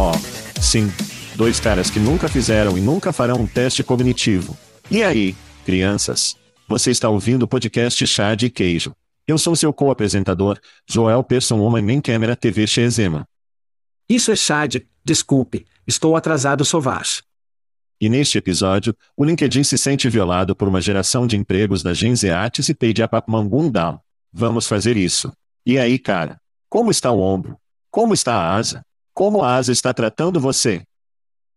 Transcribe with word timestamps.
Oh, 0.00 0.12
sim. 0.62 0.92
Dois 1.34 1.58
caras 1.58 1.90
que 1.90 1.98
nunca 1.98 2.28
fizeram 2.28 2.78
e 2.78 2.80
nunca 2.80 3.12
farão 3.12 3.40
um 3.40 3.46
teste 3.48 3.82
cognitivo. 3.82 4.56
E 4.88 5.02
aí, 5.02 5.34
crianças? 5.66 6.36
Você 6.68 6.92
está 6.92 7.08
ouvindo 7.08 7.42
o 7.42 7.48
podcast 7.48 8.06
Chá 8.06 8.36
de 8.36 8.48
Queijo. 8.48 8.94
Eu 9.26 9.36
sou 9.36 9.56
seu 9.56 9.72
co-apresentador, 9.72 10.56
Joel 10.88 11.24
Persson 11.24 11.58
Homem 11.58 11.82
Man 11.82 12.00
Câmera 12.00 12.36
TV 12.36 12.64
Chezema. 12.64 13.26
Isso 14.08 14.30
é 14.30 14.36
Chad, 14.36 14.76
desculpe, 15.04 15.66
estou 15.84 16.14
atrasado 16.14 16.64
Sovaz. 16.64 17.20
E 18.00 18.08
neste 18.08 18.38
episódio, 18.38 18.94
o 19.16 19.24
LinkedIn 19.24 19.64
se 19.64 19.76
sente 19.76 20.08
violado 20.08 20.54
por 20.54 20.68
uma 20.68 20.80
geração 20.80 21.26
de 21.26 21.36
empregos 21.36 21.82
da 21.82 21.92
Gen 21.92 22.14
Z 22.14 22.30
Atis 22.30 22.68
e 22.68 22.74
Paydiapap 22.74 23.28
Mangundam. 23.28 23.98
Vamos 24.32 24.68
fazer 24.68 24.96
isso. 24.96 25.32
E 25.66 25.76
aí, 25.76 25.98
cara? 25.98 26.40
Como 26.68 26.88
está 26.88 27.10
o 27.10 27.18
ombro? 27.18 27.58
Como 27.90 28.14
está 28.14 28.36
a 28.36 28.54
asa? 28.54 28.86
Como 29.18 29.42
a 29.42 29.56
asa 29.56 29.72
está 29.72 29.92
tratando 29.92 30.38
você? 30.38 30.82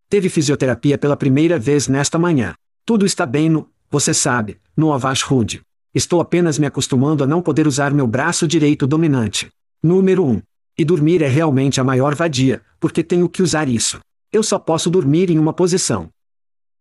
Teve 0.09 0.29
fisioterapia 0.29 0.97
pela 0.97 1.15
primeira 1.15 1.59
vez 1.59 1.87
nesta 1.87 2.17
manhã. 2.17 2.55
Tudo 2.83 3.05
está 3.05 3.23
bem 3.23 3.49
no, 3.49 3.69
você 3.87 4.15
sabe, 4.15 4.57
no 4.75 4.91
Avash 4.91 5.21
Rude. 5.21 5.61
Estou 5.93 6.19
apenas 6.19 6.57
me 6.57 6.65
acostumando 6.65 7.23
a 7.23 7.27
não 7.27 7.39
poder 7.39 7.67
usar 7.67 7.93
meu 7.93 8.07
braço 8.07 8.47
direito 8.47 8.87
dominante. 8.87 9.51
Número 9.83 10.25
1. 10.25 10.41
E 10.75 10.83
dormir 10.83 11.21
é 11.21 11.27
realmente 11.27 11.79
a 11.79 11.83
maior 11.83 12.15
vadia, 12.15 12.63
porque 12.79 13.03
tenho 13.03 13.29
que 13.29 13.43
usar 13.43 13.69
isso. 13.69 13.99
Eu 14.31 14.41
só 14.41 14.57
posso 14.57 14.89
dormir 14.89 15.29
em 15.29 15.37
uma 15.37 15.53
posição. 15.53 16.09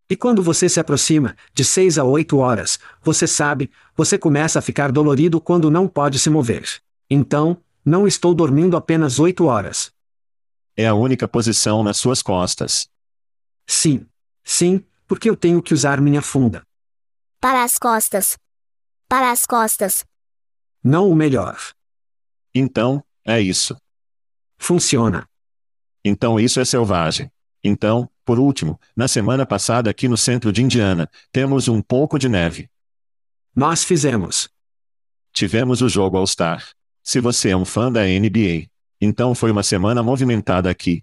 E 0.08 0.16
quando 0.16 0.42
você 0.42 0.66
se 0.66 0.80
aproxima, 0.80 1.36
de 1.52 1.62
6 1.62 1.98
a 1.98 2.04
8 2.04 2.38
horas, 2.38 2.78
você 3.02 3.26
sabe, 3.26 3.70
você 3.94 4.16
começa 4.16 4.58
a 4.58 4.62
ficar 4.62 4.90
dolorido 4.90 5.42
quando 5.42 5.70
não 5.70 5.86
pode 5.86 6.18
se 6.18 6.30
mover. 6.30 6.80
Então, 7.10 7.58
não 7.84 8.06
estou 8.06 8.32
dormindo 8.32 8.78
apenas 8.78 9.18
8 9.18 9.44
horas. 9.44 9.92
É 10.80 10.86
a 10.86 10.94
única 10.94 11.28
posição 11.28 11.82
nas 11.82 11.98
suas 11.98 12.22
costas. 12.22 12.88
Sim. 13.66 14.06
Sim, 14.42 14.82
porque 15.06 15.28
eu 15.28 15.36
tenho 15.36 15.62
que 15.62 15.74
usar 15.74 16.00
minha 16.00 16.22
funda. 16.22 16.66
Para 17.38 17.62
as 17.62 17.76
costas. 17.76 18.38
Para 19.06 19.30
as 19.30 19.44
costas. 19.44 20.06
Não 20.82 21.10
o 21.10 21.14
melhor. 21.14 21.58
Então, 22.54 23.04
é 23.22 23.38
isso. 23.38 23.76
Funciona. 24.56 25.28
Então 26.02 26.40
isso 26.40 26.58
é 26.58 26.64
selvagem. 26.64 27.30
Então, 27.62 28.08
por 28.24 28.38
último, 28.38 28.80
na 28.96 29.06
semana 29.06 29.44
passada 29.44 29.90
aqui 29.90 30.08
no 30.08 30.16
centro 30.16 30.50
de 30.50 30.62
Indiana, 30.62 31.10
temos 31.30 31.68
um 31.68 31.82
pouco 31.82 32.18
de 32.18 32.26
neve. 32.26 32.70
Nós 33.54 33.84
fizemos. 33.84 34.48
Tivemos 35.30 35.82
o 35.82 35.90
jogo 35.90 36.16
All-Star. 36.16 36.66
Se 37.02 37.20
você 37.20 37.50
é 37.50 37.56
um 37.56 37.66
fã 37.66 37.92
da 37.92 38.04
NBA, 38.04 38.69
então 39.00 39.34
foi 39.34 39.50
uma 39.50 39.62
semana 39.62 40.02
movimentada 40.02 40.68
aqui. 40.68 41.02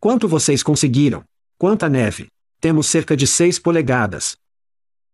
Quanto 0.00 0.28
vocês 0.28 0.62
conseguiram? 0.62 1.24
Quanta 1.58 1.88
neve? 1.88 2.28
Temos 2.60 2.86
cerca 2.86 3.16
de 3.16 3.26
6 3.26 3.58
polegadas. 3.58 4.36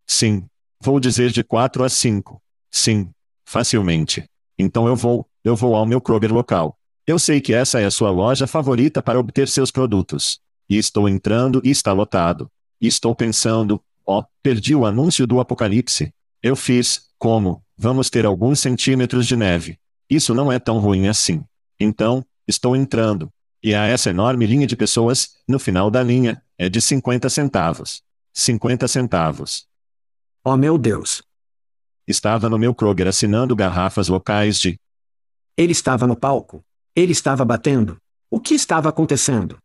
Sim. 0.06 0.44
Vou 0.80 1.00
dizer 1.00 1.30
de 1.30 1.42
4 1.42 1.82
a 1.82 1.88
5. 1.88 2.40
Sim. 2.70 3.10
Facilmente. 3.46 4.24
Então 4.58 4.86
eu 4.86 4.94
vou, 4.94 5.26
eu 5.42 5.56
vou 5.56 5.74
ao 5.74 5.86
meu 5.86 6.00
Kroger 6.00 6.32
local. 6.32 6.78
Eu 7.06 7.18
sei 7.18 7.40
que 7.40 7.54
essa 7.54 7.80
é 7.80 7.86
a 7.86 7.90
sua 7.90 8.10
loja 8.10 8.46
favorita 8.46 9.02
para 9.02 9.18
obter 9.18 9.48
seus 9.48 9.70
produtos. 9.70 10.38
E 10.68 10.76
estou 10.76 11.08
entrando 11.08 11.60
e 11.64 11.70
está 11.70 11.92
lotado. 11.92 12.50
E 12.80 12.86
estou 12.86 13.14
pensando, 13.14 13.82
ó, 14.06 14.20
oh, 14.20 14.24
perdi 14.42 14.74
o 14.74 14.84
anúncio 14.84 15.26
do 15.26 15.40
apocalipse. 15.40 16.12
Eu 16.42 16.56
fiz, 16.56 17.08
como, 17.18 17.62
vamos 17.76 18.10
ter 18.10 18.26
alguns 18.26 18.60
centímetros 18.60 19.26
de 19.26 19.36
neve. 19.36 19.78
Isso 20.08 20.34
não 20.34 20.52
é 20.52 20.58
tão 20.58 20.78
ruim 20.78 21.08
assim. 21.08 21.42
Então, 21.78 22.24
estou 22.46 22.76
entrando. 22.76 23.30
E 23.62 23.74
há 23.74 23.86
essa 23.86 24.10
enorme 24.10 24.46
linha 24.46 24.66
de 24.66 24.76
pessoas, 24.76 25.36
no 25.48 25.58
final 25.58 25.90
da 25.90 26.02
linha, 26.02 26.42
é 26.58 26.68
de 26.68 26.80
50 26.80 27.28
centavos. 27.30 28.02
50 28.32 28.86
centavos. 28.88 29.66
Oh 30.44 30.56
meu 30.56 30.76
Deus! 30.76 31.22
Estava 32.06 32.50
no 32.50 32.58
meu 32.58 32.74
Kroger 32.74 33.08
assinando 33.08 33.56
garrafas 33.56 34.08
locais 34.08 34.58
de. 34.58 34.78
Ele 35.56 35.72
estava 35.72 36.06
no 36.06 36.14
palco. 36.14 36.62
Ele 36.94 37.12
estava 37.12 37.44
batendo. 37.44 37.96
O 38.30 38.38
que 38.38 38.54
estava 38.54 38.88
acontecendo? 38.90 39.58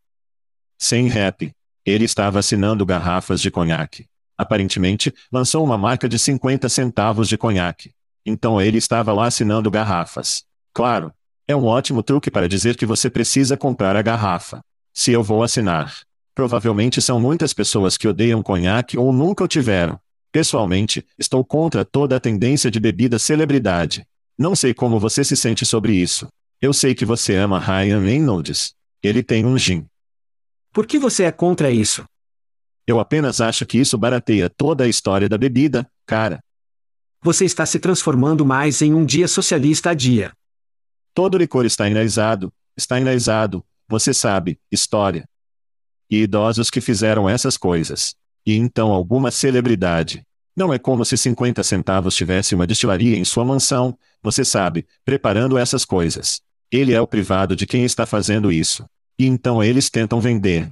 Sem 0.77 1.07
rap. 1.07 1.51
Ele 1.85 2.05
estava 2.05 2.39
assinando 2.39 2.85
garrafas 2.85 3.41
de 3.41 3.51
conhaque. 3.51 4.07
Aparentemente, 4.37 5.13
lançou 5.29 5.63
uma 5.65 5.77
marca 5.77 6.07
de 6.07 6.17
50 6.17 6.69
centavos 6.69 7.27
de 7.27 7.37
conhaque. 7.37 7.91
Então 8.25 8.61
ele 8.61 8.77
estava 8.77 9.11
lá 9.11 9.25
assinando 9.25 9.69
garrafas. 9.69 10.45
Claro. 10.73 11.13
É 11.49 11.55
um 11.55 11.65
ótimo 11.65 12.03
truque 12.03 12.29
para 12.29 12.47
dizer 12.47 12.77
que 12.77 12.85
você 12.85 13.09
precisa 13.09 13.57
comprar 13.57 13.95
a 13.95 14.03
garrafa. 14.03 14.61
Se 14.93 15.11
eu 15.11 15.23
vou 15.23 15.41
assinar. 15.41 16.01
Provavelmente 16.35 17.01
são 17.01 17.19
muitas 17.19 17.55
pessoas 17.55 17.97
que 17.97 18.07
odeiam 18.07 18.43
conhaque 18.43 18.99
ou 18.99 19.11
nunca 19.11 19.43
o 19.43 19.47
tiveram. 19.47 19.99
Pessoalmente, 20.31 21.03
estou 21.17 21.43
contra 21.43 21.83
toda 21.83 22.15
a 22.15 22.19
tendência 22.19 22.69
de 22.69 22.79
bebida 22.79 23.17
celebridade. 23.17 24.05
Não 24.37 24.55
sei 24.55 24.75
como 24.75 24.99
você 24.99 25.23
se 25.23 25.35
sente 25.35 25.65
sobre 25.65 25.95
isso. 25.95 26.27
Eu 26.61 26.71
sei 26.71 26.93
que 26.93 27.03
você 27.03 27.35
ama 27.35 27.57
Ryan 27.57 28.01
Reynolds. 28.01 28.75
Ele 29.01 29.23
tem 29.23 29.43
um 29.43 29.57
gin. 29.57 29.87
Por 30.71 30.85
que 30.85 30.99
você 30.99 31.23
é 31.23 31.31
contra 31.31 31.71
isso? 31.71 32.05
Eu 32.85 32.99
apenas 32.99 33.41
acho 33.41 33.65
que 33.65 33.79
isso 33.79 33.97
barateia 33.97 34.51
toda 34.51 34.83
a 34.83 34.87
história 34.87 35.27
da 35.27 35.35
bebida, 35.35 35.89
cara. 36.05 36.43
Você 37.23 37.43
está 37.43 37.65
se 37.65 37.79
transformando 37.79 38.45
mais 38.45 38.83
em 38.83 38.93
um 38.93 39.03
dia 39.03 39.27
socialista 39.27 39.89
a 39.89 39.93
dia. 39.95 40.31
Todo 41.13 41.37
licor 41.37 41.65
está 41.65 41.89
enraizado, 41.89 42.53
está 42.75 42.99
enraizado, 42.99 43.65
você 43.87 44.13
sabe, 44.13 44.59
história. 44.71 45.27
E 46.09 46.23
idosos 46.23 46.69
que 46.69 46.81
fizeram 46.81 47.29
essas 47.29 47.57
coisas. 47.57 48.15
E 48.45 48.55
então 48.55 48.91
alguma 48.91 49.31
celebridade. 49.31 50.25
Não 50.55 50.73
é 50.73 50.79
como 50.79 51.05
se 51.05 51.17
50 51.17 51.63
centavos 51.63 52.15
tivesse 52.15 52.53
uma 52.55 52.67
destilaria 52.67 53.17
em 53.17 53.23
sua 53.23 53.45
mansão, 53.45 53.97
você 54.21 54.43
sabe, 54.43 54.85
preparando 55.05 55.57
essas 55.57 55.85
coisas. 55.85 56.41
Ele 56.71 56.93
é 56.93 57.01
o 57.01 57.07
privado 57.07 57.55
de 57.55 57.65
quem 57.65 57.83
está 57.83 58.05
fazendo 58.05 58.51
isso. 58.51 58.85
E 59.17 59.25
então 59.25 59.63
eles 59.63 59.89
tentam 59.89 60.19
vender. 60.21 60.71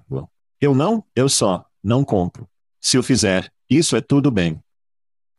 Eu 0.59 0.73
não, 0.73 1.03
eu 1.15 1.29
só, 1.29 1.65
não 1.83 2.03
compro. 2.03 2.47
Se 2.79 2.97
o 2.97 3.03
fizer, 3.03 3.51
isso 3.69 3.95
é 3.95 4.01
tudo 4.01 4.31
bem. 4.31 4.59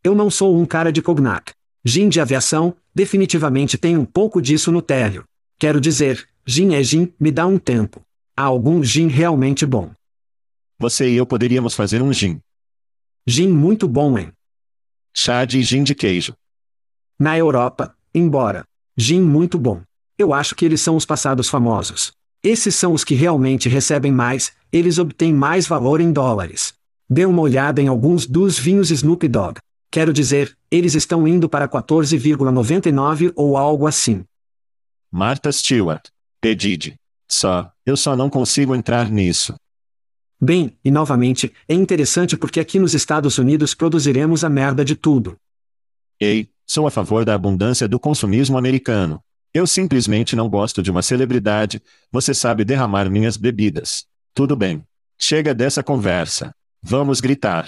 Eu 0.02 0.14
não 0.14 0.30
sou 0.30 0.56
um 0.56 0.66
cara 0.66 0.92
de 0.92 1.02
cognac. 1.02 1.52
Gin 1.88 2.10
de 2.10 2.20
aviação, 2.20 2.76
definitivamente 2.94 3.78
tem 3.78 3.96
um 3.96 4.04
pouco 4.04 4.42
disso 4.42 4.70
no 4.70 4.82
térreo. 4.82 5.24
Quero 5.58 5.80
dizer, 5.80 6.28
gin 6.46 6.74
é 6.74 6.82
gin, 6.82 7.14
me 7.18 7.30
dá 7.30 7.46
um 7.46 7.58
tempo. 7.58 8.02
Há 8.36 8.42
algum 8.42 8.84
gin 8.84 9.06
realmente 9.08 9.64
bom. 9.64 9.90
Você 10.78 11.08
e 11.08 11.16
eu 11.16 11.24
poderíamos 11.24 11.74
fazer 11.74 12.02
um 12.02 12.12
gin. 12.12 12.40
Gin 13.26 13.48
muito 13.48 13.88
bom, 13.88 14.18
hein? 14.18 14.30
Chá 15.14 15.46
de 15.46 15.62
gin 15.62 15.82
de 15.82 15.94
queijo. 15.94 16.34
Na 17.18 17.38
Europa, 17.38 17.96
embora. 18.14 18.64
Gin 18.94 19.22
muito 19.22 19.58
bom. 19.58 19.80
Eu 20.18 20.34
acho 20.34 20.54
que 20.54 20.66
eles 20.66 20.82
são 20.82 20.94
os 20.94 21.06
passados 21.06 21.48
famosos. 21.48 22.12
Esses 22.42 22.74
são 22.74 22.92
os 22.92 23.02
que 23.02 23.14
realmente 23.14 23.66
recebem 23.66 24.12
mais, 24.12 24.52
eles 24.70 24.98
obtêm 24.98 25.32
mais 25.32 25.66
valor 25.66 26.02
em 26.02 26.12
dólares. 26.12 26.74
Dê 27.08 27.24
uma 27.24 27.40
olhada 27.40 27.80
em 27.80 27.88
alguns 27.88 28.26
dos 28.26 28.58
vinhos 28.58 28.90
Snoop 28.90 29.26
Dogg. 29.26 29.58
Quero 29.90 30.12
dizer, 30.12 30.57
eles 30.70 30.94
estão 30.94 31.26
indo 31.26 31.48
para 31.48 31.68
14,99 31.68 33.32
ou 33.34 33.56
algo 33.56 33.86
assim. 33.86 34.24
Martha 35.10 35.50
Stewart. 35.50 36.08
Pedide. 36.40 36.96
Só, 37.26 37.70
eu 37.84 37.96
só 37.96 38.16
não 38.16 38.30
consigo 38.30 38.74
entrar 38.74 39.10
nisso. 39.10 39.54
Bem, 40.40 40.76
e 40.84 40.90
novamente, 40.90 41.52
é 41.66 41.74
interessante 41.74 42.36
porque 42.36 42.60
aqui 42.60 42.78
nos 42.78 42.94
Estados 42.94 43.38
Unidos 43.38 43.74
produziremos 43.74 44.44
a 44.44 44.48
merda 44.48 44.84
de 44.84 44.94
tudo. 44.94 45.36
Ei, 46.20 46.48
sou 46.64 46.86
a 46.86 46.90
favor 46.90 47.24
da 47.24 47.34
abundância 47.34 47.88
do 47.88 47.98
consumismo 47.98 48.56
americano. 48.56 49.20
Eu 49.52 49.66
simplesmente 49.66 50.36
não 50.36 50.48
gosto 50.48 50.82
de 50.82 50.90
uma 50.90 51.02
celebridade, 51.02 51.82
você 52.12 52.32
sabe 52.32 52.64
derramar 52.64 53.10
minhas 53.10 53.36
bebidas. 53.36 54.06
Tudo 54.32 54.54
bem. 54.54 54.84
Chega 55.18 55.54
dessa 55.54 55.82
conversa. 55.82 56.54
Vamos 56.80 57.20
gritar. 57.20 57.66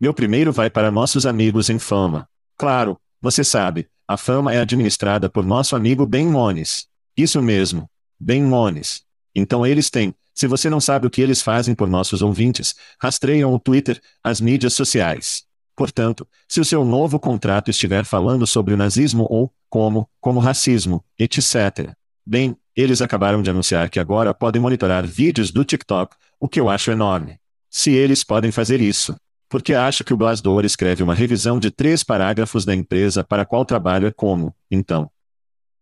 Meu 0.00 0.14
primeiro 0.14 0.52
vai 0.52 0.70
para 0.70 0.90
nossos 0.90 1.26
amigos 1.26 1.68
em 1.68 1.78
fama. 1.78 2.28
Claro, 2.62 2.96
você 3.20 3.42
sabe, 3.42 3.88
a 4.06 4.16
fama 4.16 4.54
é 4.54 4.60
administrada 4.60 5.28
por 5.28 5.44
nosso 5.44 5.74
amigo 5.74 6.06
Ben 6.06 6.28
Mones. 6.28 6.86
Isso 7.16 7.42
mesmo. 7.42 7.90
Ben 8.20 8.40
Mones. 8.40 9.02
Então 9.34 9.66
eles 9.66 9.90
têm, 9.90 10.14
se 10.32 10.46
você 10.46 10.70
não 10.70 10.80
sabe 10.80 11.04
o 11.08 11.10
que 11.10 11.20
eles 11.20 11.42
fazem 11.42 11.74
por 11.74 11.88
nossos 11.88 12.22
ouvintes, 12.22 12.76
rastreiam 13.00 13.52
o 13.52 13.58
Twitter, 13.58 14.00
as 14.22 14.40
mídias 14.40 14.74
sociais. 14.74 15.42
Portanto, 15.74 16.24
se 16.46 16.60
o 16.60 16.64
seu 16.64 16.84
novo 16.84 17.18
contrato 17.18 17.68
estiver 17.68 18.04
falando 18.04 18.46
sobre 18.46 18.72
o 18.72 18.76
nazismo 18.76 19.26
ou, 19.28 19.52
como, 19.68 20.08
como 20.20 20.38
racismo, 20.38 21.04
etc. 21.18 21.92
Bem, 22.24 22.56
eles 22.76 23.02
acabaram 23.02 23.42
de 23.42 23.50
anunciar 23.50 23.90
que 23.90 23.98
agora 23.98 24.32
podem 24.32 24.62
monitorar 24.62 25.04
vídeos 25.04 25.50
do 25.50 25.64
TikTok, 25.64 26.14
o 26.38 26.48
que 26.48 26.60
eu 26.60 26.70
acho 26.70 26.92
enorme. 26.92 27.40
Se 27.68 27.90
eles 27.90 28.22
podem 28.22 28.52
fazer 28.52 28.80
isso, 28.80 29.16
porque 29.52 29.74
acho 29.74 30.02
que 30.02 30.14
o 30.14 30.16
Blasdor 30.16 30.64
escreve 30.64 31.02
uma 31.02 31.14
revisão 31.14 31.60
de 31.60 31.70
três 31.70 32.02
parágrafos 32.02 32.64
da 32.64 32.74
empresa 32.74 33.22
para 33.22 33.44
qual 33.44 33.66
trabalho 33.66 34.06
é 34.06 34.10
como, 34.10 34.56
então. 34.70 35.10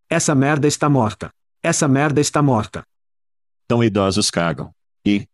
Essa 0.09 0.35
merda 0.35 0.67
está 0.67 0.89
morta. 0.89 1.31
Essa 1.63 1.87
merda 1.87 2.21
está 2.21 2.43
morta. 2.43 2.85
Tão 3.69 3.85
idosos 3.85 4.29
cagam. 4.29 4.75
E. 5.07 5.25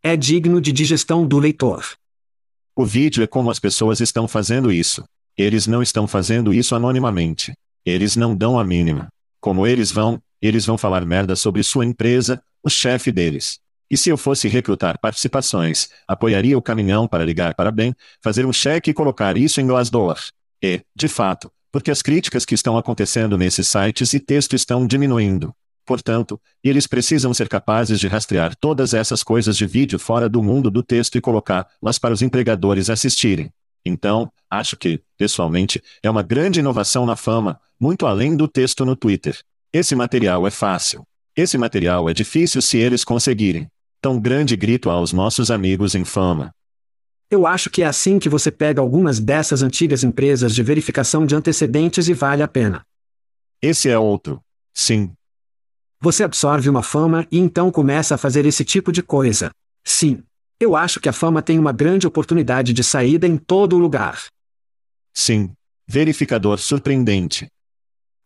É 0.00 0.16
digno 0.16 0.60
de 0.60 0.70
digestão 0.70 1.26
do 1.26 1.40
leitor. 1.40 1.84
O 2.72 2.86
vídeo 2.86 3.24
é 3.24 3.26
como 3.26 3.50
as 3.50 3.58
pessoas 3.58 3.98
estão 3.98 4.28
fazendo 4.28 4.70
isso. 4.70 5.04
Eles 5.36 5.66
não 5.66 5.82
estão 5.82 6.06
fazendo 6.06 6.54
isso 6.54 6.72
anonimamente. 6.72 7.52
Eles 7.84 8.14
não 8.14 8.36
dão 8.36 8.60
a 8.60 8.64
mínima. 8.64 9.08
Como 9.40 9.66
eles 9.66 9.90
vão, 9.90 10.22
eles 10.40 10.64
vão 10.64 10.78
falar 10.78 11.04
merda 11.04 11.34
sobre 11.34 11.64
sua 11.64 11.84
empresa, 11.84 12.40
o 12.62 12.70
chefe 12.70 13.10
deles. 13.10 13.58
E 13.90 13.96
se 13.96 14.10
eu 14.10 14.16
fosse 14.16 14.48
recrutar 14.48 14.98
participações, 14.98 15.88
apoiaria 16.08 16.58
o 16.58 16.62
caminhão 16.62 17.06
para 17.06 17.24
ligar 17.24 17.54
para 17.54 17.70
bem, 17.70 17.94
fazer 18.20 18.44
um 18.44 18.52
cheque 18.52 18.90
e 18.90 18.94
colocar 18.94 19.36
isso 19.36 19.60
em 19.60 19.66
Glassdoor. 19.66 20.18
E, 20.62 20.80
de 20.94 21.06
fato, 21.06 21.50
porque 21.70 21.90
as 21.90 22.02
críticas 22.02 22.44
que 22.44 22.54
estão 22.54 22.76
acontecendo 22.76 23.38
nesses 23.38 23.68
sites 23.68 24.12
e 24.12 24.18
texto 24.18 24.54
estão 24.54 24.86
diminuindo. 24.86 25.54
Portanto, 25.84 26.40
eles 26.64 26.88
precisam 26.88 27.32
ser 27.32 27.48
capazes 27.48 28.00
de 28.00 28.08
rastrear 28.08 28.56
todas 28.56 28.92
essas 28.92 29.22
coisas 29.22 29.56
de 29.56 29.66
vídeo 29.66 30.00
fora 30.00 30.28
do 30.28 30.42
mundo 30.42 30.68
do 30.68 30.82
texto 30.82 31.16
e 31.16 31.20
colocá-las 31.20 31.96
para 31.96 32.12
os 32.12 32.22
empregadores 32.22 32.90
assistirem. 32.90 33.52
Então, 33.84 34.28
acho 34.50 34.76
que, 34.76 35.00
pessoalmente, 35.16 35.80
é 36.02 36.10
uma 36.10 36.24
grande 36.24 36.58
inovação 36.58 37.06
na 37.06 37.14
fama, 37.14 37.60
muito 37.78 38.04
além 38.04 38.36
do 38.36 38.48
texto 38.48 38.84
no 38.84 38.96
Twitter. 38.96 39.38
Esse 39.72 39.94
material 39.94 40.44
é 40.44 40.50
fácil. 40.50 41.04
Esse 41.36 41.56
material 41.56 42.10
é 42.10 42.14
difícil 42.14 42.60
se 42.60 42.78
eles 42.78 43.04
conseguirem 43.04 43.68
tão 44.06 44.20
grande 44.20 44.54
grito 44.54 44.88
aos 44.88 45.12
nossos 45.12 45.50
amigos 45.50 45.96
em 45.96 46.04
fama. 46.04 46.52
Eu 47.28 47.44
acho 47.44 47.68
que 47.68 47.82
é 47.82 47.86
assim 47.86 48.20
que 48.20 48.28
você 48.28 48.52
pega 48.52 48.80
algumas 48.80 49.18
dessas 49.18 49.64
antigas 49.64 50.04
empresas 50.04 50.54
de 50.54 50.62
verificação 50.62 51.26
de 51.26 51.34
antecedentes 51.34 52.06
e 52.06 52.14
vale 52.14 52.40
a 52.40 52.46
pena. 52.46 52.86
Esse 53.60 53.88
é 53.88 53.98
outro. 53.98 54.40
Sim. 54.72 55.12
Você 56.00 56.22
absorve 56.22 56.68
uma 56.68 56.84
fama 56.84 57.26
e 57.32 57.38
então 57.40 57.68
começa 57.72 58.14
a 58.14 58.18
fazer 58.18 58.46
esse 58.46 58.64
tipo 58.64 58.92
de 58.92 59.02
coisa. 59.02 59.50
Sim. 59.82 60.22
Eu 60.60 60.76
acho 60.76 61.00
que 61.00 61.08
a 61.08 61.12
fama 61.12 61.42
tem 61.42 61.58
uma 61.58 61.72
grande 61.72 62.06
oportunidade 62.06 62.72
de 62.72 62.84
saída 62.84 63.26
em 63.26 63.36
todo 63.36 63.76
lugar. 63.76 64.24
Sim. 65.12 65.52
Verificador 65.84 66.60
surpreendente. 66.60 67.48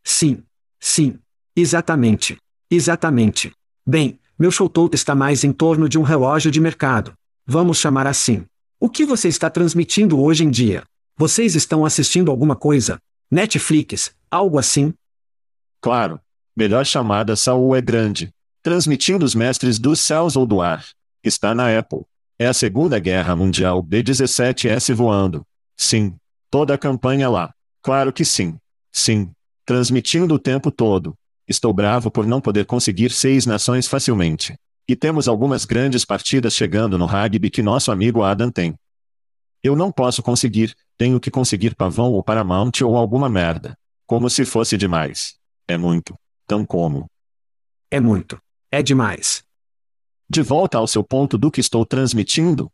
Sim. 0.05 0.43
Sim. 0.79 1.19
Exatamente. 1.57 2.37
Exatamente. 2.71 3.51
Bem, 3.89 4.20
meu 4.41 4.51
showtote 4.51 4.95
está 4.95 5.15
mais 5.15 5.45
em 5.45 5.53
torno 5.53 5.87
de 5.87 5.99
um 5.99 6.03
relógio 6.03 6.51
de 6.51 6.63
mercado. 6.63 7.13
Vamos 7.47 7.77
chamar 7.77 8.07
assim. 8.07 8.47
O 8.81 8.89
que 8.89 9.05
você 9.05 9.29
está 9.29 9.51
transmitindo 9.51 10.19
hoje 10.19 10.45
em 10.45 10.51
dia? 10.51 10.83
Vocês 11.15 11.55
estão 11.55 11.85
assistindo 11.85 12.31
alguma 12.31 12.57
coisa? 12.57 12.99
Netflix, 13.31 14.17
algo 14.31 14.59
assim? 14.59 14.95
Claro. 15.79 16.19
Melhor 16.57 16.87
chamada 16.87 17.37
Saul 17.37 17.77
é 17.77 17.83
grande. 17.83 18.31
Transmitindo 18.63 19.27
os 19.27 19.35
mestres 19.35 19.79
dos 19.79 20.01
céus 20.01 20.37
ou 20.37 20.47
do 20.47 20.63
ar. 20.63 20.87
Está 21.23 21.55
na 21.55 21.79
Apple. 21.79 22.07
É 22.39 22.47
a 22.47 22.55
Segunda 22.55 22.99
Guerra 22.99 23.37
Mundial 23.37 23.83
B-17S 23.83 24.95
voando. 24.95 25.45
Sim. 25.77 26.15
Toda 26.51 26.73
a 26.73 26.79
campanha 26.79 27.29
lá. 27.29 27.53
Claro 27.83 28.11
que 28.11 28.25
sim. 28.25 28.57
Sim. 28.91 29.33
Transmitindo 29.67 30.35
o 30.35 30.39
tempo 30.39 30.71
todo. 30.71 31.15
Estou 31.51 31.73
bravo 31.73 32.13
por 32.13 32.29
não 32.29 32.41
poder 32.41 32.65
conseguir 32.65 33.11
seis 33.11 33.45
nações 33.45 33.89
facilmente. 33.89 34.55
E 34.89 34.95
temos 34.95 35.27
algumas 35.27 35.65
grandes 35.65 36.05
partidas 36.05 36.55
chegando 36.55 36.97
no 36.97 37.07
rugby 37.07 37.51
que 37.51 37.61
nosso 37.61 37.91
amigo 37.91 38.23
Adam 38.23 38.53
tem. 38.53 38.77
Eu 39.61 39.75
não 39.75 39.91
posso 39.91 40.23
conseguir, 40.23 40.73
tenho 40.97 41.19
que 41.19 41.29
conseguir 41.29 41.75
Pavão 41.75 42.13
ou 42.13 42.23
Paramount 42.23 42.83
ou 42.85 42.97
alguma 42.97 43.29
merda. 43.29 43.77
Como 44.07 44.31
se 44.31 44.45
fosse 44.45 44.77
demais. 44.77 45.35
É 45.67 45.77
muito. 45.77 46.15
Tão 46.47 46.65
como. 46.65 47.07
É 47.91 47.99
muito. 47.99 48.41
É 48.71 48.81
demais. 48.81 49.43
De 50.29 50.43
volta 50.43 50.79
ao 50.79 50.87
seu 50.87 51.03
ponto 51.03 51.37
do 51.37 51.51
que 51.51 51.61
estou 51.61 51.85
transmitindo? 51.85 52.71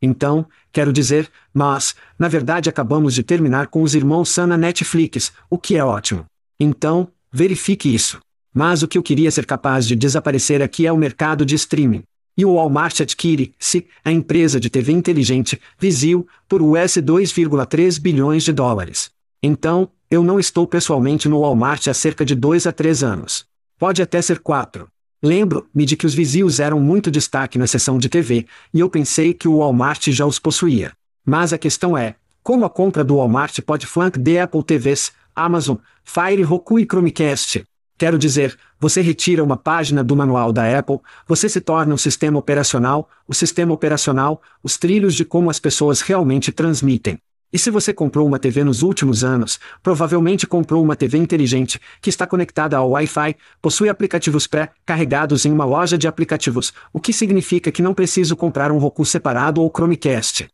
Então, 0.00 0.46
quero 0.70 0.92
dizer, 0.92 1.28
mas, 1.52 1.96
na 2.16 2.28
verdade 2.28 2.68
acabamos 2.68 3.12
de 3.12 3.24
terminar 3.24 3.66
com 3.66 3.82
os 3.82 3.96
irmãos 3.96 4.28
Sana 4.28 4.56
Netflix, 4.56 5.32
o 5.50 5.58
que 5.58 5.76
é 5.76 5.84
ótimo. 5.84 6.24
Então, 6.60 7.12
Verifique 7.30 7.94
isso. 7.94 8.18
Mas 8.54 8.82
o 8.82 8.88
que 8.88 8.96
eu 8.96 9.02
queria 9.02 9.30
ser 9.30 9.44
capaz 9.44 9.86
de 9.86 9.94
desaparecer 9.94 10.62
aqui 10.62 10.86
é 10.86 10.92
o 10.92 10.96
mercado 10.96 11.44
de 11.44 11.54
streaming. 11.54 12.02
E 12.36 12.44
o 12.44 12.54
Walmart 12.54 13.00
adquire-se, 13.00 13.86
a 14.04 14.10
empresa 14.10 14.58
de 14.58 14.70
TV 14.70 14.92
inteligente, 14.92 15.60
Vizio, 15.78 16.26
por 16.48 16.62
US 16.62 16.94
2,3 16.94 18.00
bilhões 18.00 18.44
de 18.44 18.52
dólares. 18.52 19.10
Então, 19.42 19.90
eu 20.10 20.22
não 20.22 20.40
estou 20.40 20.66
pessoalmente 20.66 21.28
no 21.28 21.40
Walmart 21.40 21.86
há 21.88 21.94
cerca 21.94 22.24
de 22.24 22.34
2 22.34 22.66
a 22.66 22.72
3 22.72 23.02
anos. 23.02 23.44
Pode 23.78 24.00
até 24.00 24.22
ser 24.22 24.38
4. 24.38 24.88
Lembro-me 25.22 25.84
de 25.84 25.96
que 25.96 26.06
os 26.06 26.14
vizios 26.14 26.60
eram 26.60 26.80
muito 26.80 27.10
destaque 27.10 27.58
na 27.58 27.66
seção 27.66 27.98
de 27.98 28.08
TV, 28.08 28.46
e 28.72 28.80
eu 28.80 28.88
pensei 28.88 29.34
que 29.34 29.48
o 29.48 29.58
Walmart 29.58 30.08
já 30.10 30.24
os 30.24 30.38
possuía. 30.38 30.92
Mas 31.26 31.52
a 31.52 31.58
questão 31.58 31.98
é, 31.98 32.14
como 32.42 32.64
a 32.64 32.70
compra 32.70 33.04
do 33.04 33.16
Walmart 33.16 33.60
pode 33.60 33.86
flank 33.86 34.18
de 34.18 34.38
Apple 34.38 34.62
TVs, 34.62 35.12
Amazon, 35.38 35.76
Fire 36.04 36.42
Roku 36.42 36.78
e 36.78 36.84
Chromecast. 36.84 37.64
Quero 37.96 38.18
dizer, 38.18 38.56
você 38.78 39.00
retira 39.00 39.42
uma 39.42 39.56
página 39.56 40.04
do 40.04 40.14
manual 40.14 40.52
da 40.52 40.78
Apple, 40.78 40.98
você 41.26 41.48
se 41.48 41.60
torna 41.60 41.94
um 41.94 41.98
sistema 41.98 42.38
operacional, 42.38 43.08
o 43.26 43.34
sistema 43.34 43.74
operacional, 43.74 44.40
os 44.62 44.76
trilhos 44.76 45.14
de 45.14 45.24
como 45.24 45.50
as 45.50 45.58
pessoas 45.58 46.00
realmente 46.00 46.52
transmitem. 46.52 47.18
E 47.52 47.58
se 47.58 47.70
você 47.70 47.94
comprou 47.94 48.26
uma 48.26 48.38
TV 48.38 48.62
nos 48.62 48.82
últimos 48.82 49.24
anos, 49.24 49.58
provavelmente 49.82 50.46
comprou 50.46 50.82
uma 50.82 50.94
TV 50.94 51.16
inteligente, 51.16 51.80
que 52.00 52.10
está 52.10 52.26
conectada 52.26 52.76
ao 52.76 52.90
Wi-Fi, 52.90 53.34
possui 53.60 53.88
aplicativos 53.88 54.46
pré-carregados 54.46 55.46
em 55.46 55.50
uma 55.50 55.64
loja 55.64 55.96
de 55.96 56.06
aplicativos, 56.06 56.74
o 56.92 57.00
que 57.00 57.12
significa 57.12 57.72
que 57.72 57.80
não 57.80 57.94
preciso 57.94 58.36
comprar 58.36 58.70
um 58.70 58.78
Roku 58.78 59.04
separado 59.04 59.62
ou 59.62 59.72
Chromecast. 59.74 60.46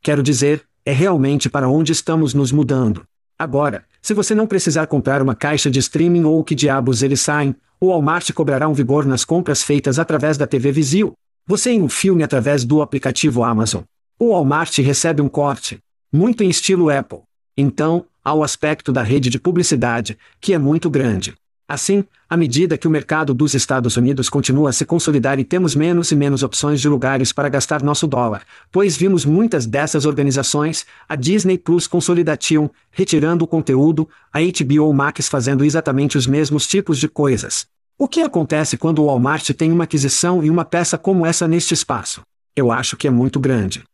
Quero 0.00 0.22
dizer, 0.22 0.64
é 0.86 0.92
realmente 0.92 1.50
para 1.50 1.68
onde 1.68 1.90
estamos 1.90 2.34
nos 2.34 2.52
mudando. 2.52 3.04
Agora, 3.36 3.84
se 4.02 4.14
você 4.14 4.34
não 4.34 4.48
precisar 4.48 4.88
comprar 4.88 5.22
uma 5.22 5.34
caixa 5.34 5.70
de 5.70 5.78
streaming 5.78 6.24
ou 6.24 6.40
o 6.40 6.44
que 6.44 6.56
diabos 6.56 7.04
eles 7.04 7.20
saem, 7.20 7.54
o 7.80 7.86
Walmart 7.86 8.32
cobrará 8.32 8.68
um 8.68 8.74
vigor 8.74 9.06
nas 9.06 9.24
compras 9.24 9.62
feitas 9.62 9.96
através 9.96 10.36
da 10.36 10.44
TV 10.44 10.72
Vizio. 10.72 11.12
Você 11.46 11.70
em 11.70 11.82
um 11.82 11.88
filme 11.88 12.24
através 12.24 12.64
do 12.64 12.82
aplicativo 12.82 13.44
Amazon. 13.44 13.82
O 14.18 14.30
Walmart 14.30 14.76
recebe 14.78 15.22
um 15.22 15.28
corte, 15.28 15.78
muito 16.12 16.42
em 16.42 16.50
estilo 16.50 16.90
Apple. 16.90 17.20
Então, 17.56 18.04
há 18.24 18.34
o 18.34 18.42
aspecto 18.42 18.92
da 18.92 19.02
rede 19.04 19.30
de 19.30 19.38
publicidade, 19.38 20.18
que 20.40 20.52
é 20.52 20.58
muito 20.58 20.90
grande. 20.90 21.34
Assim, 21.68 22.04
à 22.28 22.36
medida 22.36 22.76
que 22.76 22.88
o 22.88 22.90
mercado 22.90 23.32
dos 23.32 23.54
Estados 23.54 23.96
Unidos 23.96 24.28
continua 24.28 24.70
a 24.70 24.72
se 24.72 24.84
consolidar 24.84 25.38
e 25.38 25.44
temos 25.44 25.74
menos 25.74 26.10
e 26.10 26.16
menos 26.16 26.42
opções 26.42 26.80
de 26.80 26.88
lugares 26.88 27.32
para 27.32 27.48
gastar 27.48 27.82
nosso 27.82 28.06
dólar, 28.06 28.42
pois 28.70 28.96
vimos 28.96 29.24
muitas 29.24 29.64
dessas 29.64 30.04
organizações, 30.04 30.84
a 31.08 31.16
Disney 31.16 31.56
Plus 31.56 31.86
Consolidation, 31.86 32.68
retirando 32.90 33.44
o 33.44 33.48
conteúdo, 33.48 34.08
a 34.32 34.40
HBO 34.40 34.92
Max 34.92 35.28
fazendo 35.28 35.64
exatamente 35.64 36.18
os 36.18 36.26
mesmos 36.26 36.66
tipos 36.66 36.98
de 36.98 37.08
coisas. 37.08 37.66
O 37.98 38.08
que 38.08 38.20
acontece 38.20 38.76
quando 38.76 39.00
o 39.00 39.06
Walmart 39.06 39.50
tem 39.50 39.70
uma 39.70 39.84
aquisição 39.84 40.42
e 40.42 40.50
uma 40.50 40.64
peça 40.64 40.98
como 40.98 41.24
essa 41.24 41.46
neste 41.46 41.72
espaço? 41.72 42.22
Eu 42.56 42.72
acho 42.72 42.96
que 42.96 43.06
é 43.06 43.10
muito 43.10 43.38
grande. 43.38 43.84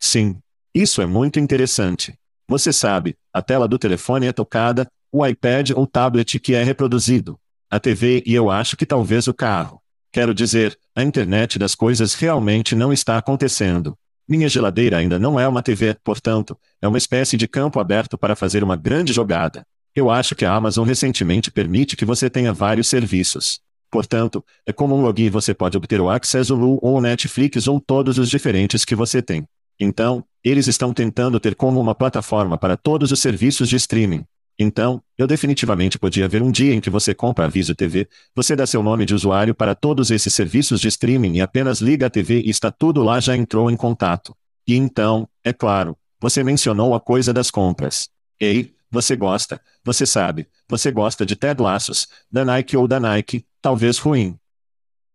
Sim, 0.00 0.36
isso 0.74 1.02
é 1.02 1.06
muito 1.06 1.38
interessante. 1.38 2.14
Você 2.48 2.72
sabe, 2.72 3.14
a 3.32 3.42
tela 3.42 3.66
do 3.66 3.78
telefone 3.78 4.26
é 4.26 4.32
tocada, 4.32 4.86
o 5.12 5.26
iPad 5.26 5.70
ou 5.70 5.86
tablet 5.86 6.38
que 6.38 6.54
é 6.54 6.62
reproduzido, 6.62 7.38
a 7.70 7.80
TV 7.80 8.22
e 8.24 8.34
eu 8.34 8.50
acho 8.50 8.76
que 8.76 8.86
talvez 8.86 9.26
o 9.26 9.34
carro. 9.34 9.80
Quero 10.12 10.32
dizer, 10.32 10.78
a 10.94 11.02
internet 11.02 11.58
das 11.58 11.74
coisas 11.74 12.14
realmente 12.14 12.74
não 12.74 12.92
está 12.92 13.18
acontecendo. 13.18 13.96
Minha 14.28 14.48
geladeira 14.48 14.96
ainda 14.96 15.18
não 15.18 15.38
é 15.38 15.46
uma 15.46 15.62
TV, 15.62 15.96
portanto, 16.02 16.58
é 16.80 16.88
uma 16.88 16.98
espécie 16.98 17.36
de 17.36 17.46
campo 17.46 17.78
aberto 17.78 18.16
para 18.16 18.34
fazer 18.34 18.64
uma 18.64 18.76
grande 18.76 19.12
jogada. 19.12 19.64
Eu 19.94 20.10
acho 20.10 20.34
que 20.34 20.44
a 20.44 20.52
Amazon 20.52 20.86
recentemente 20.86 21.50
permite 21.50 21.96
que 21.96 22.04
você 22.04 22.28
tenha 22.28 22.52
vários 22.52 22.88
serviços. 22.88 23.60
Portanto, 23.90 24.44
é 24.66 24.72
como 24.72 24.96
um 24.96 25.00
login 25.00 25.30
você 25.30 25.54
pode 25.54 25.76
obter 25.76 26.00
o 26.00 26.10
Access 26.10 26.52
Hulu 26.52 26.78
ou 26.82 26.96
o 26.96 27.00
Netflix 27.00 27.66
ou 27.66 27.80
todos 27.80 28.18
os 28.18 28.28
diferentes 28.28 28.84
que 28.84 28.94
você 28.94 29.22
tem. 29.22 29.46
Então, 29.78 30.24
eles 30.42 30.66
estão 30.66 30.92
tentando 30.92 31.38
ter 31.38 31.54
como 31.54 31.80
uma 31.80 31.94
plataforma 31.94 32.58
para 32.58 32.76
todos 32.76 33.12
os 33.12 33.20
serviços 33.20 33.68
de 33.68 33.76
streaming. 33.76 34.24
Então, 34.58 35.02
eu 35.18 35.26
definitivamente 35.26 35.98
podia 35.98 36.26
ver 36.26 36.42
um 36.42 36.50
dia 36.50 36.74
em 36.74 36.80
que 36.80 36.88
você 36.88 37.14
compra 37.14 37.44
a 37.44 37.48
Viso 37.48 37.74
TV, 37.74 38.08
você 38.34 38.56
dá 38.56 38.66
seu 38.66 38.82
nome 38.82 39.04
de 39.04 39.14
usuário 39.14 39.54
para 39.54 39.74
todos 39.74 40.10
esses 40.10 40.32
serviços 40.32 40.80
de 40.80 40.88
streaming 40.88 41.36
e 41.36 41.40
apenas 41.40 41.80
liga 41.80 42.06
a 42.06 42.10
TV 42.10 42.40
e 42.40 42.50
está 42.50 42.70
tudo 42.70 43.02
lá 43.02 43.20
já 43.20 43.36
entrou 43.36 43.70
em 43.70 43.76
contato. 43.76 44.34
E 44.66 44.74
então, 44.74 45.28
é 45.44 45.52
claro, 45.52 45.96
você 46.18 46.42
mencionou 46.42 46.94
a 46.94 47.00
coisa 47.00 47.32
das 47.32 47.50
compras. 47.50 48.08
Ei, 48.40 48.74
você 48.90 49.14
gosta, 49.14 49.60
você 49.84 50.06
sabe, 50.06 50.48
você 50.68 50.90
gosta 50.90 51.26
de 51.26 51.36
Ted 51.36 51.60
Laços, 51.60 52.08
da 52.30 52.44
Nike 52.44 52.76
ou 52.76 52.88
da 52.88 52.98
Nike, 52.98 53.44
talvez 53.60 53.98
ruim. 53.98 54.38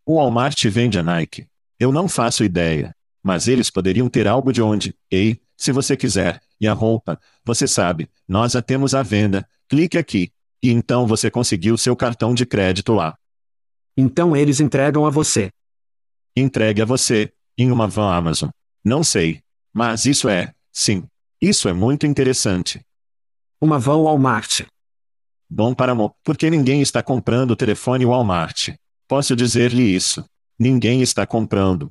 O 0.06 0.16
Walmart 0.16 0.64
vende 0.66 1.00
a 1.00 1.04
Nike. 1.04 1.48
Eu 1.80 1.92
não 1.92 2.08
faço 2.08 2.44
ideia. 2.44 2.96
Mas 3.24 3.48
eles 3.48 3.70
poderiam 3.70 4.10
ter 4.10 4.28
algo 4.28 4.52
de 4.52 4.62
onde, 4.62 4.96
ei, 5.10 5.40
se 5.56 5.72
você 5.72 5.96
quiser, 5.96 6.42
e 6.62 6.68
a 6.68 6.74
roupa, 6.74 7.20
você 7.44 7.68
sabe, 7.68 8.08
nós 8.28 8.56
a 8.56 8.62
temos 8.62 8.94
à 8.94 9.02
venda, 9.02 9.46
clique 9.68 9.98
aqui. 9.98 10.32
E 10.62 10.70
então 10.70 11.08
você 11.08 11.32
conseguiu 11.32 11.76
seu 11.76 11.96
cartão 11.96 12.36
de 12.36 12.46
crédito 12.46 12.94
lá. 12.94 13.18
Então 13.98 14.36
eles 14.36 14.60
entregam 14.60 15.06
a 15.08 15.10
você. 15.10 15.52
Entregue 16.38 16.84
a 16.84 16.86
você, 16.86 17.34
em 17.58 17.72
uma 17.72 17.88
van 17.88 18.14
Amazon. 18.14 18.50
Não 18.86 19.04
sei. 19.04 19.42
Mas 19.74 20.06
isso 20.06 20.30
é, 20.30 20.54
sim. 20.72 21.04
Isso 21.42 21.68
é 21.68 21.74
muito 21.74 22.06
interessante. 22.06 22.80
Uma 23.60 23.80
van 23.80 23.98
Walmart. 24.04 24.62
Bom 25.50 25.74
para 25.74 25.96
mo, 25.96 26.16
porque 26.24 26.50
ninguém 26.50 26.82
está 26.82 27.02
comprando 27.02 27.52
o 27.52 27.56
telefone 27.56 28.06
Walmart. 28.06 28.70
Posso 29.08 29.36
dizer-lhe 29.36 29.84
isso. 29.84 30.24
Ninguém 30.58 31.02
está 31.02 31.26
comprando. 31.26 31.90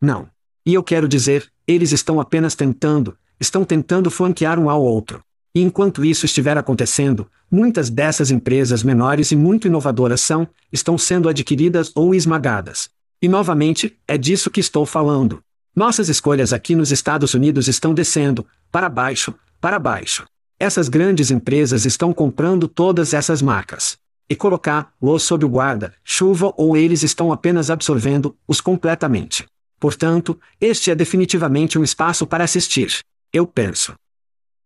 Não. 0.00 0.28
E 0.64 0.74
eu 0.74 0.84
quero 0.84 1.08
dizer, 1.08 1.50
eles 1.66 1.92
estão 1.92 2.20
apenas 2.20 2.54
tentando, 2.54 3.18
estão 3.40 3.64
tentando 3.64 4.10
flanquear 4.10 4.58
um 4.58 4.68
ao 4.68 4.82
outro. 4.82 5.22
E 5.54 5.62
enquanto 5.62 6.04
isso 6.04 6.26
estiver 6.26 6.56
acontecendo, 6.56 7.26
muitas 7.50 7.90
dessas 7.90 8.30
empresas 8.30 8.82
menores 8.82 9.32
e 9.32 9.36
muito 9.36 9.66
inovadoras 9.66 10.20
são, 10.20 10.46
estão 10.72 10.98
sendo 10.98 11.28
adquiridas 11.28 11.90
ou 11.94 12.14
esmagadas. 12.14 12.88
E 13.20 13.28
novamente, 13.28 13.96
é 14.06 14.16
disso 14.16 14.50
que 14.50 14.60
estou 14.60 14.86
falando. 14.86 15.42
Nossas 15.74 16.08
escolhas 16.08 16.52
aqui 16.52 16.74
nos 16.74 16.92
Estados 16.92 17.34
Unidos 17.34 17.68
estão 17.68 17.94
descendo, 17.94 18.46
para 18.70 18.88
baixo, 18.88 19.34
para 19.60 19.78
baixo. 19.78 20.24
Essas 20.58 20.88
grandes 20.88 21.30
empresas 21.30 21.84
estão 21.84 22.12
comprando 22.12 22.68
todas 22.68 23.14
essas 23.14 23.40
marcas. 23.40 23.96
E 24.28 24.36
colocar-los 24.36 25.22
sob 25.22 25.44
o 25.44 25.48
guarda-chuva 25.48 26.52
ou 26.56 26.76
eles 26.76 27.02
estão 27.02 27.32
apenas 27.32 27.70
absorvendo-os 27.70 28.60
completamente. 28.60 29.46
Portanto, 29.80 30.38
este 30.60 30.90
é 30.90 30.94
definitivamente 30.94 31.78
um 31.78 31.84
espaço 31.84 32.26
para 32.26 32.44
assistir. 32.44 32.98
Eu 33.32 33.46
penso. 33.46 33.94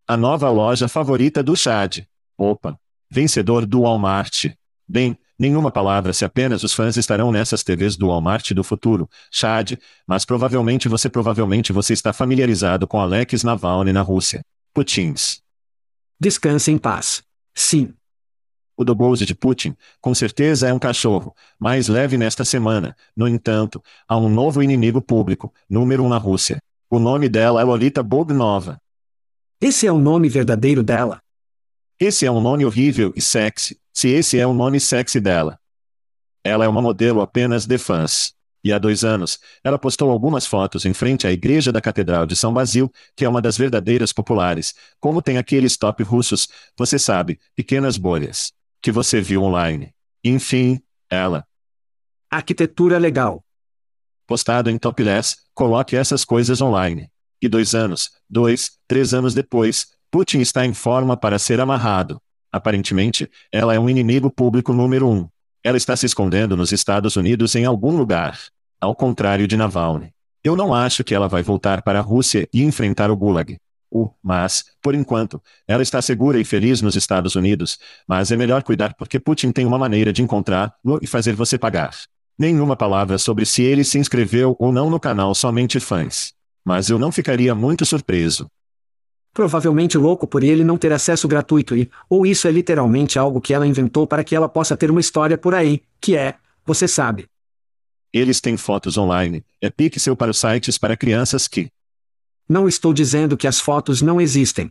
A 0.07 0.16
nova 0.16 0.49
loja 0.50 0.88
favorita 0.88 1.42
do 1.42 1.57
Chad. 1.57 2.00
Opa! 2.38 2.78
Vencedor 3.11 3.66
do 3.66 3.83
Walmart. 3.83 4.47
Bem, 4.87 5.19
nenhuma 5.38 5.71
palavra 5.71 6.12
se 6.12 6.25
apenas 6.25 6.62
os 6.62 6.73
fãs 6.73 6.97
estarão 6.97 7.33
nessas 7.33 7.62
TVs 7.62 7.97
do 7.97 8.09
Walmart 8.09 8.52
do 8.52 8.62
futuro, 8.62 9.09
Chad, 9.31 9.73
mas 10.07 10.25
provavelmente 10.25 10.88
você 10.88 11.09
provavelmente 11.09 11.73
você 11.73 11.92
está 11.92 12.12
familiarizado 12.12 12.87
com 12.87 13.00
Alex 13.00 13.42
Navalny 13.42 13.92
na 13.92 14.02
Rússia. 14.02 14.45
Putins. 14.73 15.42
Descanse 16.21 16.71
em 16.71 16.78
paz. 16.78 17.23
Sim, 17.54 17.95
o 18.76 18.85
Dobouze 18.85 19.26
de 19.26 19.35
Putin, 19.35 19.76
com 20.00 20.14
certeza 20.14 20.69
é 20.69 20.73
um 20.73 20.78
cachorro, 20.78 21.35
mais 21.59 21.88
leve 21.88 22.16
nesta 22.16 22.45
semana. 22.45 22.97
No 23.14 23.28
entanto, 23.28 23.83
há 24.09 24.16
um 24.16 24.28
novo 24.28 24.62
inimigo 24.62 25.00
público, 25.00 25.52
número 25.69 26.02
um 26.02 26.09
na 26.09 26.16
Rússia. 26.16 26.61
O 26.95 26.99
nome 26.99 27.27
dela 27.27 27.59
é 27.59 27.65
Lolita 27.65 28.03
Bogdanova. 28.03 28.79
Esse 29.59 29.87
é 29.87 29.91
o 29.91 29.97
nome 29.97 30.29
verdadeiro 30.29 30.83
dela. 30.83 31.23
Esse 31.99 32.27
é 32.27 32.31
um 32.31 32.39
nome 32.39 32.67
horrível 32.67 33.15
e 33.17 33.21
sexy, 33.23 33.81
se 33.95 34.11
esse 34.11 34.39
é 34.39 34.47
o 34.47 34.53
nome 34.53 34.79
sexy 34.79 35.19
dela. 35.19 35.59
Ela 36.45 36.67
é 36.67 36.69
uma 36.69 36.83
modelo 36.83 37.23
apenas 37.23 37.65
de 37.65 37.79
fãs. 37.79 38.35
E 38.63 38.75
há 38.75 38.79
dois 38.79 39.05
anos, 39.05 39.41
ela 39.65 39.79
postou 39.79 40.11
algumas 40.11 40.45
fotos 40.45 40.85
em 40.85 40.93
frente 40.93 41.27
à 41.27 41.33
igreja 41.33 41.73
da 41.73 41.81
Catedral 41.81 42.27
de 42.27 42.37
São 42.37 42.53
Basil, 42.53 42.93
que 43.17 43.25
é 43.25 43.29
uma 43.29 43.41
das 43.41 43.57
verdadeiras 43.57 44.13
populares, 44.13 44.75
como 45.01 45.23
tem 45.23 45.39
aqueles 45.39 45.79
top 45.79 46.03
russos, 46.03 46.47
você 46.77 46.99
sabe, 46.99 47.41
pequenas 47.57 47.97
bolhas 47.97 48.53
que 48.83 48.93
você 48.93 49.19
viu 49.19 49.43
online. 49.45 49.95
Enfim, 50.23 50.79
ela. 51.09 51.47
Arquitetura 52.31 52.99
legal. 52.99 53.43
Postado 54.33 54.71
em 54.71 54.79
Topless, 54.79 55.37
coloque 55.53 55.95
essas 55.95 56.25
coisas 56.25 56.62
online. 56.62 57.11
E 57.43 57.51
dois 57.51 57.75
anos, 57.75 58.12
dois, 58.31 58.79
três 58.89 59.12
anos 59.12 59.35
depois, 59.35 59.89
Putin 60.11 60.39
está 60.39 60.65
em 60.65 60.73
forma 60.73 61.19
para 61.19 61.39
ser 61.39 61.61
amarrado. 61.61 62.19
Aparentemente, 62.51 63.31
ela 63.53 63.75
é 63.75 63.79
um 63.79 63.91
inimigo 63.91 64.31
público 64.31 64.73
número 64.73 65.07
um. 65.07 65.29
Ela 65.62 65.77
está 65.77 65.95
se 65.97 66.07
escondendo 66.07 66.57
nos 66.57 66.73
Estados 66.73 67.15
Unidos 67.15 67.55
em 67.57 67.67
algum 67.67 67.95
lugar. 67.95 68.39
Ao 68.81 68.97
contrário 68.97 69.47
de 69.47 69.55
Navalny. 69.55 70.15
Eu 70.43 70.57
não 70.57 70.73
acho 70.73 71.05
que 71.05 71.15
ela 71.15 71.29
vai 71.29 71.43
voltar 71.43 71.83
para 71.83 71.99
a 71.99 72.03
Rússia 72.03 72.49
e 72.55 72.62
enfrentar 72.62 73.11
o 73.11 73.17
Gulag. 73.17 73.59
O, 73.91 74.09
mas, 74.23 74.65
por 74.81 74.95
enquanto, 74.95 75.43
ela 75.69 75.83
está 75.83 76.01
segura 76.01 76.41
e 76.41 76.45
feliz 76.45 76.81
nos 76.81 76.97
Estados 76.97 77.37
Unidos, 77.37 77.79
mas 78.09 78.33
é 78.33 78.37
melhor 78.39 78.62
cuidar 78.62 78.95
porque 78.95 79.21
Putin 79.21 79.53
tem 79.53 79.67
uma 79.67 79.79
maneira 79.79 80.11
de 80.11 80.23
encontrá-lo 80.23 80.99
e 81.03 81.07
fazer 81.07 81.35
você 81.35 81.59
pagar. 81.59 81.95
Nenhuma 82.39 82.77
palavra 82.77 83.19
sobre 83.19 83.45
se 83.45 83.62
ele 83.62 83.85
se 83.85 83.99
inscreveu 83.99 84.57
ou 84.59 84.73
não 84.73 84.89
no 84.91 84.99
canal 84.99 85.35
Somente 85.35 85.79
Fãs. 85.79 86.33
Mas 86.65 86.91
eu 86.91 86.99
não 86.99 87.12
ficaria 87.12 87.55
muito 87.55 87.85
surpreso. 87.85 88.47
Provavelmente 89.33 89.97
louco 89.97 90.27
por 90.27 90.43
ele 90.45 90.62
não 90.65 90.77
ter 90.77 90.93
acesso 90.93 91.27
gratuito 91.27 91.77
e, 91.77 91.91
ou 92.09 92.27
isso 92.27 92.47
é 92.47 92.51
literalmente 92.51 93.19
algo 93.19 93.41
que 93.41 93.55
ela 93.55 93.67
inventou 93.67 94.07
para 94.07 94.23
que 94.23 94.35
ela 94.35 94.49
possa 94.49 94.77
ter 94.77 94.91
uma 94.91 95.01
história 95.01 95.39
por 95.39 95.55
aí, 95.55 95.83
que 96.01 96.17
é, 96.17 96.35
você 96.65 96.87
sabe. 96.87 97.27
Eles 98.12 98.41
têm 98.41 98.57
fotos 98.57 98.99
online, 98.99 99.43
é 99.61 99.71
pixel 99.71 100.15
para 100.15 100.31
os 100.31 100.39
sites 100.39 100.77
para 100.77 100.97
crianças 100.97 101.49
que, 101.49 101.71
não 102.49 102.69
estou 102.69 102.93
dizendo 102.93 103.37
que 103.37 103.47
as 103.47 103.61
fotos 103.61 104.03
não 104.03 104.21
existem. 104.21 104.71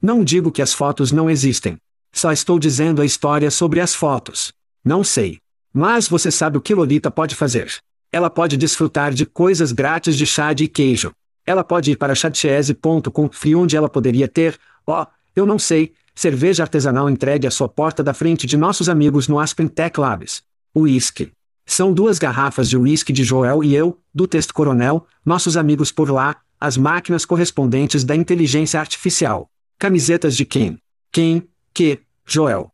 Não 0.00 0.24
digo 0.24 0.50
que 0.50 0.62
as 0.62 0.72
fotos 0.72 1.12
não 1.12 1.28
existem. 1.28 1.78
Só 2.12 2.32
estou 2.32 2.58
dizendo 2.58 3.02
a 3.02 3.04
história 3.04 3.50
sobre 3.50 3.80
as 3.80 3.94
fotos. 3.94 4.52
Não 4.84 5.04
sei. 5.04 5.38
Mas 5.72 6.08
você 6.08 6.30
sabe 6.30 6.58
o 6.58 6.60
que 6.60 6.74
Lolita 6.74 7.10
pode 7.10 7.34
fazer. 7.34 7.70
Ela 8.10 8.30
pode 8.30 8.56
desfrutar 8.56 9.12
de 9.12 9.26
coisas 9.26 9.72
grátis 9.72 10.16
de 10.16 10.26
chá 10.26 10.52
de 10.52 10.66
queijo. 10.66 11.12
Ela 11.46 11.62
pode 11.62 11.92
ir 11.92 11.96
para 11.96 12.14
chatchese.com 12.14 13.28
free 13.30 13.54
onde 13.54 13.76
ela 13.76 13.88
poderia 13.88 14.28
ter, 14.28 14.58
ó, 14.86 15.02
oh, 15.02 15.06
eu 15.36 15.46
não 15.46 15.58
sei, 15.58 15.92
cerveja 16.14 16.62
artesanal 16.62 17.08
entregue 17.08 17.46
à 17.46 17.50
sua 17.50 17.68
porta 17.68 18.02
da 18.02 18.12
frente 18.12 18.46
de 18.46 18.56
nossos 18.56 18.88
amigos 18.88 19.28
no 19.28 19.38
Aspen 19.38 19.68
Tech 19.68 19.98
Labs. 19.98 20.42
Whisky. 20.74 21.32
São 21.64 21.92
duas 21.92 22.18
garrafas 22.18 22.68
de 22.68 22.76
whisky 22.76 23.12
de 23.12 23.24
Joel 23.24 23.62
e 23.62 23.74
eu, 23.74 23.98
do 24.14 24.26
texto 24.26 24.54
coronel, 24.54 25.06
nossos 25.24 25.56
amigos 25.56 25.92
por 25.92 26.10
lá, 26.10 26.36
as 26.58 26.76
máquinas 26.76 27.24
correspondentes 27.24 28.04
da 28.04 28.16
inteligência 28.16 28.80
artificial. 28.80 29.50
Camisetas 29.78 30.36
de 30.36 30.44
quem? 30.44 30.78
Quem? 31.12 31.46
Que? 31.72 32.00
Joel. 32.26 32.72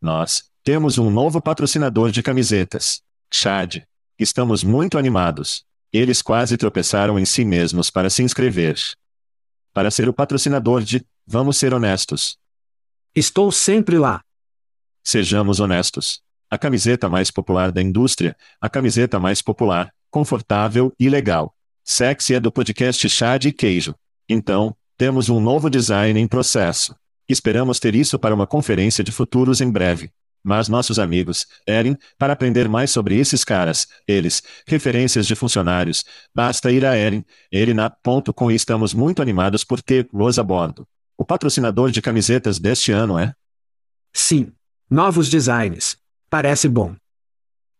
Nós 0.00 0.44
temos 0.64 0.96
um 0.96 1.10
novo 1.10 1.42
patrocinador 1.42 2.10
de 2.10 2.22
camisetas. 2.22 3.02
Chad. 3.30 3.82
Estamos 4.18 4.64
muito 4.64 4.96
animados. 4.96 5.62
Eles 5.92 6.22
quase 6.22 6.56
tropeçaram 6.56 7.18
em 7.18 7.26
si 7.26 7.44
mesmos 7.44 7.90
para 7.90 8.08
se 8.08 8.22
inscrever. 8.22 8.76
Para 9.74 9.90
ser 9.90 10.08
o 10.08 10.12
patrocinador 10.14 10.82
de, 10.82 11.04
vamos 11.26 11.58
ser 11.58 11.74
honestos. 11.74 12.38
Estou 13.14 13.52
sempre 13.52 13.98
lá. 13.98 14.22
Sejamos 15.02 15.60
honestos. 15.60 16.22
A 16.50 16.56
camiseta 16.56 17.10
mais 17.10 17.30
popular 17.30 17.70
da 17.70 17.82
indústria, 17.82 18.34
a 18.58 18.70
camiseta 18.70 19.20
mais 19.20 19.42
popular, 19.42 19.92
confortável 20.10 20.94
e 20.98 21.10
legal. 21.10 21.54
Sexy 21.84 22.36
é 22.36 22.40
do 22.40 22.50
podcast 22.50 23.06
Chá 23.10 23.36
de 23.36 23.52
Queijo. 23.52 23.94
Então, 24.26 24.74
temos 24.96 25.28
um 25.28 25.40
novo 25.40 25.68
design 25.68 26.18
em 26.18 26.26
processo. 26.26 26.96
Esperamos 27.28 27.78
ter 27.78 27.94
isso 27.94 28.18
para 28.18 28.34
uma 28.34 28.46
conferência 28.46 29.04
de 29.04 29.12
futuros 29.12 29.60
em 29.60 29.70
breve. 29.70 30.10
Mas 30.44 30.68
nossos 30.68 30.98
amigos, 30.98 31.46
Erin, 31.66 31.96
para 32.18 32.34
aprender 32.34 32.68
mais 32.68 32.90
sobre 32.90 33.18
esses 33.18 33.42
caras, 33.42 33.88
eles, 34.06 34.42
referências 34.66 35.26
de 35.26 35.34
funcionários, 35.34 36.04
basta 36.34 36.70
ir 36.70 36.84
a 36.84 36.94
Erin, 36.94 37.24
erina.com 37.50 38.50
e 38.50 38.54
estamos 38.54 38.92
muito 38.92 39.22
animados 39.22 39.64
por 39.64 39.80
ter 39.80 40.06
los 40.12 40.38
a 40.38 40.42
bordo. 40.42 40.86
O 41.16 41.24
patrocinador 41.24 41.90
de 41.90 42.02
camisetas 42.02 42.58
deste 42.58 42.92
ano 42.92 43.18
é? 43.18 43.34
Sim. 44.12 44.52
Novos 44.90 45.30
designs. 45.30 45.96
Parece 46.28 46.68
bom. 46.68 46.94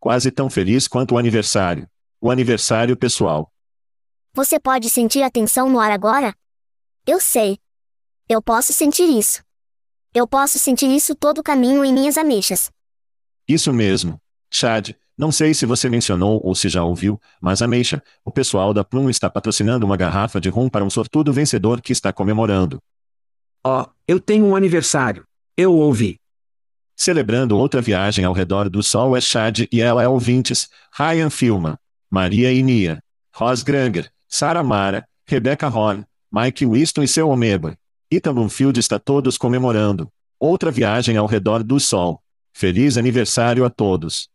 Quase 0.00 0.30
tão 0.30 0.48
feliz 0.48 0.88
quanto 0.88 1.16
o 1.16 1.18
aniversário. 1.18 1.86
O 2.18 2.30
aniversário 2.30 2.96
pessoal. 2.96 3.52
Você 4.32 4.58
pode 4.58 4.88
sentir 4.88 5.22
a 5.22 5.30
tensão 5.30 5.68
no 5.68 5.78
ar 5.78 5.90
agora? 5.90 6.34
Eu 7.06 7.20
sei. 7.20 7.58
Eu 8.26 8.40
posso 8.40 8.72
sentir 8.72 9.08
isso. 9.08 9.44
Eu 10.14 10.28
posso 10.28 10.60
sentir 10.60 10.86
isso 10.86 11.12
todo 11.12 11.38
o 11.38 11.42
caminho 11.42 11.84
em 11.84 11.92
minhas 11.92 12.16
ameixas. 12.16 12.70
Isso 13.48 13.72
mesmo. 13.72 14.16
Chad, 14.48 14.92
não 15.18 15.32
sei 15.32 15.52
se 15.52 15.66
você 15.66 15.90
mencionou 15.90 16.40
ou 16.44 16.54
se 16.54 16.68
já 16.68 16.84
ouviu, 16.84 17.20
mas 17.40 17.60
Ameixa, 17.60 18.00
o 18.24 18.30
pessoal 18.30 18.72
da 18.72 18.84
Plum 18.84 19.10
está 19.10 19.28
patrocinando 19.28 19.84
uma 19.84 19.96
garrafa 19.96 20.40
de 20.40 20.48
rum 20.48 20.68
para 20.68 20.84
um 20.84 20.90
sortudo 20.90 21.32
vencedor 21.32 21.82
que 21.82 21.92
está 21.92 22.12
comemorando. 22.12 22.80
Ó, 23.64 23.82
oh, 23.82 23.90
eu 24.06 24.20
tenho 24.20 24.46
um 24.46 24.54
aniversário. 24.54 25.24
Eu 25.56 25.74
ouvi. 25.74 26.20
Celebrando 26.94 27.58
outra 27.58 27.82
viagem 27.82 28.24
ao 28.24 28.32
redor 28.32 28.70
do 28.70 28.84
Sol 28.84 29.16
é 29.16 29.20
Chad 29.20 29.66
e 29.72 29.80
ela 29.80 30.00
é 30.00 30.06
ouvintes, 30.06 30.68
Ryan 30.96 31.28
Filma, 31.28 31.76
Maria 32.08 32.52
Inia, 32.52 33.02
Ros 33.34 33.64
Granger, 33.64 34.08
Sarah 34.28 34.62
Mara, 34.62 35.04
Rebecca 35.26 35.66
Horn, 35.68 36.04
Mike 36.30 36.64
Winston 36.64 37.02
e 37.02 37.08
seu 37.08 37.28
Omeba. 37.28 37.76
Ethan 38.14 38.32
Bloomfield 38.32 38.78
está 38.78 38.98
todos 38.98 39.36
comemorando. 39.36 40.08
Outra 40.38 40.70
viagem 40.70 41.16
ao 41.16 41.26
redor 41.26 41.64
do 41.64 41.80
Sol. 41.80 42.20
Feliz 42.52 42.96
aniversário 42.96 43.64
a 43.64 43.70
todos. 43.70 44.28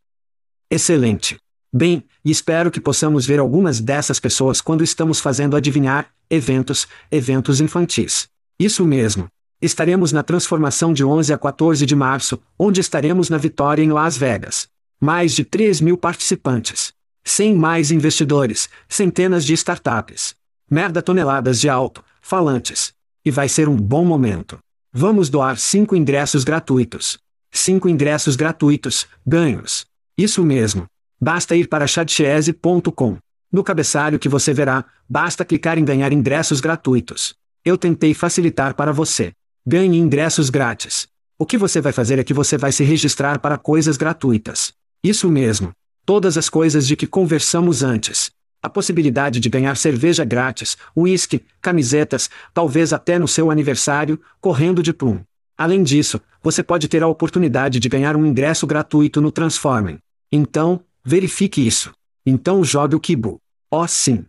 Excelente. 0.70 1.38
Bem, 1.72 2.04
espero 2.26 2.72
que 2.72 2.82
possamos 2.82 3.26
ver 3.26 3.40
algumas 3.40 3.80
dessas 3.80 4.20
pessoas 4.20 4.60
quando 4.60 4.84
estamos 4.84 5.22
fazendo 5.22 5.56
adivinhar, 5.56 6.12
eventos, 6.30 6.88
eventos 7.10 7.62
infantis. 7.62 8.28
Isso 8.60 8.84
mesmo. 8.86 9.28
Estaremos 9.62 10.12
na 10.12 10.24
transformação 10.24 10.92
de 10.92 11.06
11 11.06 11.32
a 11.32 11.38
14 11.38 11.86
de 11.86 11.96
março, 11.96 12.38
onde 12.58 12.82
estaremos 12.82 13.30
na 13.30 13.38
Vitória 13.38 13.82
em 13.82 13.92
Las 13.92 14.18
Vegas. 14.18 14.68
Mais 15.00 15.34
de 15.34 15.46
3 15.46 15.80
mil 15.80 15.98
participantes. 15.98 16.92
100 17.24 17.56
mais 17.56 17.92
investidores, 17.92 18.68
centenas 18.90 19.46
de 19.46 19.54
startups. 19.54 20.36
Merda 20.70 21.02
toneladas 21.02 21.62
de 21.62 21.70
alto, 21.70 22.04
falantes. 22.22 22.94
E 23.24 23.32
vai 23.32 23.50
ser 23.50 23.68
um 23.68 23.76
bom 23.76 24.06
momento. 24.06 24.58
Vamos 24.92 25.30
doar 25.30 25.58
5 25.58 25.96
ingressos 25.96 26.44
gratuitos. 26.44 27.20
5 27.52 27.90
ingressos 27.90 28.36
gratuitos, 28.36 29.08
ganhos. 29.26 29.86
Isso 30.18 30.44
mesmo. 30.44 30.86
Basta 31.20 31.56
ir 31.56 31.68
para 31.68 31.88
chatchese.com. 31.88 33.18
No 33.52 33.64
cabeçalho 33.64 34.20
que 34.20 34.30
você 34.30 34.54
verá, 34.54 34.86
basta 35.08 35.44
clicar 35.44 35.78
em 35.78 35.86
ganhar 35.86 36.14
ingressos 36.14 36.62
gratuitos. 36.62 37.36
Eu 37.66 37.78
tentei 37.78 38.14
facilitar 38.14 38.74
para 38.76 38.94
você. 38.94 39.34
Ganhe 39.66 39.98
ingressos 39.98 40.50
grátis. 40.50 41.08
O 41.38 41.46
que 41.46 41.58
você 41.58 41.82
vai 41.82 41.92
fazer 41.92 42.20
é 42.20 42.24
que 42.24 42.34
você 42.34 42.58
vai 42.58 42.72
se 42.72 42.84
registrar 42.84 43.40
para 43.40 43.58
coisas 43.58 43.98
gratuitas. 43.98 44.74
Isso 45.04 45.30
mesmo. 45.30 45.72
Todas 46.06 46.38
as 46.38 46.50
coisas 46.50 46.88
de 46.88 46.96
que 46.96 47.08
conversamos 47.08 47.84
antes. 47.84 48.32
A 48.62 48.70
possibilidade 48.70 49.40
de 49.40 49.50
ganhar 49.50 49.76
cerveja 49.78 50.26
grátis, 50.26 50.78
uísque, 50.96 51.44
camisetas, 51.62 52.30
talvez 52.54 52.92
até 52.92 53.18
no 53.18 53.28
seu 53.28 53.50
aniversário, 53.50 54.20
correndo 54.42 54.84
de 54.84 54.94
plum. 54.94 55.22
Além 55.58 55.82
disso, 55.84 56.22
você 56.42 56.62
pode 56.62 56.88
ter 56.88 57.02
a 57.04 57.08
oportunidade 57.08 57.80
de 57.80 57.90
ganhar 57.90 58.16
um 58.16 58.26
ingresso 58.26 58.68
gratuito 58.68 59.22
no 59.22 59.32
Transforming. 59.32 60.00
Então, 60.32 60.84
verifique 61.04 61.66
isso. 61.66 61.94
Então 62.26 62.64
jogue 62.64 62.96
o 62.96 63.00
Kibu. 63.00 63.40
Oh 63.72 63.88
sim. 63.88 64.26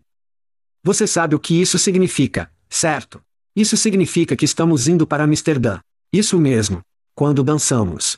Você 0.83 1.07
sabe 1.07 1.35
o 1.35 1.40
que 1.40 1.61
isso 1.61 1.79
significa, 1.79 2.51
Certo. 2.71 3.21
Isso 3.55 3.77
significa 3.77 4.37
que 4.37 4.45
estamos 4.45 4.87
indo 4.87 5.05
para 5.05 5.25
Amsterdã. 5.25 5.81
Isso 6.12 6.38
mesmo. 6.38 6.81
Quando 7.16 7.43
dançamos. 7.43 8.16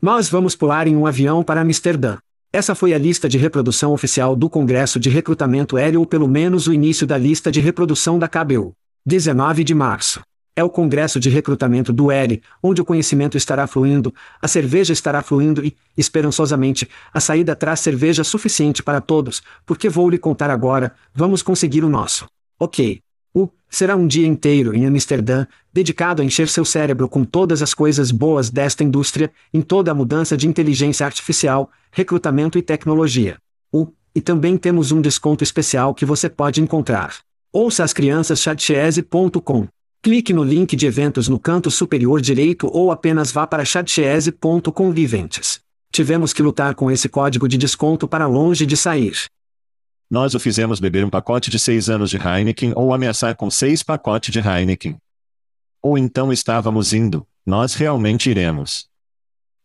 Nós 0.00 0.30
vamos 0.30 0.56
pular 0.56 0.88
em 0.88 0.96
um 0.96 1.06
avião 1.06 1.44
para 1.44 1.60
Amsterdã. 1.60 2.16
Essa 2.50 2.74
foi 2.74 2.94
a 2.94 2.98
lista 2.98 3.28
de 3.28 3.36
reprodução 3.36 3.92
oficial 3.92 4.34
do 4.34 4.48
Congresso 4.48 4.98
de 4.98 5.10
Recrutamento 5.10 5.76
Aéreo 5.76 6.00
ou 6.00 6.06
pelo 6.06 6.26
menos 6.26 6.66
o 6.66 6.72
início 6.72 7.06
da 7.06 7.18
lista 7.18 7.52
de 7.52 7.60
reprodução 7.60 8.18
da 8.18 8.26
KBU. 8.26 8.72
19 9.04 9.62
de 9.62 9.74
março. 9.74 10.22
É 10.56 10.64
o 10.64 10.70
Congresso 10.70 11.20
de 11.20 11.28
Recrutamento 11.28 11.92
do 11.92 12.10
L, 12.10 12.42
onde 12.62 12.80
o 12.80 12.86
conhecimento 12.86 13.36
estará 13.36 13.66
fluindo, 13.66 14.14
a 14.40 14.48
cerveja 14.48 14.94
estará 14.94 15.22
fluindo 15.22 15.62
e, 15.62 15.76
esperançosamente, 15.94 16.88
a 17.12 17.20
saída 17.20 17.54
traz 17.54 17.80
cerveja 17.80 18.24
suficiente 18.24 18.82
para 18.82 19.02
todos, 19.02 19.42
porque 19.66 19.90
vou 19.90 20.08
lhe 20.08 20.18
contar 20.18 20.48
agora, 20.48 20.94
vamos 21.14 21.42
conseguir 21.42 21.84
o 21.84 21.88
nosso. 21.88 22.26
Ok. 22.58 22.98
O 23.34 23.48
será 23.68 23.96
um 23.96 24.06
dia 24.06 24.26
inteiro 24.26 24.74
em 24.74 24.86
Amsterdã, 24.86 25.46
dedicado 25.72 26.22
a 26.22 26.24
encher 26.24 26.48
seu 26.48 26.64
cérebro 26.64 27.08
com 27.08 27.24
todas 27.24 27.62
as 27.62 27.74
coisas 27.74 28.10
boas 28.10 28.50
desta 28.50 28.82
indústria, 28.82 29.30
em 29.52 29.60
toda 29.60 29.90
a 29.90 29.94
mudança 29.94 30.36
de 30.36 30.48
inteligência 30.48 31.04
artificial, 31.04 31.70
recrutamento 31.90 32.58
e 32.58 32.62
tecnologia. 32.62 33.36
O 33.72 33.88
e 34.14 34.20
também 34.20 34.56
temos 34.56 34.90
um 34.90 35.00
desconto 35.00 35.44
especial 35.44 35.94
que 35.94 36.04
você 36.04 36.28
pode 36.28 36.60
encontrar. 36.60 37.16
Ouça 37.52 37.84
as 37.84 37.92
crianças 37.92 38.40
chatchese.com. 38.40 39.68
Clique 40.02 40.32
no 40.32 40.42
link 40.42 40.74
de 40.74 40.86
eventos 40.86 41.28
no 41.28 41.38
canto 41.38 41.70
superior 41.70 42.20
direito 42.20 42.68
ou 42.72 42.90
apenas 42.90 43.30
vá 43.30 43.46
para 43.46 43.64
chatchese.com 43.64 44.90
Viventes. 44.90 45.60
Tivemos 45.92 46.32
que 46.32 46.42
lutar 46.42 46.74
com 46.74 46.90
esse 46.90 47.08
código 47.08 47.48
de 47.48 47.56
desconto 47.56 48.06
para 48.06 48.26
longe 48.26 48.66
de 48.66 48.76
sair. 48.76 49.14
Nós 50.10 50.34
o 50.34 50.40
fizemos 50.40 50.80
beber 50.80 51.04
um 51.04 51.10
pacote 51.10 51.50
de 51.50 51.58
seis 51.58 51.90
anos 51.90 52.08
de 52.08 52.16
Heineken 52.16 52.72
ou 52.74 52.94
ameaçar 52.94 53.36
com 53.36 53.50
seis 53.50 53.82
pacotes 53.82 54.32
de 54.32 54.38
Heineken. 54.38 54.96
Ou 55.82 55.98
então 55.98 56.32
estávamos 56.32 56.94
indo, 56.94 57.26
nós 57.44 57.74
realmente 57.74 58.30
iremos. 58.30 58.88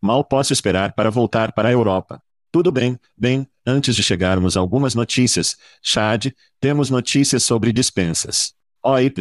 Mal 0.01 0.23
posso 0.23 0.51
esperar 0.51 0.93
para 0.93 1.09
voltar 1.09 1.53
para 1.53 1.69
a 1.69 1.71
Europa. 1.71 2.21
Tudo 2.51 2.71
bem, 2.73 2.99
bem, 3.17 3.47
antes 3.65 3.95
de 3.95 4.03
chegarmos 4.03 4.57
a 4.57 4.59
algumas 4.59 4.93
notícias, 4.93 5.57
Chad, 5.81 6.27
temos 6.59 6.89
notícias 6.89 7.43
sobre 7.43 7.71
dispensas. 7.71 8.53
OY, 8.83 9.13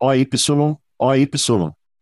OY, 0.00 0.28
OY. 0.98 1.30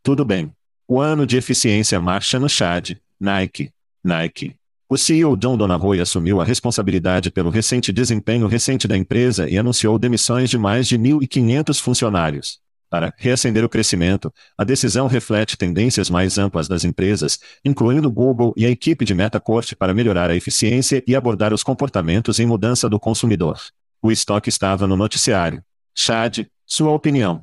Tudo 0.03 0.25
bem. 0.25 0.51
O 0.89 0.99
ano 0.99 1.27
de 1.27 1.37
eficiência 1.37 2.01
marcha 2.01 2.41
no 2.41 2.49
Chad, 2.49 2.93
Nike, 3.21 3.71
Nike. 4.03 4.57
O 4.89 4.97
CEO 4.97 5.37
John 5.37 5.57
Donahoe 5.57 6.01
assumiu 6.01 6.41
a 6.41 6.45
responsabilidade 6.45 7.31
pelo 7.31 7.51
recente 7.51 7.93
desempenho 7.93 8.47
recente 8.47 8.87
da 8.87 8.97
empresa 8.97 9.49
e 9.49 9.59
anunciou 9.59 9.99
demissões 9.99 10.49
de 10.49 10.57
mais 10.57 10.87
de 10.87 10.97
1.500 10.97 11.81
funcionários. 11.81 12.61
Para 12.89 13.13
reacender 13.19 13.65
o 13.65 13.69
crescimento, 13.69 14.33
a 14.57 14.63
decisão 14.63 15.09
reflete 15.09 15.57
tendências 15.57 16.09
mais 16.09 16.39
amplas 16.39 16.69
das 16.69 16.85
empresas, 16.85 17.41
incluindo 17.65 18.09
Google 18.09 18.55
e 18.57 18.65
a 18.65 18.71
equipe 18.71 19.05
de 19.05 19.13
Metacorp 19.13 19.73
para 19.77 19.93
melhorar 19.93 20.31
a 20.31 20.37
eficiência 20.37 21.03
e 21.05 21.17
abordar 21.17 21.53
os 21.53 21.65
comportamentos 21.65 22.39
em 22.39 22.47
mudança 22.47 22.89
do 22.89 23.01
consumidor. 23.01 23.59
O 24.01 24.13
estoque 24.13 24.49
estava 24.49 24.87
no 24.87 24.97
noticiário. 24.97 25.65
Chad, 25.97 26.47
sua 26.65 26.93
opinião. 26.93 27.41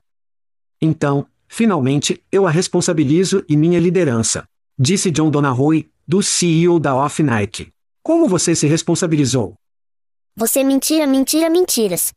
Então, 0.81 1.27
Finalmente, 1.55 2.19
eu 2.31 2.47
a 2.47 2.49
responsabilizo 2.49 3.45
e 3.47 3.55
minha 3.55 3.79
liderança. 3.79 4.43
Disse 4.77 5.11
John 5.11 5.29
Donahoe, 5.29 5.87
do 6.07 6.23
CEO 6.23 6.79
da 6.79 6.95
Off 6.95 7.21
Nike. 7.21 7.71
Como 8.01 8.27
você 8.27 8.55
se 8.55 8.65
responsabilizou? 8.65 9.53
Você 10.35 10.63
mentira, 10.63 11.05
mentira, 11.05 11.47
mentiras. 11.47 12.11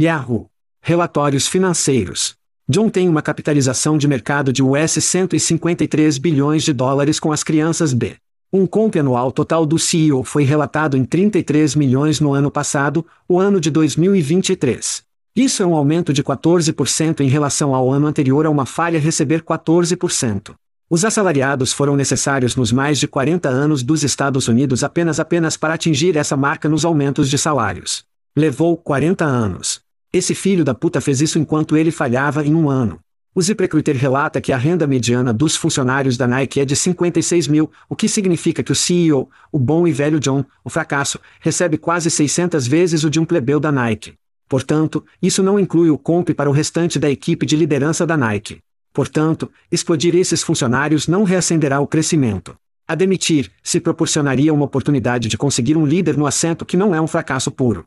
Yahoo! 0.00 0.50
Relatórios 0.82 1.46
financeiros. 1.46 2.34
John 2.68 2.90
tem 2.90 3.08
uma 3.08 3.22
capitalização 3.22 3.96
de 3.96 4.08
mercado 4.08 4.52
de 4.52 4.60
US 4.60 4.90
153 4.90 6.18
bilhões 6.18 6.64
de 6.64 6.72
dólares 6.72 7.20
com 7.20 7.30
as 7.30 7.44
crianças 7.44 7.92
B. 7.92 8.16
Um 8.52 8.66
comp 8.66 8.96
anual 8.96 9.30
total 9.30 9.64
do 9.64 9.78
CEO 9.78 10.24
foi 10.24 10.42
relatado 10.42 10.96
em 10.96 11.04
33 11.04 11.76
milhões 11.76 12.18
no 12.18 12.34
ano 12.34 12.50
passado, 12.50 13.06
o 13.28 13.38
ano 13.38 13.60
de 13.60 13.70
2023. 13.70 15.04
Isso 15.36 15.62
é 15.62 15.66
um 15.66 15.76
aumento 15.76 16.12
de 16.12 16.24
14% 16.24 17.20
em 17.20 17.28
relação 17.28 17.72
ao 17.72 17.88
ano 17.92 18.08
anterior 18.08 18.46
a 18.46 18.50
uma 18.50 18.66
falha 18.66 18.98
receber 18.98 19.42
14%. 19.42 20.56
Os 20.90 21.04
assalariados 21.04 21.70
foram 21.70 21.94
necessários 21.94 22.56
nos 22.56 22.72
mais 22.72 22.98
de 22.98 23.06
40 23.06 23.46
anos 23.46 23.82
dos 23.82 24.02
Estados 24.02 24.48
Unidos 24.48 24.82
apenas 24.82 25.20
apenas 25.20 25.54
para 25.54 25.74
atingir 25.74 26.16
essa 26.16 26.34
marca 26.34 26.66
nos 26.66 26.82
aumentos 26.82 27.28
de 27.28 27.36
salários. 27.36 28.06
Levou 28.34 28.74
40 28.74 29.22
anos. 29.22 29.82
Esse 30.10 30.34
filho 30.34 30.64
da 30.64 30.72
puta 30.72 30.98
fez 30.98 31.20
isso 31.20 31.38
enquanto 31.38 31.76
ele 31.76 31.90
falhava 31.90 32.42
em 32.42 32.54
um 32.54 32.70
ano. 32.70 32.98
O 33.34 33.42
ZipRecruiter 33.42 33.94
relata 33.98 34.40
que 34.40 34.50
a 34.50 34.56
renda 34.56 34.86
mediana 34.86 35.30
dos 35.30 35.56
funcionários 35.56 36.16
da 36.16 36.26
Nike 36.26 36.60
é 36.60 36.64
de 36.64 36.74
56 36.74 37.48
mil, 37.48 37.70
o 37.86 37.94
que 37.94 38.08
significa 38.08 38.62
que 38.62 38.72
o 38.72 38.74
CEO, 38.74 39.28
o 39.52 39.58
bom 39.58 39.86
e 39.86 39.92
velho 39.92 40.18
John, 40.18 40.42
o 40.64 40.70
fracasso, 40.70 41.20
recebe 41.38 41.76
quase 41.76 42.10
600 42.10 42.66
vezes 42.66 43.04
o 43.04 43.10
de 43.10 43.20
um 43.20 43.26
plebeu 43.26 43.60
da 43.60 43.70
Nike. 43.70 44.14
Portanto, 44.48 45.04
isso 45.20 45.42
não 45.42 45.60
inclui 45.60 45.90
o 45.90 45.98
comp 45.98 46.30
para 46.30 46.48
o 46.48 46.52
restante 46.52 46.98
da 46.98 47.10
equipe 47.10 47.44
de 47.44 47.56
liderança 47.56 48.06
da 48.06 48.16
Nike. 48.16 48.60
Portanto, 48.98 49.48
explodir 49.70 50.16
esses 50.16 50.42
funcionários 50.42 51.06
não 51.06 51.22
reacenderá 51.22 51.78
o 51.78 51.86
crescimento. 51.86 52.56
A 52.84 52.96
demitir, 52.96 53.48
se 53.62 53.78
proporcionaria 53.78 54.52
uma 54.52 54.64
oportunidade 54.64 55.28
de 55.28 55.38
conseguir 55.38 55.76
um 55.76 55.86
líder 55.86 56.16
no 56.16 56.26
assento 56.26 56.66
que 56.66 56.76
não 56.76 56.92
é 56.92 57.00
um 57.00 57.06
fracasso 57.06 57.48
puro. 57.48 57.84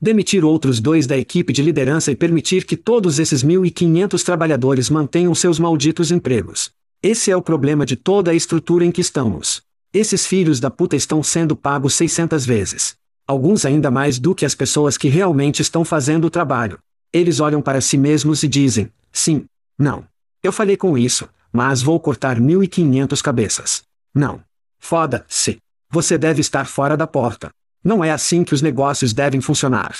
Demitir 0.00 0.44
outros 0.44 0.78
dois 0.78 1.04
da 1.04 1.18
equipe 1.18 1.52
de 1.52 1.62
liderança 1.62 2.12
e 2.12 2.14
permitir 2.14 2.64
que 2.64 2.76
todos 2.76 3.18
esses 3.18 3.42
1.500 3.42 4.22
trabalhadores 4.22 4.88
mantenham 4.88 5.34
seus 5.34 5.58
malditos 5.58 6.12
empregos. 6.12 6.70
Esse 7.02 7.32
é 7.32 7.36
o 7.36 7.42
problema 7.42 7.84
de 7.84 7.96
toda 7.96 8.30
a 8.30 8.34
estrutura 8.34 8.84
em 8.84 8.92
que 8.92 9.00
estamos. 9.00 9.62
Esses 9.92 10.24
filhos 10.24 10.60
da 10.60 10.70
puta 10.70 10.94
estão 10.94 11.24
sendo 11.24 11.56
pagos 11.56 11.94
600 11.94 12.46
vezes 12.46 12.94
alguns 13.26 13.64
ainda 13.64 13.90
mais 13.90 14.18
do 14.20 14.32
que 14.32 14.44
as 14.44 14.56
pessoas 14.56 14.96
que 14.96 15.08
realmente 15.08 15.60
estão 15.60 15.84
fazendo 15.84 16.26
o 16.26 16.30
trabalho. 16.30 16.78
Eles 17.12 17.38
olham 17.38 17.60
para 17.60 17.80
si 17.80 17.96
mesmos 17.96 18.44
e 18.44 18.48
dizem: 18.48 18.90
sim, 19.12 19.44
não. 19.76 20.09
Eu 20.42 20.52
falei 20.52 20.76
com 20.76 20.96
isso, 20.96 21.28
mas 21.52 21.82
vou 21.82 22.00
cortar 22.00 22.38
1.500 22.38 23.20
cabeças. 23.20 23.82
Não. 24.14 24.42
Foda-se. 24.78 25.58
Você 25.90 26.16
deve 26.16 26.40
estar 26.40 26.66
fora 26.66 26.96
da 26.96 27.06
porta. 27.06 27.50
Não 27.84 28.02
é 28.02 28.10
assim 28.10 28.42
que 28.42 28.54
os 28.54 28.62
negócios 28.62 29.12
devem 29.12 29.40
funcionar. 29.40 29.94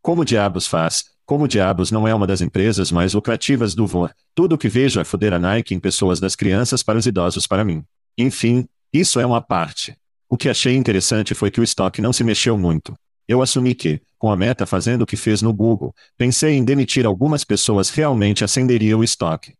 Como 0.00 0.24
diabos 0.24 0.66
faz? 0.66 1.04
Como 1.26 1.46
diabos 1.46 1.90
não 1.90 2.08
é 2.08 2.14
uma 2.14 2.26
das 2.26 2.40
empresas 2.40 2.90
mais 2.90 3.12
lucrativas 3.12 3.74
do 3.74 3.86
VOA? 3.86 4.14
Tudo 4.34 4.54
o 4.54 4.58
que 4.58 4.68
vejo 4.68 5.00
é 5.00 5.04
foder 5.04 5.34
a 5.34 5.38
Nike 5.38 5.74
em 5.74 5.80
pessoas 5.80 6.18
das 6.18 6.34
crianças 6.34 6.82
para 6.82 6.98
os 6.98 7.06
idosos 7.06 7.46
para 7.46 7.64
mim. 7.64 7.84
Enfim, 8.16 8.66
isso 8.92 9.20
é 9.20 9.26
uma 9.26 9.40
parte. 9.40 9.96
O 10.28 10.36
que 10.36 10.48
achei 10.48 10.74
interessante 10.74 11.34
foi 11.34 11.50
que 11.50 11.60
o 11.60 11.64
estoque 11.64 12.00
não 12.00 12.12
se 12.12 12.24
mexeu 12.24 12.56
muito. 12.56 12.94
Eu 13.28 13.42
assumi 13.42 13.74
que, 13.74 14.00
com 14.18 14.30
a 14.30 14.36
meta 14.36 14.66
fazendo 14.66 15.02
o 15.02 15.06
que 15.06 15.16
fez 15.16 15.42
no 15.42 15.52
Google, 15.52 15.94
pensei 16.16 16.54
em 16.54 16.64
demitir 16.64 17.06
algumas 17.06 17.44
pessoas 17.44 17.90
realmente 17.90 18.44
acenderia 18.44 18.96
o 18.96 19.04
estoque. 19.04 19.54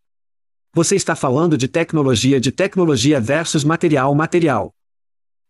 Você 0.75 0.97
está 0.97 1.15
falando 1.15 1.59
de 1.59 1.69
tecnologia 1.69 2.41
de 2.41 2.51
tecnologia 2.51 3.21
versus 3.21 3.65
material 3.65 4.15
material. 4.15 4.75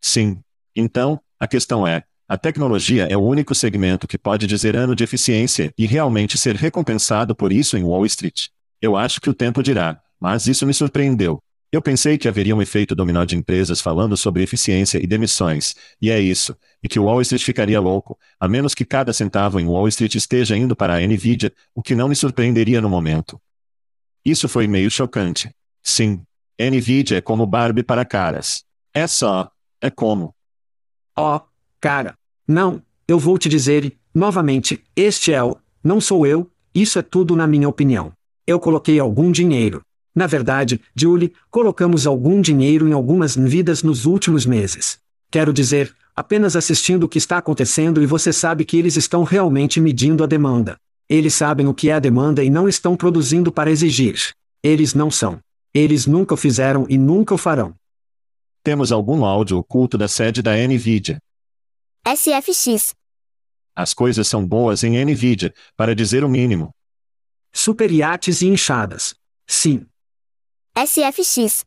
Sim. 0.00 0.40
Então, 0.74 1.20
a 1.38 1.46
questão 1.46 1.86
é, 1.86 2.02
a 2.28 2.38
tecnologia 2.38 3.06
é 3.10 3.16
o 3.16 3.20
único 3.20 3.54
segmento 3.54 4.08
que 4.08 4.16
pode 4.16 4.46
dizer 4.46 4.74
ano 4.74 4.96
de 4.96 5.04
eficiência 5.04 5.72
e 5.76 5.86
realmente 5.86 6.38
ser 6.38 6.56
recompensado 6.56 7.34
por 7.34 7.52
isso 7.52 7.76
em 7.76 7.84
Wall 7.84 8.06
Street. 8.06 8.48
Eu 8.80 8.96
acho 8.96 9.20
que 9.20 9.28
o 9.28 9.34
tempo 9.34 9.62
dirá, 9.62 10.00
mas 10.18 10.46
isso 10.46 10.66
me 10.66 10.72
surpreendeu. 10.72 11.38
Eu 11.72 11.80
pensei 11.80 12.18
que 12.18 12.28
haveria 12.28 12.54
um 12.54 12.60
efeito 12.60 12.94
dominó 12.94 13.24
de 13.24 13.34
empresas 13.34 13.80
falando 13.80 14.14
sobre 14.14 14.42
eficiência 14.42 15.02
e 15.02 15.06
demissões, 15.06 15.74
e 16.02 16.10
é 16.10 16.20
isso, 16.20 16.54
e 16.82 16.88
que 16.88 16.98
Wall 16.98 17.22
Street 17.22 17.42
ficaria 17.42 17.80
louco, 17.80 18.18
a 18.38 18.46
menos 18.46 18.74
que 18.74 18.84
cada 18.84 19.10
centavo 19.10 19.58
em 19.58 19.66
Wall 19.66 19.88
Street 19.88 20.14
esteja 20.14 20.54
indo 20.54 20.76
para 20.76 20.96
a 20.96 21.00
Nvidia, 21.00 21.50
o 21.74 21.82
que 21.82 21.94
não 21.94 22.10
me 22.10 22.14
surpreenderia 22.14 22.78
no 22.82 22.90
momento. 22.90 23.40
Isso 24.22 24.50
foi 24.50 24.66
meio 24.66 24.90
chocante. 24.90 25.50
Sim, 25.82 26.22
Nvidia 26.60 27.16
é 27.16 27.20
como 27.22 27.46
Barbie 27.46 27.82
para 27.82 28.04
caras. 28.04 28.64
É 28.92 29.06
só, 29.06 29.50
é 29.80 29.88
como. 29.88 30.34
Oh, 31.18 31.40
cara. 31.80 32.18
Não, 32.46 32.82
eu 33.08 33.18
vou 33.18 33.38
te 33.38 33.48
dizer, 33.48 33.96
novamente, 34.14 34.84
este 34.94 35.32
é 35.32 35.42
o, 35.42 35.56
não 35.82 36.02
sou 36.02 36.26
eu, 36.26 36.50
isso 36.74 36.98
é 36.98 37.02
tudo 37.02 37.34
na 37.34 37.46
minha 37.46 37.68
opinião. 37.68 38.12
Eu 38.46 38.60
coloquei 38.60 39.00
algum 39.00 39.32
dinheiro. 39.32 39.82
Na 40.14 40.26
verdade, 40.26 40.80
Julie, 40.94 41.32
colocamos 41.50 42.06
algum 42.06 42.40
dinheiro 42.40 42.86
em 42.86 42.92
algumas 42.92 43.34
vidas 43.34 43.82
nos 43.82 44.04
últimos 44.04 44.44
meses. 44.44 44.98
Quero 45.30 45.52
dizer, 45.52 45.94
apenas 46.14 46.54
assistindo 46.54 47.04
o 47.04 47.08
que 47.08 47.18
está 47.18 47.38
acontecendo 47.38 48.02
e 48.02 48.06
você 48.06 48.32
sabe 48.32 48.64
que 48.64 48.76
eles 48.76 48.96
estão 48.96 49.24
realmente 49.24 49.80
medindo 49.80 50.22
a 50.22 50.26
demanda. 50.26 50.76
Eles 51.08 51.34
sabem 51.34 51.66
o 51.66 51.74
que 51.74 51.88
é 51.88 51.94
a 51.94 51.98
demanda 51.98 52.44
e 52.44 52.50
não 52.50 52.68
estão 52.68 52.96
produzindo 52.96 53.50
para 53.50 53.70
exigir. 53.70 54.32
Eles 54.62 54.94
não 54.94 55.10
são. 55.10 55.40
Eles 55.74 56.06
nunca 56.06 56.34
o 56.34 56.36
fizeram 56.36 56.86
e 56.88 56.98
nunca 56.98 57.34
o 57.34 57.38
farão. 57.38 57.74
Temos 58.62 58.92
algum 58.92 59.24
áudio 59.24 59.58
oculto 59.58 59.96
da 59.96 60.06
sede 60.06 60.42
da 60.42 60.52
NVIDIA. 60.54 61.18
SFX. 62.06 62.94
As 63.74 63.94
coisas 63.94 64.28
são 64.28 64.46
boas 64.46 64.84
em 64.84 65.02
NVIDIA, 65.02 65.54
para 65.76 65.94
dizer 65.94 66.22
o 66.22 66.28
mínimo. 66.28 66.70
Super 67.52 67.90
iates 67.90 68.42
e 68.42 68.46
inchadas. 68.46 69.14
Sim, 69.46 69.86
SFX. 70.74 71.66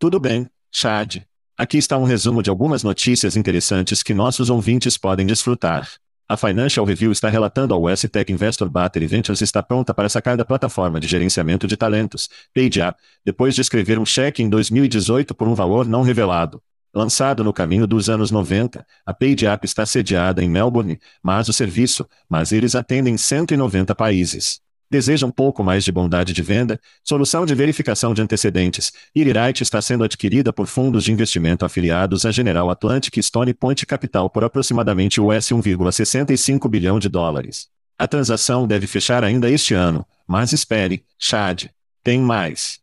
Tudo 0.00 0.18
bem, 0.18 0.48
Chad. 0.72 1.18
Aqui 1.56 1.78
está 1.78 1.96
um 1.96 2.02
resumo 2.02 2.42
de 2.42 2.50
algumas 2.50 2.82
notícias 2.82 3.36
interessantes 3.36 4.02
que 4.02 4.12
nossos 4.12 4.50
ouvintes 4.50 4.98
podem 4.98 5.24
desfrutar. 5.24 5.88
A 6.28 6.36
Financial 6.36 6.84
Review 6.84 7.12
está 7.12 7.28
relatando 7.28 7.72
ao 7.72 7.84
US 7.84 8.02
Tech 8.10 8.30
Investor 8.32 8.68
Battery 8.68 9.06
Ventures 9.06 9.40
está 9.42 9.62
pronta 9.62 9.94
para 9.94 10.08
sacar 10.08 10.36
da 10.36 10.44
plataforma 10.44 10.98
de 10.98 11.06
gerenciamento 11.06 11.68
de 11.68 11.76
talentos, 11.76 12.28
PageApp, 12.52 12.98
depois 13.24 13.54
de 13.54 13.60
escrever 13.60 13.96
um 13.96 14.04
cheque 14.04 14.42
em 14.42 14.50
2018 14.50 15.32
por 15.32 15.46
um 15.46 15.54
valor 15.54 15.86
não 15.86 16.02
revelado. 16.02 16.60
Lançado 16.92 17.44
no 17.44 17.52
caminho 17.52 17.86
dos 17.86 18.10
anos 18.10 18.32
90, 18.32 18.84
a 19.06 19.14
PageApp 19.14 19.64
está 19.64 19.86
sediada 19.86 20.42
em 20.42 20.50
Melbourne, 20.50 20.98
mas 21.22 21.48
o 21.48 21.52
serviço, 21.52 22.04
mas 22.28 22.50
eles 22.50 22.74
atendem 22.74 23.16
190 23.16 23.94
países. 23.94 24.65
Deseja 24.90 25.26
um 25.26 25.30
pouco 25.30 25.64
mais 25.64 25.84
de 25.84 25.90
bondade 25.90 26.32
de 26.32 26.42
venda? 26.42 26.80
Solução 27.02 27.44
de 27.44 27.54
verificação 27.54 28.14
de 28.14 28.22
antecedentes. 28.22 28.92
Iririte 29.14 29.62
está 29.62 29.82
sendo 29.82 30.04
adquirida 30.04 30.52
por 30.52 30.66
fundos 30.66 31.02
de 31.04 31.12
investimento 31.12 31.64
afiliados 31.64 32.24
à 32.24 32.30
General 32.30 32.70
Atlantic 32.70 33.20
Stone 33.20 33.52
Point 33.52 33.84
Capital 33.84 34.30
por 34.30 34.44
aproximadamente 34.44 35.20
US 35.20 35.48
1,65 35.48 36.68
bilhão 36.68 36.98
de 37.00 37.08
dólares. 37.08 37.68
A 37.98 38.06
transação 38.06 38.66
deve 38.66 38.86
fechar 38.86 39.24
ainda 39.24 39.50
este 39.50 39.74
ano, 39.74 40.06
mas 40.26 40.52
espere, 40.52 41.04
Chad. 41.18 41.64
Tem 42.04 42.20
mais. 42.20 42.78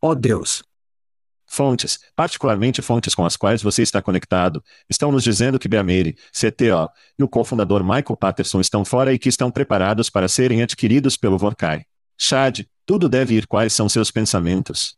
Oh 0.00 0.14
Deus! 0.14 0.67
Fontes, 1.48 1.98
particularmente 2.14 2.82
fontes 2.82 3.14
com 3.14 3.24
as 3.24 3.34
quais 3.34 3.62
você 3.62 3.82
está 3.82 4.02
conectado, 4.02 4.62
estão 4.88 5.10
nos 5.10 5.24
dizendo 5.24 5.58
que 5.58 5.66
Beamere, 5.66 6.14
CTO, 6.30 6.90
e 7.18 7.22
o 7.22 7.28
cofundador 7.28 7.82
Michael 7.82 8.16
Patterson 8.20 8.60
estão 8.60 8.84
fora 8.84 9.14
e 9.14 9.18
que 9.18 9.30
estão 9.30 9.50
preparados 9.50 10.10
para 10.10 10.28
serem 10.28 10.62
adquiridos 10.62 11.16
pelo 11.16 11.38
Vorkai. 11.38 11.84
Chad, 12.18 12.60
tudo 12.84 13.08
deve 13.08 13.34
ir 13.34 13.46
quais 13.46 13.72
são 13.72 13.88
seus 13.88 14.10
pensamentos. 14.10 14.96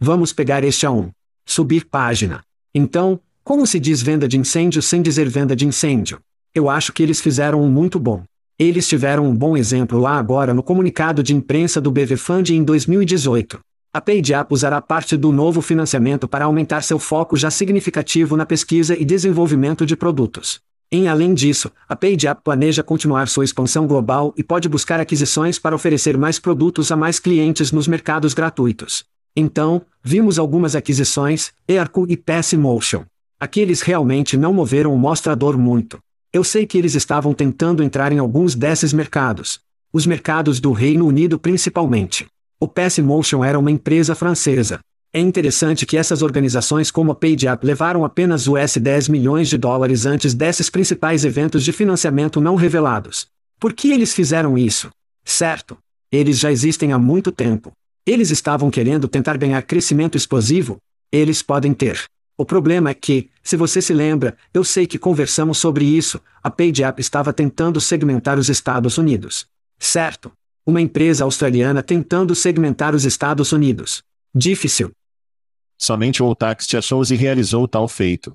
Vamos 0.00 0.32
pegar 0.32 0.64
este 0.64 0.86
a 0.86 0.90
um. 0.90 1.10
Subir 1.44 1.84
página. 1.84 2.42
Então, 2.74 3.20
como 3.44 3.66
se 3.66 3.78
diz 3.78 4.00
venda 4.00 4.26
de 4.26 4.38
incêndio 4.38 4.80
sem 4.80 5.02
dizer 5.02 5.28
venda 5.28 5.54
de 5.54 5.66
incêndio? 5.66 6.20
Eu 6.54 6.70
acho 6.70 6.92
que 6.92 7.02
eles 7.02 7.20
fizeram 7.20 7.62
um 7.62 7.70
muito 7.70 7.98
bom. 8.00 8.24
Eles 8.58 8.88
tiveram 8.88 9.26
um 9.26 9.34
bom 9.34 9.56
exemplo 9.56 9.98
lá 9.98 10.16
agora 10.16 10.54
no 10.54 10.62
comunicado 10.62 11.22
de 11.22 11.34
imprensa 11.34 11.80
do 11.80 11.90
BV 11.90 12.16
Fund 12.16 12.48
em 12.48 12.64
2018. 12.64 13.60
A 13.96 14.00
PageApp 14.02 14.52
usará 14.52 14.78
parte 14.82 15.16
do 15.16 15.32
novo 15.32 15.62
financiamento 15.62 16.28
para 16.28 16.44
aumentar 16.44 16.82
seu 16.82 16.98
foco 16.98 17.34
já 17.34 17.50
significativo 17.50 18.36
na 18.36 18.44
pesquisa 18.44 18.94
e 18.94 19.06
desenvolvimento 19.06 19.86
de 19.86 19.96
produtos. 19.96 20.60
Em 20.92 21.08
além 21.08 21.32
disso, 21.32 21.72
a 21.88 21.96
PageApp 21.96 22.42
planeja 22.44 22.82
continuar 22.82 23.26
sua 23.26 23.46
expansão 23.46 23.86
global 23.86 24.34
e 24.36 24.44
pode 24.44 24.68
buscar 24.68 25.00
aquisições 25.00 25.58
para 25.58 25.74
oferecer 25.74 26.18
mais 26.18 26.38
produtos 26.38 26.92
a 26.92 26.96
mais 26.96 27.18
clientes 27.18 27.72
nos 27.72 27.88
mercados 27.88 28.34
gratuitos. 28.34 29.06
Então, 29.34 29.80
vimos 30.04 30.38
algumas 30.38 30.76
aquisições, 30.76 31.54
Earco 31.66 32.06
e 32.06 32.56
Motion. 32.58 33.02
Aqueles 33.40 33.80
realmente 33.80 34.36
não 34.36 34.52
moveram 34.52 34.92
o 34.92 34.98
mostrador 34.98 35.56
muito. 35.56 35.98
Eu 36.30 36.44
sei 36.44 36.66
que 36.66 36.76
eles 36.76 36.94
estavam 36.94 37.32
tentando 37.32 37.82
entrar 37.82 38.12
em 38.12 38.18
alguns 38.18 38.54
desses 38.54 38.92
mercados. 38.92 39.58
Os 39.90 40.04
mercados 40.04 40.60
do 40.60 40.72
Reino 40.72 41.06
Unido 41.06 41.38
principalmente. 41.38 42.26
O 42.58 42.66
PS 42.66 43.00
Motion 43.00 43.44
era 43.44 43.58
uma 43.58 43.70
empresa 43.70 44.14
francesa. 44.14 44.80
É 45.12 45.20
interessante 45.20 45.84
que 45.84 45.96
essas 45.96 46.22
organizações 46.22 46.90
como 46.90 47.12
a 47.12 47.14
PageApp 47.14 47.66
levaram 47.66 48.02
apenas 48.02 48.48
US 48.48 48.78
10 48.78 49.10
milhões 49.10 49.50
de 49.50 49.58
dólares 49.58 50.06
antes 50.06 50.32
desses 50.32 50.70
principais 50.70 51.26
eventos 51.26 51.62
de 51.62 51.70
financiamento 51.70 52.40
não 52.40 52.54
revelados. 52.54 53.26
Por 53.60 53.74
que 53.74 53.92
eles 53.92 54.14
fizeram 54.14 54.56
isso? 54.56 54.90
Certo. 55.22 55.76
Eles 56.10 56.38
já 56.38 56.50
existem 56.50 56.92
há 56.92 56.98
muito 56.98 57.30
tempo. 57.30 57.72
Eles 58.06 58.30
estavam 58.30 58.70
querendo 58.70 59.06
tentar 59.06 59.36
ganhar 59.36 59.60
crescimento 59.62 60.16
explosivo? 60.16 60.78
Eles 61.12 61.42
podem 61.42 61.74
ter. 61.74 62.04
O 62.38 62.44
problema 62.44 62.88
é 62.88 62.94
que, 62.94 63.28
se 63.42 63.56
você 63.56 63.82
se 63.82 63.92
lembra, 63.92 64.34
eu 64.54 64.64
sei 64.64 64.86
que 64.86 64.98
conversamos 64.98 65.58
sobre 65.58 65.84
isso, 65.84 66.20
a 66.42 66.50
PageApp 66.50 67.00
estava 67.00 67.34
tentando 67.34 67.82
segmentar 67.82 68.38
os 68.38 68.48
Estados 68.48 68.96
Unidos. 68.96 69.46
Certo. 69.78 70.32
Uma 70.68 70.80
empresa 70.80 71.22
australiana 71.22 71.80
tentando 71.80 72.34
segmentar 72.34 72.92
os 72.92 73.04
Estados 73.04 73.52
Unidos. 73.52 74.02
Difícil. 74.34 74.90
Somente 75.78 76.20
o 76.20 76.26
Otaxt 76.26 76.76
achou 76.76 77.04
e 77.08 77.14
realizou 77.14 77.68
tal 77.68 77.86
feito. 77.86 78.32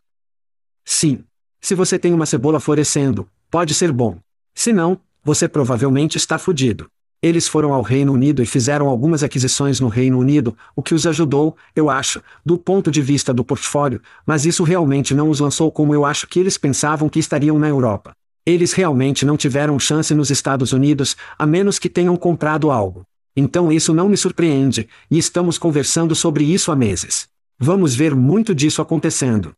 Sim. 0.85 1.25
Se 1.59 1.75
você 1.75 1.99
tem 1.99 2.13
uma 2.13 2.25
cebola 2.25 2.57
florescendo, 2.61 3.27
pode 3.49 3.73
ser 3.73 3.91
bom. 3.91 4.17
Se 4.55 4.71
não, 4.71 4.97
você 5.21 5.45
provavelmente 5.45 6.15
está 6.15 6.37
fudido. 6.37 6.87
Eles 7.21 7.49
foram 7.49 7.73
ao 7.73 7.81
Reino 7.81 8.13
Unido 8.13 8.41
e 8.41 8.45
fizeram 8.45 8.87
algumas 8.87 9.23
aquisições 9.23 9.81
no 9.81 9.89
Reino 9.89 10.17
Unido, 10.17 10.57
o 10.73 10.81
que 10.81 10.95
os 10.95 11.05
ajudou, 11.05 11.57
eu 11.75 11.89
acho, 11.89 12.23
do 12.45 12.57
ponto 12.57 12.89
de 12.89 13.01
vista 13.01 13.33
do 13.33 13.43
portfólio, 13.43 14.01
mas 14.25 14.45
isso 14.45 14.63
realmente 14.63 15.13
não 15.13 15.29
os 15.29 15.41
lançou 15.41 15.69
como 15.69 15.93
eu 15.93 16.05
acho 16.05 16.27
que 16.27 16.39
eles 16.39 16.57
pensavam 16.57 17.09
que 17.09 17.19
estariam 17.19 17.59
na 17.59 17.67
Europa. 17.67 18.15
Eles 18.45 18.73
realmente 18.73 19.25
não 19.25 19.37
tiveram 19.37 19.77
chance 19.77 20.13
nos 20.15 20.31
Estados 20.31 20.73
Unidos, 20.73 21.15
a 21.37 21.45
menos 21.45 21.77
que 21.77 21.89
tenham 21.89 22.15
comprado 22.17 22.71
algo. 22.71 23.05
Então 23.35 23.71
isso 23.71 23.93
não 23.93 24.09
me 24.09 24.17
surpreende, 24.17 24.89
e 25.09 25.17
estamos 25.17 25.57
conversando 25.57 26.15
sobre 26.15 26.43
isso 26.43 26.71
há 26.71 26.75
meses. 26.75 27.29
Vamos 27.57 27.93
ver 27.93 28.15
muito 28.15 28.55
disso 28.55 28.81
acontecendo. 28.81 29.55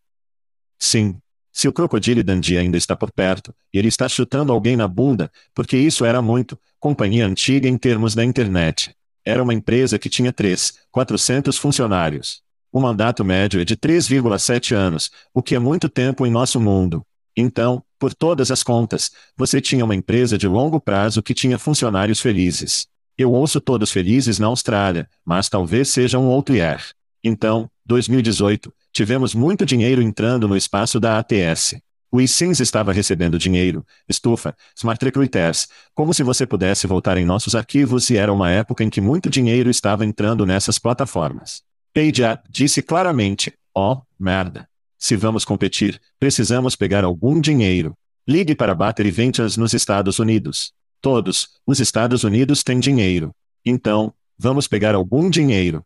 Sim. 0.78 1.18
Se 1.52 1.68
o 1.68 1.74
Crocodile 1.74 2.24
Dundee 2.24 2.58
ainda 2.58 2.78
está 2.78 2.96
por 2.96 3.12
perto, 3.12 3.54
ele 3.72 3.88
está 3.88 4.10
chutando 4.10 4.52
alguém 4.52 4.76
na 4.76 4.88
bunda, 4.88 5.32
porque 5.54 5.78
isso 5.78 6.04
era 6.04 6.22
muito, 6.22 6.60
companhia 6.80 7.28
antiga 7.28 7.70
em 7.70 7.78
termos 7.78 8.16
da 8.16 8.26
internet. 8.26 8.94
Era 9.24 9.42
uma 9.42 9.54
empresa 9.54 9.98
que 9.98 10.10
tinha 10.10 10.34
3, 10.34 10.80
400 10.92 11.58
funcionários. 11.58 12.42
O 12.72 12.82
mandato 12.82 13.24
médio 13.24 13.62
é 13.62 13.64
de 13.64 13.78
3,7 13.78 14.76
anos, 14.76 15.12
o 15.34 15.42
que 15.42 15.56
é 15.56 15.60
muito 15.60 15.88
tempo 15.88 16.26
em 16.26 16.32
nosso 16.32 16.60
mundo. 16.60 17.06
Então, 17.36 17.84
por 17.98 18.14
todas 18.14 18.52
as 18.52 18.64
contas, 18.64 19.12
você 19.36 19.60
tinha 19.60 19.84
uma 19.84 19.96
empresa 19.96 20.38
de 20.38 20.48
longo 20.48 20.80
prazo 20.80 21.24
que 21.24 21.34
tinha 21.34 21.58
funcionários 21.58 22.20
felizes. 22.20 22.88
Eu 23.18 23.32
ouço 23.32 23.62
todos 23.62 23.92
felizes 23.92 24.40
na 24.40 24.48
Austrália, 24.48 25.08
mas 25.26 25.50
talvez 25.50 25.90
seja 25.90 26.20
um 26.20 26.28
outro 26.28 26.56
year. 26.56 26.84
Então, 27.24 27.70
2018, 27.86 28.74
tivemos 28.92 29.34
muito 29.34 29.66
dinheiro 29.66 30.02
entrando 30.02 30.48
no 30.48 30.58
espaço 30.58 31.00
da 31.00 31.18
ATS. 31.18 31.76
O 32.12 32.22
eSIMS 32.22 32.60
estava 32.60 32.94
recebendo 32.94 33.40
dinheiro, 33.40 33.84
estufa, 34.08 34.56
Smart 34.78 35.04
Recruiters, 35.04 35.68
como 35.96 36.14
se 36.14 36.22
você 36.22 36.46
pudesse 36.46 36.86
voltar 36.86 37.18
em 37.18 37.26
nossos 37.26 37.56
arquivos 37.56 38.10
e 38.10 38.18
era 38.18 38.32
uma 38.32 38.52
época 38.52 38.84
em 38.84 38.90
que 38.90 39.02
muito 39.02 39.30
dinheiro 39.30 39.70
estava 39.70 40.06
entrando 40.06 40.46
nessas 40.46 40.78
plataformas. 40.78 41.64
PageApp 41.92 42.48
disse 42.50 42.84
claramente, 42.84 43.52
ó, 43.74 43.94
oh, 43.94 44.02
merda. 44.20 44.68
Se 45.04 45.18
vamos 45.18 45.44
competir, 45.44 46.00
precisamos 46.18 46.78
pegar 46.78 47.04
algum 47.04 47.42
dinheiro. 47.42 47.94
Ligue 48.26 48.56
para 48.56 48.74
Battery 48.74 49.12
Ventures 49.12 49.58
nos 49.58 49.74
Estados 49.74 50.18
Unidos. 50.18 50.72
Todos, 51.02 51.50
os 51.68 51.82
Estados 51.82 52.24
Unidos 52.24 52.64
têm 52.64 52.80
dinheiro. 52.80 53.36
Então, 53.66 54.14
vamos 54.38 54.66
pegar 54.66 54.96
algum 54.96 55.30
dinheiro. 55.30 55.86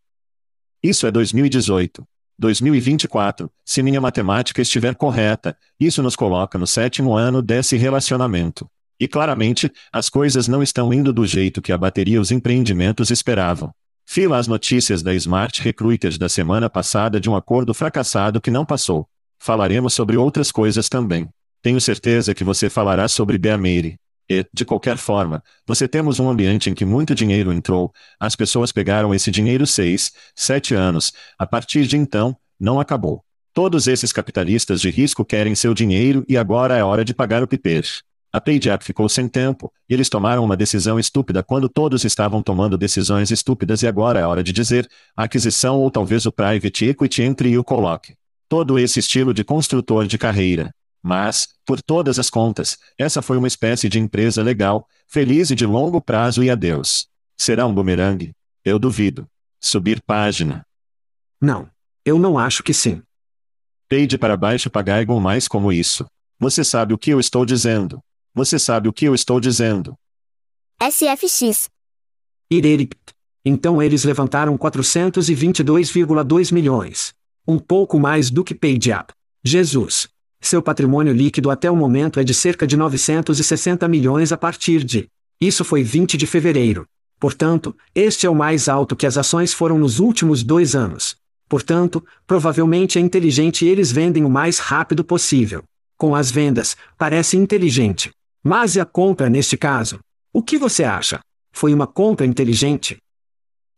Isso 0.83 1.07
é 1.07 1.11
2018. 1.11 2.07
2024, 2.37 3.49
se 3.65 3.81
minha 3.81 3.99
matemática 3.99 4.61
estiver 4.61 4.93
correta, 4.93 5.57
isso 5.79 6.03
nos 6.03 6.15
coloca 6.15 6.59
no 6.59 6.67
sétimo 6.67 7.17
ano 7.17 7.41
desse 7.41 7.75
relacionamento. 7.75 8.69
E 8.99 9.07
claramente, 9.07 9.71
as 9.91 10.11
coisas 10.11 10.47
não 10.47 10.61
estão 10.61 10.93
indo 10.93 11.11
do 11.11 11.25
jeito 11.25 11.59
que 11.59 11.71
a 11.71 11.77
bateria 11.77 12.21
os 12.21 12.29
empreendimentos 12.29 13.09
esperavam. 13.09 13.73
Fila 14.09 14.37
as 14.37 14.47
notícias 14.47 15.03
da 15.03 15.13
Smart 15.13 15.61
Recruiters 15.61 16.17
da 16.17 16.29
semana 16.29 16.69
passada 16.69 17.19
de 17.19 17.29
um 17.29 17.35
acordo 17.35 17.73
fracassado 17.73 18.39
que 18.39 18.49
não 18.49 18.65
passou. 18.65 19.05
Falaremos 19.37 19.93
sobre 19.93 20.15
outras 20.15 20.49
coisas 20.49 20.87
também. 20.87 21.27
Tenho 21.61 21.79
certeza 21.81 22.33
que 22.33 22.43
você 22.43 22.69
falará 22.69 23.09
sobre 23.09 23.37
Beameire. 23.37 23.97
E, 24.29 24.45
de 24.53 24.63
qualquer 24.63 24.95
forma, 24.95 25.43
você 25.67 25.89
temos 25.89 26.21
um 26.21 26.29
ambiente 26.29 26.69
em 26.69 26.73
que 26.73 26.85
muito 26.85 27.13
dinheiro 27.13 27.51
entrou, 27.51 27.91
as 28.17 28.33
pessoas 28.33 28.71
pegaram 28.71 29.13
esse 29.13 29.29
dinheiro 29.29 29.67
seis, 29.67 30.13
sete 30.33 30.73
anos, 30.73 31.11
a 31.37 31.45
partir 31.45 31.85
de 31.85 31.97
então, 31.97 32.35
não 32.57 32.79
acabou. 32.79 33.25
Todos 33.53 33.87
esses 33.87 34.13
capitalistas 34.13 34.79
de 34.79 34.89
risco 34.89 35.25
querem 35.25 35.53
seu 35.53 35.73
dinheiro 35.73 36.23
e 36.29 36.37
agora 36.37 36.77
é 36.77 36.83
hora 36.83 37.03
de 37.03 37.13
pagar 37.13 37.43
o 37.43 37.47
piper. 37.47 37.83
A 38.31 38.41
PayJack 38.41 38.83
ficou 38.83 39.07
sem 39.07 39.27
tempo, 39.27 39.71
e 39.89 39.93
eles 39.93 40.09
tomaram 40.09 40.43
uma 40.43 40.57
decisão 40.57 40.99
estúpida 40.99 41.41
quando 41.41 41.69
todos 41.69 42.03
estavam 42.03 42.43
tomando 42.43 42.77
decisões 42.77 43.31
estúpidas 43.31 43.81
e 43.81 43.87
agora 43.87 44.19
é 44.19 44.25
hora 44.25 44.43
de 44.43 44.51
dizer, 44.51 44.87
aquisição 45.15 45.79
ou 45.79 45.89
talvez 45.89 46.25
o 46.25 46.31
private 46.31 46.85
equity 46.85 47.23
entre 47.23 47.49
e 47.49 47.57
o 47.57 47.63
coloque. 47.63 48.15
Todo 48.49 48.77
esse 48.77 48.99
estilo 48.99 49.33
de 49.33 49.43
construtor 49.43 50.05
de 50.07 50.17
carreira. 50.17 50.71
Mas, 51.01 51.47
por 51.65 51.81
todas 51.81 52.19
as 52.19 52.29
contas, 52.29 52.77
essa 52.97 53.21
foi 53.21 53.37
uma 53.37 53.47
espécie 53.47 53.87
de 53.87 53.99
empresa 53.99 54.43
legal, 54.43 54.85
feliz 55.07 55.49
e 55.49 55.55
de 55.55 55.65
longo 55.65 56.01
prazo 56.01 56.43
e 56.43 56.49
adeus. 56.49 57.07
Será 57.37 57.65
um 57.65 57.73
bumerangue? 57.73 58.33
Eu 58.63 58.77
duvido. 58.77 59.27
Subir 59.61 60.01
página. 60.05 60.65
Não. 61.41 61.69
Eu 62.03 62.19
não 62.19 62.37
acho 62.37 62.63
que 62.63 62.73
sim. 62.73 63.01
Peide 63.87 64.17
para 64.17 64.35
baixo 64.35 64.69
pagaigon 64.69 65.19
mais 65.19 65.47
como 65.47 65.71
isso. 65.71 66.05
Você 66.39 66.63
sabe 66.63 66.93
o 66.93 66.97
que 66.97 67.11
eu 67.11 67.19
estou 67.19 67.45
dizendo. 67.45 68.01
Você 68.37 68.59
sabe 68.59 68.87
o 68.87 68.93
que 68.93 69.05
eu 69.05 69.15
estou 69.15 69.39
dizendo. 69.39 69.97
SFX. 70.79 71.71
Irerict. 72.51 72.95
Então 73.43 73.81
eles 73.81 74.03
levantaram 74.03 74.55
422,2 74.55 76.53
milhões. 76.53 77.15
Um 77.47 77.57
pouco 77.57 77.99
mais 77.99 78.29
do 78.29 78.43
que 78.43 78.53
PageUp. 78.53 79.11
Jesus. 79.43 80.07
Seu 80.39 80.61
patrimônio 80.61 81.11
líquido 81.13 81.49
até 81.49 81.71
o 81.71 81.75
momento 81.75 82.19
é 82.19 82.23
de 82.23 82.31
cerca 82.31 82.67
de 82.67 82.77
960 82.77 83.87
milhões 83.87 84.31
a 84.31 84.37
partir 84.37 84.83
de. 84.83 85.09
Isso 85.41 85.65
foi 85.65 85.81
20 85.81 86.15
de 86.15 86.27
fevereiro. 86.27 86.85
Portanto, 87.19 87.75
este 87.95 88.27
é 88.27 88.29
o 88.29 88.35
mais 88.35 88.69
alto 88.69 88.95
que 88.95 89.07
as 89.07 89.17
ações 89.17 89.51
foram 89.51 89.79
nos 89.79 89.97
últimos 89.99 90.43
dois 90.43 90.75
anos. 90.75 91.17
Portanto, 91.49 92.05
provavelmente 92.27 92.99
é 92.99 93.01
inteligente 93.01 93.65
e 93.65 93.67
eles 93.67 93.91
vendem 93.91 94.23
o 94.23 94.29
mais 94.29 94.59
rápido 94.59 95.03
possível. 95.03 95.63
Com 95.97 96.13
as 96.13 96.29
vendas, 96.29 96.77
parece 96.99 97.35
inteligente. 97.35 98.11
Mas 98.47 98.77
e 98.77 98.79
a 98.79 98.85
compra 98.85 99.29
neste 99.29 99.57
caso? 99.57 99.99
O 100.31 100.41
que 100.41 100.57
você 100.57 100.85
acha? 100.85 101.19
Foi 101.51 101.73
uma 101.73 101.85
compra 101.85 102.25
inteligente? 102.25 102.97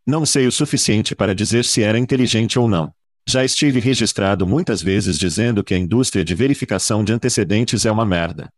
Não 0.06 0.24
sei 0.24 0.46
o 0.46 0.52
suficiente 0.52 1.12
para 1.12 1.34
dizer 1.34 1.64
se 1.64 1.82
era 1.82 1.98
inteligente 1.98 2.56
ou 2.56 2.68
não. 2.68 2.92
Já 3.28 3.44
estive 3.44 3.80
registrado 3.80 4.46
muitas 4.46 4.80
vezes 4.80 5.18
dizendo 5.18 5.64
que 5.64 5.74
a 5.74 5.76
indústria 5.76 6.24
de 6.24 6.36
verificação 6.36 7.02
de 7.02 7.12
antecedentes 7.12 7.84
é 7.84 7.90
uma 7.90 8.06
merda. 8.06 8.48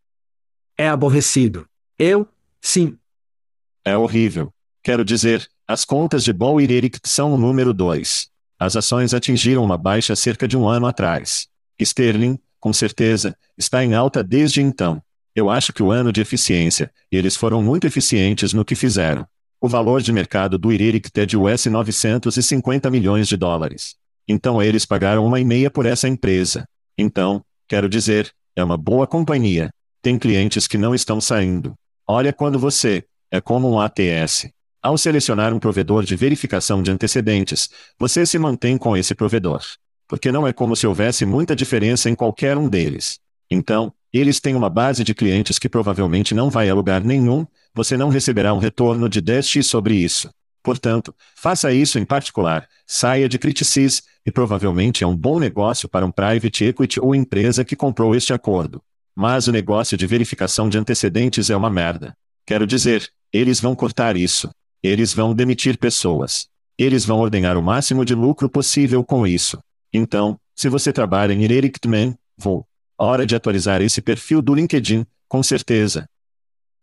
É 0.76 0.86
aborrecido. 0.86 1.64
Eu, 1.98 2.28
sim. 2.60 2.98
É 3.82 3.96
horrível. 3.96 4.52
Quero 4.82 5.06
dizer, 5.06 5.48
as 5.66 5.82
contas 5.82 6.22
de 6.22 6.32
Ball 6.34 6.60
e 6.60 6.70
Eric 6.70 7.00
são 7.06 7.32
o 7.32 7.38
número 7.38 7.72
2. 7.72 8.28
As 8.58 8.76
ações 8.76 9.14
atingiram 9.14 9.64
uma 9.64 9.78
baixa 9.78 10.14
cerca 10.14 10.46
de 10.46 10.58
um 10.58 10.68
ano 10.68 10.86
atrás. 10.86 11.48
Sterling, 11.80 12.38
com 12.60 12.70
certeza, 12.70 13.34
está 13.56 13.82
em 13.82 13.94
alta 13.94 14.22
desde 14.22 14.60
então. 14.60 15.02
Eu 15.34 15.48
acho 15.48 15.72
que 15.72 15.82
o 15.82 15.90
ano 15.90 16.12
de 16.12 16.20
eficiência, 16.20 16.92
eles 17.10 17.36
foram 17.36 17.62
muito 17.62 17.86
eficientes 17.86 18.52
no 18.52 18.64
que 18.64 18.74
fizeram. 18.74 19.26
O 19.60 19.68
valor 19.68 20.02
de 20.02 20.12
mercado 20.12 20.58
do 20.58 20.72
IRIRIC 20.72 21.08
é 21.14 21.24
de 21.24 21.36
US 21.36 21.66
950 21.66 22.90
milhões 22.90 23.28
de 23.28 23.36
dólares. 23.36 23.94
Então 24.28 24.62
eles 24.62 24.84
pagaram 24.84 25.24
uma 25.24 25.40
e 25.40 25.44
meia 25.44 25.70
por 25.70 25.86
essa 25.86 26.06
empresa. 26.06 26.68
Então, 26.98 27.42
quero 27.66 27.88
dizer, 27.88 28.30
é 28.54 28.62
uma 28.62 28.76
boa 28.76 29.06
companhia. 29.06 29.70
Tem 30.02 30.18
clientes 30.18 30.66
que 30.66 30.76
não 30.76 30.94
estão 30.94 31.20
saindo. 31.20 31.74
Olha 32.06 32.32
quando 32.32 32.58
você, 32.58 33.04
é 33.30 33.40
como 33.40 33.70
um 33.70 33.80
ATS. 33.80 34.50
Ao 34.82 34.98
selecionar 34.98 35.54
um 35.54 35.58
provedor 35.58 36.04
de 36.04 36.16
verificação 36.16 36.82
de 36.82 36.90
antecedentes, 36.90 37.70
você 37.98 38.26
se 38.26 38.38
mantém 38.38 38.76
com 38.76 38.96
esse 38.96 39.14
provedor. 39.14 39.62
Porque 40.08 40.30
não 40.30 40.46
é 40.46 40.52
como 40.52 40.76
se 40.76 40.86
houvesse 40.86 41.24
muita 41.24 41.56
diferença 41.56 42.10
em 42.10 42.14
qualquer 42.14 42.58
um 42.58 42.68
deles. 42.68 43.18
Então, 43.48 43.94
eles 44.18 44.40
têm 44.40 44.54
uma 44.54 44.68
base 44.68 45.02
de 45.04 45.14
clientes 45.14 45.58
que 45.58 45.68
provavelmente 45.68 46.34
não 46.34 46.50
vai 46.50 46.68
a 46.68 46.74
lugar 46.74 47.02
nenhum, 47.02 47.46
você 47.74 47.96
não 47.96 48.08
receberá 48.08 48.52
um 48.52 48.58
retorno 48.58 49.08
de 49.08 49.22
10x 49.22 49.62
sobre 49.62 49.94
isso. 49.94 50.30
Portanto, 50.62 51.14
faça 51.34 51.72
isso 51.72 51.98
em 51.98 52.04
particular, 52.04 52.68
saia 52.86 53.28
de 53.28 53.38
Criticis, 53.38 54.02
e 54.24 54.30
provavelmente 54.30 55.02
é 55.02 55.06
um 55.06 55.16
bom 55.16 55.38
negócio 55.40 55.88
para 55.88 56.06
um 56.06 56.10
private 56.10 56.64
equity 56.66 57.00
ou 57.00 57.14
empresa 57.14 57.64
que 57.64 57.74
comprou 57.74 58.14
este 58.14 58.32
acordo. 58.32 58.80
Mas 59.14 59.48
o 59.48 59.52
negócio 59.52 59.96
de 59.96 60.06
verificação 60.06 60.68
de 60.68 60.78
antecedentes 60.78 61.50
é 61.50 61.56
uma 61.56 61.68
merda. 61.68 62.16
Quero 62.46 62.66
dizer, 62.66 63.10
Eles 63.32 63.60
vão 63.60 63.74
cortar 63.74 64.16
isso. 64.16 64.50
Eles 64.82 65.14
vão 65.14 65.34
demitir 65.34 65.78
pessoas. 65.78 66.48
Eles 66.76 67.04
vão 67.04 67.18
ordenar 67.18 67.56
o 67.56 67.62
máximo 67.62 68.04
de 68.04 68.14
lucro 68.14 68.48
possível 68.48 69.02
com 69.02 69.26
isso. 69.26 69.58
Então, 69.92 70.38
se 70.54 70.68
você 70.68 70.92
trabalha 70.92 71.32
em 71.32 71.42
Erictman, 71.42 72.14
vou. 72.36 72.66
Hora 72.98 73.26
de 73.26 73.34
atualizar 73.34 73.80
esse 73.82 74.00
perfil 74.00 74.40
do 74.40 74.54
LinkedIn, 74.54 75.06
com 75.28 75.42
certeza. 75.42 76.06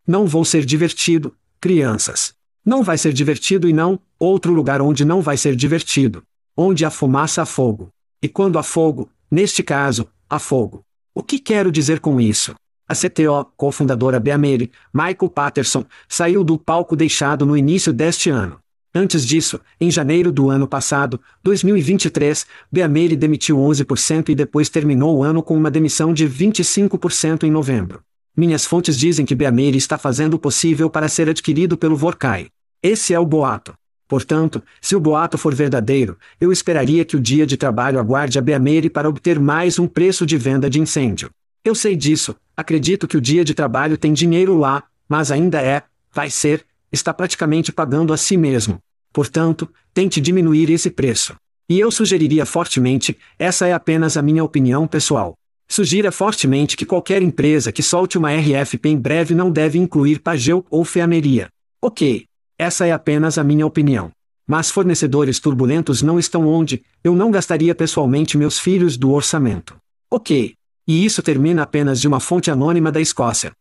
Não 0.05 0.25
vou 0.25 0.43
ser 0.43 0.65
divertido, 0.65 1.35
crianças. 1.61 2.33
Não 2.65 2.83
vai 2.83 2.97
ser 2.97 3.13
divertido 3.13 3.69
e 3.69 3.73
não, 3.73 3.99
outro 4.19 4.51
lugar 4.53 4.81
onde 4.81 5.05
não 5.05 5.21
vai 5.21 5.37
ser 5.37 5.55
divertido. 5.55 6.23
Onde 6.57 6.83
há 6.83 6.89
fumaça 6.89 7.41
há 7.41 7.45
fogo. 7.45 7.89
E 8.21 8.27
quando 8.27 8.59
há 8.59 8.63
fogo, 8.63 9.09
neste 9.31 9.63
caso, 9.63 10.09
há 10.29 10.39
fogo. 10.39 10.83
O 11.13 11.23
que 11.23 11.39
quero 11.39 11.71
dizer 11.71 11.99
com 11.99 12.19
isso? 12.19 12.53
A 12.87 12.95
CTO, 12.95 13.45
cofundadora 13.55 14.19
Beamere, 14.19 14.71
Michael 14.93 15.29
Patterson, 15.29 15.85
saiu 16.07 16.43
do 16.43 16.57
palco 16.57 16.95
deixado 16.95 17.45
no 17.45 17.55
início 17.55 17.93
deste 17.93 18.29
ano. 18.29 18.59
Antes 18.93 19.23
disso, 19.23 19.59
em 19.79 19.91
janeiro 19.91 20.31
do 20.31 20.49
ano 20.49 20.67
passado, 20.67 21.21
2023, 21.43 22.47
Beamere 22.71 23.15
demitiu 23.15 23.57
11% 23.57 24.29
e 24.29 24.35
depois 24.35 24.67
terminou 24.67 25.17
o 25.17 25.23
ano 25.23 25.43
com 25.43 25.55
uma 25.55 25.69
demissão 25.69 26.11
de 26.11 26.27
25% 26.27 27.43
em 27.43 27.51
novembro. 27.51 28.01
Minhas 28.35 28.65
fontes 28.65 28.97
dizem 28.97 29.27
que 29.27 29.35
Beamere 29.35 29.77
está 29.77 29.97
fazendo 29.97 30.35
o 30.35 30.39
possível 30.39 30.89
para 30.89 31.07
ser 31.07 31.29
adquirido 31.29 31.77
pelo 31.77 31.95
Vorkai. 31.95 32.47
Esse 32.81 33.13
é 33.13 33.19
o 33.19 33.25
boato. 33.25 33.75
Portanto, 34.07 34.63
se 34.81 34.95
o 34.95 34.99
boato 34.99 35.37
for 35.37 35.53
verdadeiro, 35.53 36.17
eu 36.41 36.51
esperaria 36.51 37.05
que 37.05 37.15
o 37.15 37.19
dia 37.19 37.45
de 37.45 37.57
trabalho 37.57 37.99
aguarde 37.99 38.39
a 38.39 38.41
Beamere 38.41 38.89
para 38.89 39.07
obter 39.07 39.39
mais 39.39 39.77
um 39.77 39.87
preço 39.87 40.25
de 40.25 40.35
venda 40.35 40.67
de 40.67 40.79
incêndio. 40.79 41.29
Eu 41.63 41.75
sei 41.75 41.95
disso, 41.95 42.35
acredito 42.57 43.07
que 43.07 43.17
o 43.17 43.21
dia 43.21 43.45
de 43.45 43.53
trabalho 43.53 43.99
tem 43.99 44.13
dinheiro 44.13 44.57
lá, 44.57 44.83
mas 45.07 45.29
ainda 45.29 45.61
é, 45.61 45.83
vai 46.11 46.31
ser, 46.31 46.65
está 46.91 47.13
praticamente 47.13 47.71
pagando 47.71 48.13
a 48.13 48.17
si 48.17 48.37
mesmo. 48.37 48.79
Portanto, 49.11 49.69
tente 49.93 50.21
diminuir 50.21 50.69
esse 50.69 50.89
preço. 50.89 51.35
E 51.67 51.79
eu 51.79 51.91
sugeriria 51.91 52.45
fortemente, 52.45 53.17
essa 53.37 53.67
é 53.67 53.73
apenas 53.73 54.17
a 54.17 54.21
minha 54.21 54.43
opinião 54.43 54.87
pessoal. 54.87 55.35
Sugira 55.67 56.11
fortemente 56.11 56.75
que 56.75 56.85
qualquer 56.85 57.21
empresa 57.21 57.71
que 57.71 57.83
solte 57.83 58.17
uma 58.17 58.33
RFP 58.33 58.89
em 58.89 58.97
breve 58.97 59.35
não 59.35 59.51
deve 59.51 59.77
incluir 59.77 60.19
Pageu 60.19 60.65
ou 60.67 60.83
Feameria. 60.83 61.47
Ok. 61.79 62.25
Essa 62.57 62.87
é 62.87 62.91
apenas 62.91 63.37
a 63.37 63.43
minha 63.43 63.67
opinião. 63.67 64.11
Mas 64.47 64.71
fornecedores 64.71 65.39
turbulentos 65.39 66.01
não 66.01 66.17
estão 66.17 66.47
onde 66.47 66.83
eu 67.03 67.15
não 67.15 67.29
gastaria 67.29 67.75
pessoalmente 67.75 68.35
meus 68.35 68.57
filhos 68.57 68.97
do 68.97 69.11
orçamento. 69.11 69.77
Ok. 70.09 70.55
E 70.87 71.05
isso 71.05 71.21
termina 71.21 71.61
apenas 71.61 72.01
de 72.01 72.07
uma 72.07 72.19
fonte 72.19 72.49
anônima 72.49 72.91
da 72.91 72.99
Escócia. 72.99 73.51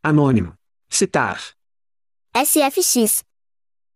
Anônimo. 0.00 0.52
Citar. 0.88 1.40
SFX. 2.36 3.22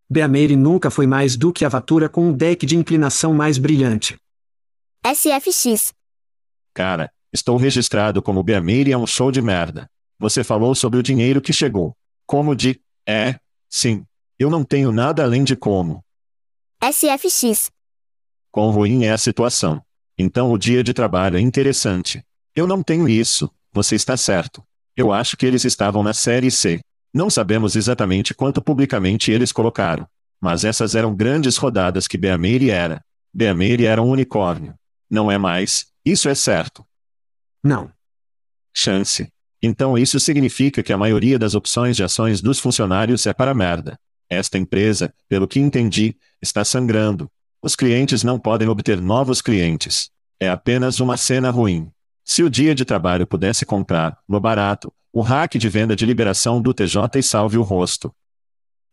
Beameire 0.09 0.55
nunca 0.55 0.91
foi 0.91 1.09
mais 1.09 1.37
do 1.37 1.53
que 1.53 1.65
a 1.65 1.69
Vatura 1.69 2.09
com 2.09 2.29
um 2.29 2.33
deck 2.33 2.65
de 2.65 2.77
inclinação 2.77 3.35
mais 3.35 3.59
brilhante. 3.59 4.17
SFX. 5.05 5.93
Cara, 6.73 7.11
estou 7.33 7.57
registrado 7.57 8.23
como 8.23 8.45
Beameire 8.45 8.93
é 8.93 8.97
um 8.97 9.09
show 9.09 9.33
de 9.33 9.43
merda. 9.43 9.91
Você 10.21 10.45
falou 10.45 10.73
sobre 10.77 11.01
o 11.01 11.03
dinheiro 11.03 11.41
que 11.41 11.53
chegou. 11.53 11.97
Como 12.27 12.55
de. 12.55 12.81
É, 13.07 13.41
sim. 13.69 14.05
Eu 14.39 14.49
não 14.49 14.63
tenho 14.63 14.93
nada 14.93 15.25
além 15.25 15.43
de 15.43 15.57
como. 15.57 16.05
SFX. 16.81 17.73
Quão 18.53 18.71
ruim 18.71 19.05
é 19.05 19.11
a 19.11 19.19
situação. 19.19 19.83
Então 20.17 20.53
o 20.53 20.59
dia 20.59 20.85
de 20.85 20.95
trabalho 20.95 21.39
é 21.39 21.41
interessante. 21.41 22.25
Eu 22.55 22.69
não 22.69 22.85
tenho 22.85 23.09
isso, 23.09 23.51
você 23.73 23.97
está 23.97 24.17
certo. 24.17 24.63
Eu 24.97 25.13
acho 25.13 25.37
que 25.37 25.45
eles 25.45 25.65
estavam 25.65 26.05
na 26.05 26.13
série 26.13 26.53
C. 26.53 26.81
Não 27.13 27.31
sabemos 27.31 27.75
exatamente 27.77 28.35
quanto 28.35 28.61
publicamente 28.61 29.31
eles 29.31 29.53
colocaram. 29.53 30.07
Mas 30.41 30.65
essas 30.65 30.95
eram 30.95 31.15
grandes 31.15 31.57
rodadas 31.57 32.07
que 32.07 32.19
Beameire 32.19 32.71
era. 32.71 33.03
Beameire 33.33 33.87
era 33.87 34.03
um 34.03 34.11
unicórnio. 34.11 34.75
Não 35.11 35.31
é 35.31 35.39
mais, 35.39 35.87
isso 36.05 36.29
é 36.29 36.35
certo. 36.35 36.85
Não. 37.63 37.91
Chance. 38.75 39.29
Então 39.61 39.99
isso 39.99 40.21
significa 40.21 40.83
que 40.83 40.93
a 40.93 40.99
maioria 40.99 41.39
das 41.39 41.55
opções 41.55 41.97
de 41.97 42.05
ações 42.05 42.41
dos 42.41 42.59
funcionários 42.59 43.27
é 43.27 43.33
para 43.33 43.55
merda. 43.55 43.99
Esta 44.31 44.59
empresa, 44.59 45.13
pelo 45.29 45.49
que 45.49 45.59
entendi, 45.59 46.17
está 46.41 46.65
sangrando. 46.65 47.31
Os 47.61 47.75
clientes 47.75 48.23
não 48.23 48.39
podem 48.39 48.69
obter 48.69 49.01
novos 49.01 49.43
clientes. 49.43 50.11
É 50.39 50.49
apenas 50.49 51.01
uma 51.01 51.17
cena 51.17 51.51
ruim. 51.51 51.91
Se 52.25 52.43
o 52.43 52.51
dia 52.51 52.75
de 52.75 52.85
trabalho 52.85 53.27
pudesse 53.27 53.67
comprar, 53.67 54.19
no 54.29 54.39
barato, 54.39 54.93
o 55.19 55.21
hack 55.21 55.57
de 55.57 55.69
venda 55.69 55.97
de 55.97 56.07
liberação 56.07 56.63
do 56.63 56.73
TJ 56.73 57.19
e 57.19 57.23
salve 57.25 57.59
o 57.59 57.63
rosto. 57.63 58.15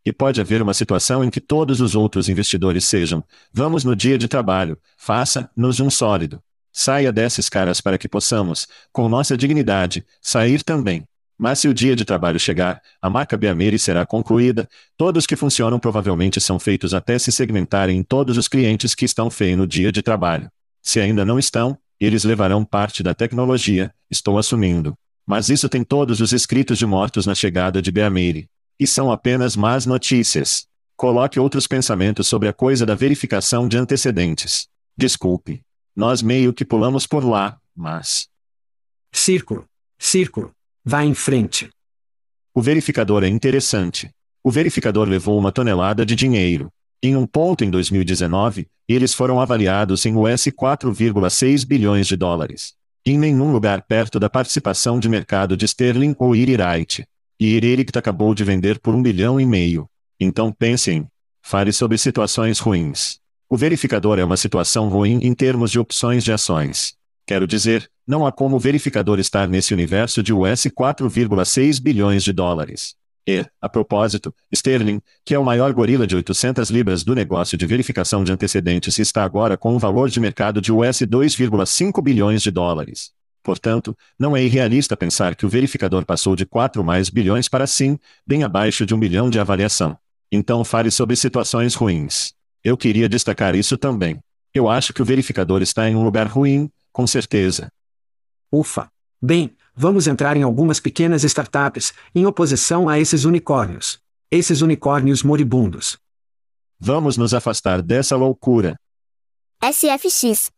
E 0.04 0.12
pode 0.12 0.40
haver 0.40 0.60
uma 0.60 0.74
situação 0.74 1.22
em 1.22 1.30
que 1.30 1.40
todos 1.40 1.80
os 1.80 1.94
outros 1.94 2.28
investidores 2.28 2.84
sejam, 2.84 3.22
vamos 3.52 3.84
no 3.84 3.94
dia 3.94 4.18
de 4.18 4.26
trabalho, 4.26 4.76
faça-nos 4.96 5.78
um 5.78 5.88
sólido. 5.88 6.42
Saia 6.72 7.12
desses 7.12 7.48
caras 7.48 7.80
para 7.80 7.96
que 7.96 8.08
possamos, 8.08 8.66
com 8.92 9.08
nossa 9.08 9.36
dignidade, 9.36 10.04
sair 10.20 10.64
também. 10.64 11.04
Mas 11.38 11.60
se 11.60 11.68
o 11.68 11.74
dia 11.74 11.94
de 11.94 12.04
trabalho 12.04 12.40
chegar, 12.40 12.82
a 13.00 13.08
marca 13.08 13.36
Biamere 13.36 13.78
será 13.78 14.04
concluída, 14.04 14.68
todos 14.96 15.26
que 15.26 15.36
funcionam 15.36 15.78
provavelmente 15.78 16.40
são 16.40 16.58
feitos 16.58 16.92
até 16.92 17.20
se 17.20 17.30
segmentarem 17.30 17.98
em 17.98 18.02
todos 18.02 18.36
os 18.36 18.48
clientes 18.48 18.96
que 18.96 19.04
estão 19.04 19.30
feios 19.30 19.58
no 19.58 19.66
dia 19.66 19.92
de 19.92 20.02
trabalho. 20.02 20.50
Se 20.82 20.98
ainda 20.98 21.24
não 21.24 21.38
estão, 21.38 21.78
eles 22.00 22.24
levarão 22.24 22.64
parte 22.64 23.00
da 23.00 23.14
tecnologia, 23.14 23.94
estou 24.10 24.36
assumindo. 24.38 24.98
Mas 25.26 25.48
isso 25.48 25.68
tem 25.68 25.82
todos 25.82 26.20
os 26.20 26.32
escritos 26.32 26.78
de 26.78 26.86
mortos 26.86 27.26
na 27.26 27.34
chegada 27.34 27.82
de 27.82 27.90
Beameire. 27.90 28.48
E 28.78 28.86
são 28.86 29.10
apenas 29.10 29.56
más 29.56 29.84
notícias. 29.84 30.66
Coloque 30.96 31.40
outros 31.40 31.66
pensamentos 31.66 32.28
sobre 32.28 32.48
a 32.48 32.52
coisa 32.52 32.86
da 32.86 32.94
verificação 32.94 33.66
de 33.66 33.76
antecedentes. 33.76 34.68
Desculpe. 34.96 35.62
Nós 35.94 36.22
meio 36.22 36.52
que 36.54 36.64
pulamos 36.64 37.06
por 37.06 37.24
lá, 37.24 37.58
mas. 37.74 38.28
Círculo. 39.12 39.66
Círculo. 39.98 40.52
Vá 40.84 41.04
em 41.04 41.14
frente. 41.14 41.70
O 42.54 42.62
verificador 42.62 43.24
é 43.24 43.28
interessante. 43.28 44.10
O 44.44 44.50
verificador 44.50 45.08
levou 45.08 45.38
uma 45.38 45.50
tonelada 45.50 46.06
de 46.06 46.14
dinheiro. 46.14 46.70
Em 47.02 47.16
um 47.16 47.26
ponto 47.26 47.64
em 47.64 47.70
2019, 47.70 48.66
eles 48.88 49.12
foram 49.12 49.40
avaliados 49.40 50.06
em 50.06 50.14
US 50.16 50.44
4,6 50.46 51.66
bilhões 51.66 52.06
de 52.06 52.16
dólares. 52.16 52.74
Em 53.08 53.16
nenhum 53.16 53.52
lugar 53.52 53.82
perto 53.82 54.18
da 54.18 54.28
participação 54.28 54.98
de 54.98 55.08
mercado 55.08 55.56
de 55.56 55.64
Sterling 55.64 56.16
ou 56.18 56.34
Iririte. 56.34 57.06
E 57.38 57.54
Iririct 57.54 57.96
acabou 57.96 58.34
de 58.34 58.42
vender 58.42 58.80
por 58.80 58.96
um 58.96 59.00
bilhão 59.00 59.40
e 59.40 59.46
meio. 59.46 59.88
Então 60.18 60.50
pensem. 60.50 61.06
Fale 61.40 61.72
sobre 61.72 61.96
situações 61.98 62.58
ruins. 62.58 63.20
O 63.48 63.56
verificador 63.56 64.18
é 64.18 64.24
uma 64.24 64.36
situação 64.36 64.88
ruim 64.88 65.20
em 65.22 65.32
termos 65.32 65.70
de 65.70 65.78
opções 65.78 66.24
de 66.24 66.32
ações. 66.32 66.96
Quero 67.24 67.46
dizer, 67.46 67.88
não 68.04 68.26
há 68.26 68.32
como 68.32 68.56
o 68.56 68.58
verificador 68.58 69.20
estar 69.20 69.46
nesse 69.46 69.72
universo 69.72 70.20
de 70.20 70.32
US 70.32 70.64
4,6 70.64 71.80
bilhões 71.80 72.24
de 72.24 72.32
dólares. 72.32 72.96
E, 73.28 73.44
a 73.60 73.68
propósito, 73.68 74.32
Sterling, 74.52 75.00
que 75.24 75.34
é 75.34 75.38
o 75.38 75.44
maior 75.44 75.72
gorila 75.72 76.06
de 76.06 76.14
800 76.14 76.70
libras 76.70 77.02
do 77.02 77.12
negócio 77.14 77.58
de 77.58 77.66
verificação 77.66 78.22
de 78.22 78.30
antecedentes, 78.30 78.98
está 79.00 79.24
agora 79.24 79.56
com 79.56 79.74
um 79.74 79.78
valor 79.78 80.08
de 80.08 80.20
mercado 80.20 80.60
de 80.60 80.72
US 80.72 81.00
2,5 81.02 82.00
bilhões 82.00 82.40
de 82.40 82.52
dólares. 82.52 83.10
Portanto, 83.42 83.96
não 84.18 84.36
é 84.36 84.42
irrealista 84.42 84.96
pensar 84.96 85.34
que 85.34 85.44
o 85.44 85.48
verificador 85.48 86.04
passou 86.04 86.36
de 86.36 86.46
4 86.46 86.84
mais 86.84 87.10
bilhões 87.10 87.48
para 87.48 87.66
sim, 87.66 87.98
bem 88.24 88.44
abaixo 88.44 88.86
de 88.86 88.94
um 88.94 88.98
bilhão 88.98 89.28
de 89.28 89.40
avaliação. 89.40 89.98
Então 90.30 90.64
fale 90.64 90.90
sobre 90.90 91.16
situações 91.16 91.74
ruins. 91.74 92.32
Eu 92.62 92.76
queria 92.76 93.08
destacar 93.08 93.54
isso 93.54 93.76
também. 93.76 94.20
Eu 94.52 94.68
acho 94.68 94.92
que 94.92 95.02
o 95.02 95.04
verificador 95.04 95.62
está 95.62 95.88
em 95.88 95.94
um 95.94 96.02
lugar 96.02 96.26
ruim, 96.26 96.70
com 96.92 97.06
certeza. 97.06 97.70
Ufa! 98.52 98.90
Bem, 99.22 99.55
vamos 99.76 100.06
entrar 100.06 100.36
em 100.36 100.42
algumas 100.42 100.80
pequenas 100.80 101.22
startups, 101.22 101.92
em 102.14 102.24
oposição 102.24 102.88
a 102.88 102.98
esses 102.98 103.24
unicórnios. 103.24 104.00
Esses 104.30 104.62
unicórnios 104.62 105.22
moribundos. 105.22 105.98
Vamos 106.80 107.16
nos 107.16 107.34
afastar 107.34 107.82
dessa 107.82 108.16
loucura. 108.16 108.76
SFX. 109.62 110.50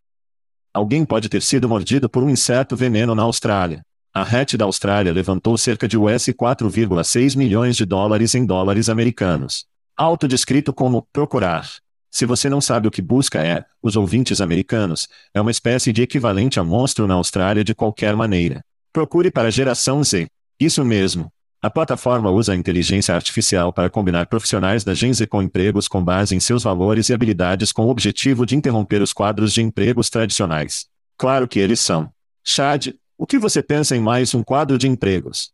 Alguém 0.72 1.04
pode 1.04 1.28
ter 1.28 1.42
sido 1.42 1.68
mordido 1.68 2.08
por 2.08 2.22
um 2.22 2.30
inseto 2.30 2.76
veneno 2.76 3.14
na 3.14 3.24
Austrália. 3.24 3.82
A 4.14 4.22
RET 4.22 4.56
da 4.56 4.64
Austrália 4.64 5.12
levantou 5.12 5.58
cerca 5.58 5.86
de 5.86 5.98
US 5.98 6.26
4,6 6.28 7.36
milhões 7.36 7.76
de 7.76 7.84
dólares 7.84 8.34
em 8.34 8.46
dólares 8.46 8.88
americanos. 8.88 9.66
Autodescrito 9.96 10.72
como 10.72 11.06
procurar. 11.12 11.68
Se 12.10 12.24
você 12.24 12.48
não 12.48 12.60
sabe 12.60 12.88
o 12.88 12.90
que 12.90 13.02
busca 13.02 13.44
é, 13.44 13.64
os 13.82 13.96
ouvintes 13.96 14.40
americanos, 14.40 15.08
é 15.34 15.40
uma 15.40 15.50
espécie 15.50 15.92
de 15.92 16.02
equivalente 16.02 16.58
a 16.58 16.64
monstro 16.64 17.06
na 17.06 17.14
Austrália 17.14 17.62
de 17.62 17.74
qualquer 17.74 18.16
maneira. 18.16 18.64
Procure 18.92 19.30
para 19.30 19.48
a 19.48 19.50
geração 19.50 20.02
Z. 20.02 20.28
Isso 20.58 20.84
mesmo. 20.84 21.30
A 21.60 21.68
plataforma 21.68 22.30
usa 22.30 22.52
a 22.52 22.56
inteligência 22.56 23.14
artificial 23.14 23.72
para 23.72 23.90
combinar 23.90 24.26
profissionais 24.26 24.84
da 24.84 24.94
Gen 24.94 25.12
Z 25.12 25.26
com 25.26 25.42
empregos 25.42 25.88
com 25.88 26.02
base 26.02 26.34
em 26.34 26.40
seus 26.40 26.62
valores 26.62 27.08
e 27.08 27.12
habilidades 27.12 27.72
com 27.72 27.86
o 27.86 27.90
objetivo 27.90 28.46
de 28.46 28.54
interromper 28.54 29.02
os 29.02 29.12
quadros 29.12 29.52
de 29.52 29.60
empregos 29.60 30.08
tradicionais. 30.08 30.86
Claro 31.16 31.48
que 31.48 31.58
eles 31.58 31.80
são. 31.80 32.10
Chad, 32.44 32.94
o 33.16 33.26
que 33.26 33.38
você 33.38 33.62
pensa 33.62 33.96
em 33.96 34.00
mais 34.00 34.34
um 34.34 34.42
quadro 34.42 34.78
de 34.78 34.86
empregos? 34.86 35.50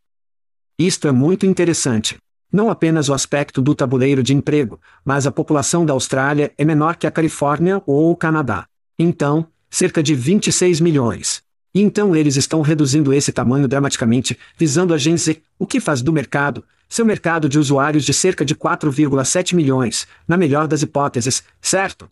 Isto 0.79 1.09
é 1.09 1.13
muito 1.13 1.47
interessante. 1.47 2.19
Não 2.53 2.71
apenas 2.71 3.09
o 3.09 3.15
aspecto 3.15 3.63
do 3.63 3.75
tabuleiro 3.75 4.23
de 4.23 4.35
emprego, 4.35 4.81
mas 5.05 5.27
a 5.27 5.33
população 5.33 5.85
da 5.85 5.93
Austrália 5.93 6.53
é 6.57 6.65
menor 6.65 6.97
que 6.97 7.07
a 7.07 7.11
Califórnia 7.11 7.83
ou 7.87 8.11
o 8.11 8.17
Canadá. 8.17 8.67
Então, 8.99 9.47
cerca 9.71 10.03
de 10.03 10.15
26 10.15 10.81
milhões. 10.81 11.44
E 11.75 11.83
então 11.83 12.15
eles 12.15 12.37
estão 12.37 12.63
reduzindo 12.63 13.13
esse 13.13 13.33
tamanho 13.33 13.67
dramaticamente, 13.67 14.39
visando 14.57 14.95
a 14.95 14.99
Gen 14.99 15.17
Z, 15.17 15.43
o 15.59 15.67
que 15.67 15.81
faz 15.81 16.01
do 16.01 16.13
mercado, 16.13 16.65
seu 16.89 17.05
mercado 17.05 17.49
de 17.49 17.59
usuários 17.59 18.05
de 18.05 18.15
cerca 18.15 18.45
de 18.45 18.55
4,7 18.55 19.55
milhões, 19.55 20.07
na 20.29 20.37
melhor 20.37 20.69
das 20.69 20.83
hipóteses, 20.83 21.43
certo? 21.61 22.09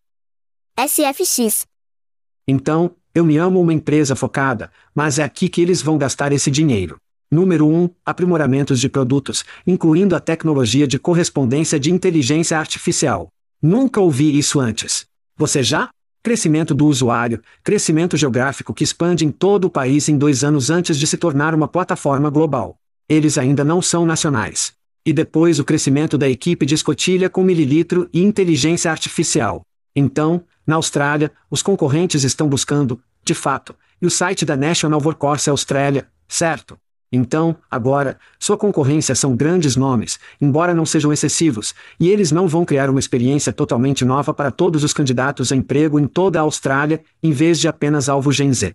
SFX. 0.77 1.67
Então, 2.49 2.97
eu 3.15 3.25
me 3.25 3.37
amo 3.37 3.61
uma 3.61 3.73
empresa 3.73 4.17
focada, 4.17 4.73
mas 4.93 5.19
é 5.19 5.23
aqui 5.23 5.49
que 5.49 5.61
eles 5.61 5.81
vão 5.81 5.97
gastar 5.97 6.33
esse 6.33 6.51
dinheiro. 6.51 6.97
Número 7.31 7.67
1. 7.69 7.89
Aprimoramentos 8.05 8.81
de 8.81 8.89
produtos, 8.89 9.45
incluindo 9.67 10.17
a 10.17 10.21
tecnologia 10.21 10.87
de 10.89 10.99
correspondência 10.99 11.79
de 11.79 11.93
inteligência 11.93 12.59
artificial. 12.59 13.29
Nunca 13.63 14.01
ouvi 14.01 14.37
isso 14.37 14.59
antes. 14.59 15.07
Você 15.37 15.63
já? 15.63 15.89
Crescimento 16.25 16.73
do 16.73 16.87
usuário, 16.87 17.43
crescimento 17.65 18.17
geográfico 18.17 18.73
que 18.73 18.85
expande 18.85 19.25
em 19.27 19.33
todo 19.33 19.65
o 19.65 19.71
país 19.71 20.09
em 20.09 20.17
dois 20.17 20.45
anos 20.45 20.71
antes 20.71 20.97
de 20.97 21.05
se 21.05 21.17
tornar 21.17 21.53
uma 21.53 21.67
plataforma 21.67 22.31
global. 22.31 22.77
Eles 23.09 23.37
ainda 23.37 23.65
não 23.65 23.83
são 23.83 24.07
nacionais. 24.07 24.73
E 25.05 25.13
depois 25.13 25.59
o 25.59 25.65
crescimento 25.65 26.17
da 26.17 26.29
equipe 26.29 26.65
de 26.65 26.77
escotilha 26.77 27.29
com 27.29 27.43
mililitro 27.43 28.09
e 28.13 28.23
inteligência 28.23 28.89
artificial. 28.89 29.63
Então, 29.97 30.45
na 30.65 30.77
Austrália, 30.77 31.33
os 31.51 31.61
concorrentes 31.61 32.23
estão 32.23 32.49
buscando, 32.49 33.03
de 33.25 33.35
fato, 33.35 33.75
e 34.01 34.07
o 34.07 34.11
site 34.11 34.45
da 34.45 34.57
National 34.57 35.03
Workforce 35.03 35.51
Australia, 35.51 36.07
certo? 36.29 36.79
Então, 37.13 37.55
agora, 37.71 38.19
sua 38.41 38.57
concorrência 38.57 39.15
são 39.15 39.37
grandes 39.37 39.77
nomes, 39.77 40.19
embora 40.41 40.75
não 40.75 40.87
sejam 40.87 41.13
excessivos, 41.13 41.75
e 42.01 42.09
eles 42.09 42.33
não 42.33 42.49
vão 42.49 42.65
criar 42.65 42.89
uma 42.89 42.99
experiência 42.99 43.53
totalmente 43.53 44.03
nova 44.03 44.33
para 44.33 44.51
todos 44.51 44.83
os 44.83 44.95
candidatos 44.95 45.53
a 45.53 45.57
emprego 45.57 46.01
em 46.01 46.07
toda 46.07 46.39
a 46.39 46.43
Austrália, 46.43 47.03
em 47.23 47.31
vez 47.31 47.61
de 47.61 47.69
apenas 47.69 48.09
alvo 48.09 48.33
Gen 48.33 48.53
Z. 48.55 48.73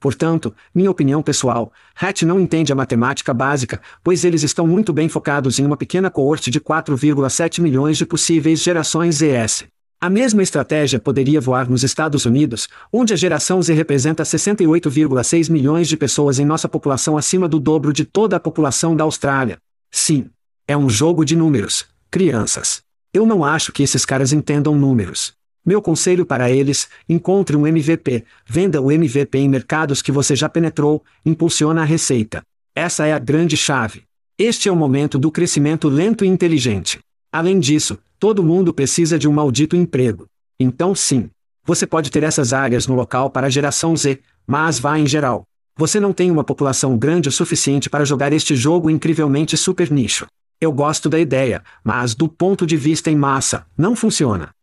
Portanto, 0.00 0.52
minha 0.74 0.90
opinião 0.90 1.22
pessoal, 1.22 1.72
Hatch 1.98 2.22
não 2.22 2.40
entende 2.40 2.72
a 2.72 2.76
matemática 2.76 3.32
básica, 3.32 3.80
pois 4.02 4.24
eles 4.24 4.42
estão 4.42 4.66
muito 4.66 4.92
bem 4.92 5.08
focados 5.08 5.58
em 5.58 5.64
uma 5.64 5.76
pequena 5.76 6.10
coorte 6.10 6.50
de 6.50 6.60
4,7 6.60 7.62
milhões 7.62 7.96
de 7.96 8.04
possíveis 8.04 8.60
gerações 8.60 9.22
ES. 9.22 9.64
A 10.04 10.10
mesma 10.10 10.42
estratégia 10.42 11.00
poderia 11.00 11.40
voar 11.40 11.66
nos 11.66 11.82
Estados 11.82 12.26
Unidos, 12.26 12.68
onde 12.92 13.14
a 13.14 13.16
geração 13.16 13.62
Z 13.62 13.72
representa 13.72 14.22
68,6 14.22 15.50
milhões 15.50 15.88
de 15.88 15.96
pessoas 15.96 16.38
em 16.38 16.44
nossa 16.44 16.68
população 16.68 17.16
acima 17.16 17.48
do 17.48 17.58
dobro 17.58 17.90
de 17.90 18.04
toda 18.04 18.36
a 18.36 18.38
população 18.38 18.94
da 18.94 19.02
Austrália. 19.02 19.56
Sim. 19.90 20.28
É 20.68 20.76
um 20.76 20.90
jogo 20.90 21.24
de 21.24 21.34
números, 21.34 21.86
crianças. 22.10 22.82
Eu 23.14 23.24
não 23.24 23.42
acho 23.42 23.72
que 23.72 23.82
esses 23.82 24.04
caras 24.04 24.30
entendam 24.30 24.76
números. 24.76 25.32
Meu 25.64 25.80
conselho 25.80 26.26
para 26.26 26.50
eles: 26.50 26.86
encontre 27.08 27.56
um 27.56 27.66
MVP, 27.66 28.26
venda 28.46 28.82
o 28.82 28.92
MVP 28.92 29.38
em 29.38 29.48
mercados 29.48 30.02
que 30.02 30.12
você 30.12 30.36
já 30.36 30.50
penetrou, 30.50 31.02
impulsiona 31.24 31.80
a 31.80 31.86
receita. 31.86 32.42
Essa 32.76 33.06
é 33.06 33.14
a 33.14 33.18
grande 33.18 33.56
chave. 33.56 34.02
Este 34.38 34.68
é 34.68 34.72
o 34.72 34.76
momento 34.76 35.18
do 35.18 35.30
crescimento 35.30 35.88
lento 35.88 36.26
e 36.26 36.28
inteligente. 36.28 36.98
Além 37.32 37.58
disso, 37.58 37.98
Todo 38.24 38.42
mundo 38.42 38.72
precisa 38.72 39.18
de 39.18 39.28
um 39.28 39.32
maldito 39.34 39.76
emprego. 39.76 40.24
Então 40.58 40.94
sim. 40.94 41.28
Você 41.62 41.86
pode 41.86 42.10
ter 42.10 42.22
essas 42.22 42.54
áreas 42.54 42.86
no 42.86 42.94
local 42.94 43.28
para 43.28 43.48
a 43.48 43.50
geração 43.50 43.94
Z, 43.94 44.18
mas 44.46 44.78
vá 44.78 44.98
em 44.98 45.06
geral. 45.06 45.44
Você 45.76 46.00
não 46.00 46.10
tem 46.10 46.30
uma 46.30 46.42
população 46.42 46.96
grande 46.96 47.28
o 47.28 47.32
suficiente 47.32 47.90
para 47.90 48.02
jogar 48.02 48.32
este 48.32 48.56
jogo 48.56 48.88
incrivelmente 48.88 49.58
super 49.58 49.90
nicho. 49.90 50.26
Eu 50.58 50.72
gosto 50.72 51.10
da 51.10 51.20
ideia, 51.20 51.62
mas 51.84 52.14
do 52.14 52.26
ponto 52.26 52.66
de 52.66 52.78
vista 52.78 53.10
em 53.10 53.14
massa, 53.14 53.66
não 53.76 53.94
funciona. 53.94 54.54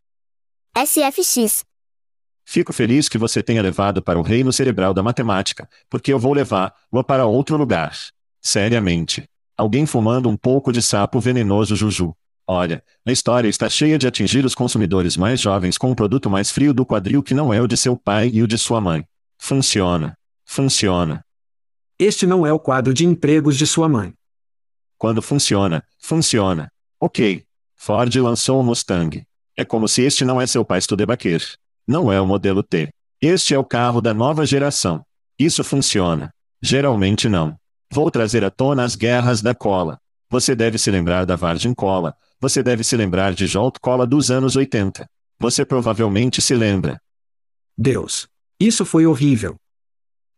SFX. 0.76 1.64
Fico 2.44 2.74
feliz 2.74 3.08
que 3.08 3.20
você 3.20 3.44
tenha 3.44 3.62
levado 3.62 4.02
para 4.02 4.18
o 4.18 4.24
reino 4.24 4.52
cerebral 4.52 4.92
da 4.92 5.04
matemática, 5.04 5.70
porque 5.88 6.12
eu 6.12 6.18
vou 6.18 6.34
levar-o 6.34 7.04
para 7.04 7.28
outro 7.28 7.58
lugar. 7.58 7.96
Seriamente. 8.42 9.24
Alguém 9.56 9.86
fumando 9.86 10.28
um 10.28 10.36
pouco 10.36 10.72
de 10.72 10.82
sapo 10.82 11.20
venenoso 11.20 11.76
Juju. 11.76 12.16
Olha, 12.54 12.84
a 13.06 13.12
história 13.14 13.48
está 13.48 13.70
cheia 13.70 13.98
de 13.98 14.06
atingir 14.06 14.44
os 14.44 14.54
consumidores 14.54 15.16
mais 15.16 15.40
jovens 15.40 15.78
com 15.78 15.90
um 15.90 15.96
produto 15.96 16.30
mais 16.30 16.52
frio 16.52 16.74
do 16.74 16.86
quadril 16.86 17.24
que 17.24 17.34
não 17.34 17.54
é 17.54 17.62
o 17.62 17.66
de 17.66 17.78
seu 17.78 17.96
pai 17.96 18.30
e 18.34 18.44
o 18.44 18.48
de 18.48 18.58
sua 18.58 18.82
mãe. 18.82 19.06
Funciona. 19.38 20.18
Funciona. 20.44 21.24
Este 21.98 22.28
não 22.28 22.46
é 22.46 22.52
o 22.52 22.60
quadro 22.60 22.94
de 22.94 23.06
empregos 23.06 23.56
de 23.56 23.66
sua 23.66 23.88
mãe. 23.88 24.14
Quando 24.98 25.22
funciona, 25.22 25.82
funciona. 25.98 26.70
Ok. 27.00 27.46
Ford 27.78 28.14
lançou 28.18 28.60
o 28.60 28.64
Mustang. 28.66 29.24
É 29.56 29.64
como 29.64 29.88
se 29.88 30.02
este 30.02 30.26
não 30.26 30.42
é 30.42 30.46
seu 30.46 30.66
pai 30.66 30.82
Studebaker. 30.82 31.42
Não 31.88 32.12
é 32.12 32.20
o 32.20 32.28
modelo 32.28 32.62
T. 32.62 32.90
Este 33.22 33.54
é 33.54 33.58
o 33.58 33.64
carro 33.64 34.02
da 34.02 34.14
nova 34.14 34.46
geração. 34.46 35.06
Isso 35.40 35.64
funciona. 35.64 36.34
Geralmente 36.62 37.30
não. 37.30 37.56
Vou 37.90 38.12
trazer 38.12 38.44
à 38.44 38.52
tona 38.52 38.84
as 38.84 38.98
guerras 38.98 39.42
da 39.42 39.56
cola. 39.56 40.02
Você 40.30 40.54
deve 40.54 40.78
se 40.78 40.92
lembrar 40.92 41.26
da 41.26 41.38
Virgin 41.38 41.74
Cola, 41.74 42.14
você 42.42 42.64
deve 42.64 42.84
se 42.84 42.98
lembrar 42.98 43.36
de 43.36 43.46
Jolt 43.46 43.78
Cola 43.80 44.08
dos 44.08 44.32
anos 44.32 44.56
80. 44.56 45.08
Você 45.40 45.64
provavelmente 45.64 46.42
se 46.42 46.56
lembra. 46.56 47.00
Deus. 47.78 48.28
Isso 48.60 48.84
foi 48.84 49.06
horrível. 49.06 49.56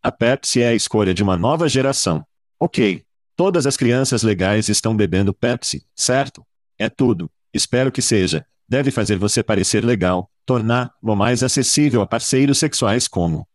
A 0.01 0.11
Pepsi 0.11 0.61
é 0.61 0.67
a 0.67 0.75
escolha 0.75 1.13
de 1.13 1.23
uma 1.23 1.37
nova 1.37 1.69
geração. 1.69 2.25
Ok. 2.59 3.05
Todas 3.37 3.65
as 3.65 3.77
crianças 3.77 4.21
legais 4.21 4.67
estão 4.67 4.95
bebendo 4.95 5.33
Pepsi, 5.33 5.85
certo? 5.95 6.45
É 6.77 6.89
tudo. 6.89 7.31
Espero 7.53 7.89
que 7.89 8.01
seja. 8.01 8.45
Deve 8.67 8.91
fazer 8.91 9.17
você 9.17 9.41
parecer 9.41 9.83
legal, 9.83 10.29
tornar-lo 10.45 11.15
mais 11.15 11.41
acessível 11.41 12.01
a 12.01 12.07
parceiros 12.07 12.57
sexuais 12.57 13.07
como. 13.07 13.47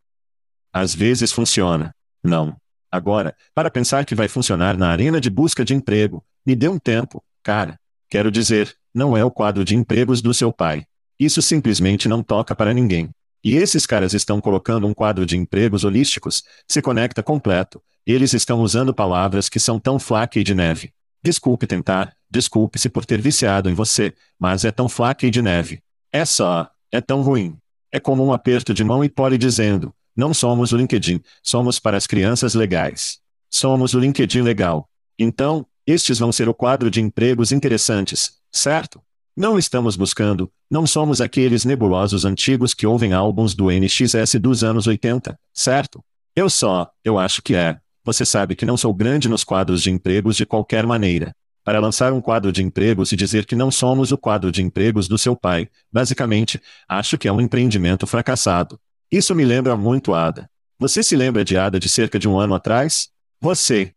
Às 0.72 0.94
vezes 0.94 1.32
funciona. 1.32 1.94
Não. 2.24 2.56
Agora, 2.90 3.36
para 3.54 3.70
pensar 3.70 4.06
que 4.06 4.14
vai 4.14 4.26
funcionar 4.26 4.76
na 4.76 4.88
arena 4.88 5.20
de 5.20 5.28
busca 5.28 5.64
de 5.66 5.74
emprego, 5.74 6.24
me 6.46 6.56
dê 6.56 6.66
um 6.68 6.78
tempo, 6.78 7.22
cara. 7.42 7.78
Quero 8.08 8.30
dizer, 8.30 8.74
não 8.94 9.16
é 9.16 9.24
o 9.24 9.30
quadro 9.30 9.64
de 9.64 9.76
empregos 9.76 10.22
do 10.22 10.32
seu 10.32 10.52
pai. 10.52 10.84
Isso 11.18 11.42
simplesmente 11.42 12.08
não 12.08 12.22
toca 12.22 12.54
para 12.54 12.72
ninguém. 12.72 13.10
E 13.44 13.56
esses 13.56 13.86
caras 13.86 14.14
estão 14.14 14.40
colocando 14.40 14.86
um 14.86 14.94
quadro 14.94 15.24
de 15.24 15.36
empregos 15.36 15.84
holísticos, 15.84 16.42
se 16.66 16.82
conecta 16.82 17.22
completo. 17.22 17.82
Eles 18.06 18.32
estão 18.32 18.60
usando 18.60 18.94
palavras 18.94 19.48
que 19.48 19.60
são 19.60 19.78
tão 19.78 19.98
flaca 19.98 20.38
e 20.38 20.44
de 20.44 20.54
neve. 20.54 20.92
Desculpe 21.22 21.66
tentar, 21.66 22.14
desculpe-se 22.30 22.88
por 22.88 23.04
ter 23.04 23.20
viciado 23.20 23.68
em 23.68 23.74
você, 23.74 24.14
mas 24.38 24.64
é 24.64 24.70
tão 24.70 24.88
flaca 24.88 25.26
e 25.26 25.30
de 25.30 25.42
neve. 25.42 25.82
É 26.12 26.24
só, 26.24 26.70
é 26.90 27.00
tão 27.00 27.22
ruim. 27.22 27.56
É 27.92 28.00
como 28.00 28.24
um 28.24 28.32
aperto 28.32 28.72
de 28.72 28.84
mão 28.84 29.04
e 29.04 29.08
pole 29.08 29.36
dizendo: 29.36 29.92
não 30.16 30.34
somos 30.34 30.72
o 30.72 30.76
LinkedIn, 30.76 31.20
somos 31.42 31.78
para 31.78 31.96
as 31.96 32.06
crianças 32.06 32.54
legais. 32.54 33.18
Somos 33.50 33.94
o 33.94 34.00
LinkedIn 34.00 34.42
legal. 34.42 34.88
Então, 35.18 35.64
estes 35.90 36.18
vão 36.18 36.30
ser 36.30 36.48
o 36.48 36.54
quadro 36.54 36.90
de 36.90 37.00
empregos 37.00 37.50
interessantes, 37.50 38.32
certo? 38.52 39.00
Não 39.36 39.58
estamos 39.58 39.96
buscando, 39.96 40.50
não 40.70 40.86
somos 40.86 41.20
aqueles 41.20 41.64
nebulosos 41.64 42.24
antigos 42.24 42.74
que 42.74 42.86
ouvem 42.86 43.12
álbuns 43.12 43.54
do 43.54 43.70
NXS 43.70 44.34
dos 44.40 44.62
anos 44.62 44.86
80, 44.86 45.38
certo? 45.54 46.04
Eu 46.36 46.50
só, 46.50 46.90
eu 47.04 47.18
acho 47.18 47.40
que 47.40 47.54
é. 47.54 47.78
Você 48.04 48.24
sabe 48.24 48.54
que 48.54 48.66
não 48.66 48.76
sou 48.76 48.92
grande 48.92 49.28
nos 49.28 49.44
quadros 49.44 49.82
de 49.82 49.90
empregos 49.90 50.36
de 50.36 50.44
qualquer 50.44 50.86
maneira. 50.86 51.34
Para 51.64 51.80
lançar 51.80 52.12
um 52.12 52.20
quadro 52.20 52.50
de 52.50 52.62
empregos 52.62 53.12
e 53.12 53.16
dizer 53.16 53.46
que 53.46 53.56
não 53.56 53.70
somos 53.70 54.12
o 54.12 54.18
quadro 54.18 54.50
de 54.50 54.62
empregos 54.62 55.06
do 55.06 55.18
seu 55.18 55.36
pai, 55.36 55.68
basicamente, 55.92 56.60
acho 56.88 57.16
que 57.16 57.28
é 57.28 57.32
um 57.32 57.40
empreendimento 57.40 58.06
fracassado. 58.06 58.78
Isso 59.10 59.34
me 59.34 59.44
lembra 59.44 59.76
muito 59.76 60.14
Ada. 60.14 60.50
Você 60.78 61.02
se 61.02 61.16
lembra 61.16 61.44
de 61.44 61.56
Ada 61.56 61.80
de 61.80 61.88
cerca 61.88 62.18
de 62.18 62.28
um 62.28 62.38
ano 62.38 62.54
atrás? 62.54 63.08
Você, 63.40 63.92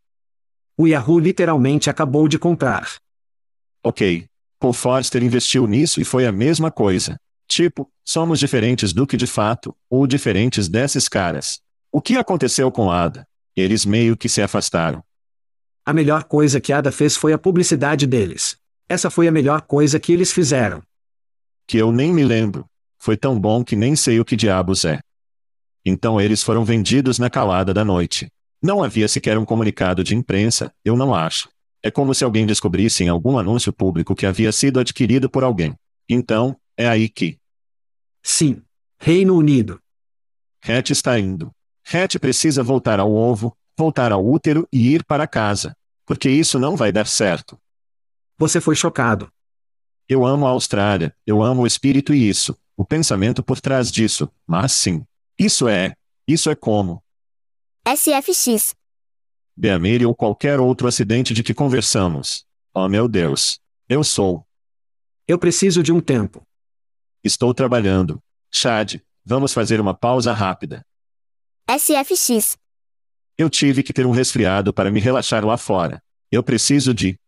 o 0.82 0.88
Yahoo 0.88 1.20
literalmente 1.20 1.90
acabou 1.90 2.28
de 2.28 2.40
comprar. 2.40 2.96
Ok. 3.84 4.26
Paul 4.60 4.74
Forster 4.74 5.24
investiu 5.24 5.68
nisso 5.68 6.02
e 6.02 6.04
foi 6.04 6.26
a 6.26 6.32
mesma 6.32 6.72
coisa. 6.72 7.18
Tipo, 7.48 7.88
somos 8.04 8.40
diferentes 8.40 8.92
do 8.94 9.06
que 9.06 9.16
de 9.16 9.28
fato, 9.28 9.76
ou 9.90 10.08
diferentes 10.08 10.68
desses 10.68 11.08
caras. 11.08 11.60
O 11.92 12.02
que 12.02 12.18
aconteceu 12.18 12.72
com 12.72 12.90
Ada? 12.90 13.28
Eles 13.56 13.86
meio 13.86 14.18
que 14.18 14.28
se 14.30 14.42
afastaram. 14.42 15.04
A 15.86 15.94
melhor 15.94 16.24
coisa 16.24 16.60
que 16.60 16.74
Ada 16.74 16.92
fez 16.92 17.16
foi 17.16 17.34
a 17.34 17.38
publicidade 17.38 18.08
deles. 18.08 18.58
Essa 18.88 19.10
foi 19.10 19.28
a 19.28 19.32
melhor 19.32 19.62
coisa 19.62 20.00
que 20.00 20.12
eles 20.12 20.32
fizeram. 20.32 20.82
Que 21.68 21.78
eu 21.78 21.92
nem 21.92 22.14
me 22.14 22.24
lembro. 22.24 22.66
Foi 22.98 23.18
tão 23.18 23.40
bom 23.40 23.64
que 23.64 23.76
nem 23.76 23.96
sei 23.96 24.20
o 24.20 24.26
que 24.26 24.36
diabos 24.36 24.86
é. 24.86 25.00
Então 25.86 26.20
eles 26.20 26.42
foram 26.42 26.64
vendidos 26.64 27.20
na 27.20 27.30
calada 27.30 27.74
da 27.74 27.84
noite. 27.86 28.32
Não 28.62 28.84
havia 28.84 29.07
sequer 29.07 29.38
um 29.38 29.45
comunicado 29.45 30.03
de 30.03 30.16
imprensa, 30.16 30.74
eu 30.86 30.95
não 30.95 31.16
acho. 31.16 31.49
É 31.82 31.89
como 31.89 32.14
se 32.14 32.24
alguém 32.24 32.45
descobrisse 32.45 33.03
em 33.03 33.09
algum 33.09 33.38
anúncio 33.39 33.74
público 33.74 34.14
que 34.14 34.26
havia 34.26 34.51
sido 34.51 34.80
adquirido 34.80 35.30
por 35.30 35.43
alguém. 35.43 35.76
Então, 36.07 36.55
é 36.78 36.88
aí 36.88 37.09
que. 37.09 37.39
Sim. 38.22 38.62
Reino 38.99 39.36
Unido. 39.36 39.82
Hatch 40.64 40.91
está 40.91 41.18
indo. 41.20 41.51
Hatch 41.91 42.18
precisa 42.18 42.62
voltar 42.62 42.99
ao 42.99 43.12
ovo, 43.12 43.57
voltar 43.76 44.12
ao 44.12 44.24
útero 44.24 44.68
e 44.72 44.93
ir 44.93 45.03
para 45.03 45.26
casa. 45.26 45.76
Porque 46.05 46.30
isso 46.30 46.59
não 46.59 46.76
vai 46.76 46.91
dar 46.91 47.07
certo. 47.07 47.57
Você 48.38 48.62
foi 48.62 48.76
chocado. 48.76 49.32
Eu 50.07 50.24
amo 50.26 50.45
a 50.45 50.49
Austrália, 50.49 51.16
eu 51.26 51.41
amo 51.41 51.64
o 51.64 51.68
espírito 51.68 52.14
e 52.14 52.28
isso, 52.28 52.55
o 52.78 52.86
pensamento 52.86 53.41
por 53.41 53.59
trás 53.59 53.91
disso, 53.91 54.30
mas 54.45 54.72
sim. 54.72 55.03
Isso 55.39 55.68
é. 55.68 55.95
Isso 56.28 56.49
é 56.49 56.55
como. 56.55 57.01
SFX. 57.88 58.76
Beamere 59.58 60.06
ou 60.06 60.16
qualquer 60.16 60.60
outro 60.60 60.88
acidente 60.88 61.34
de 61.34 61.42
que 61.42 61.54
conversamos. 61.54 62.46
Oh 62.74 62.88
meu 62.88 63.08
Deus. 63.08 63.60
Eu 63.90 64.04
sou. 64.04 64.46
Eu 65.28 65.40
preciso 65.40 65.82
de 65.82 65.92
um 65.92 66.00
tempo. 66.00 66.44
Estou 67.24 67.54
trabalhando. 67.54 68.22
Chad, 68.52 69.02
vamos 69.26 69.52
fazer 69.52 69.82
uma 69.82 69.96
pausa 69.96 70.32
rápida. 70.32 70.86
SFX. 71.68 72.56
Eu 73.36 73.50
tive 73.50 73.82
que 73.82 73.94
ter 73.94 74.06
um 74.06 74.12
resfriado 74.12 74.72
para 74.72 74.92
me 74.92 75.00
relaxar 75.00 75.44
lá 75.44 75.58
fora. 75.58 76.02
Eu 76.32 76.44
preciso 76.44 76.94
de. 76.94 77.20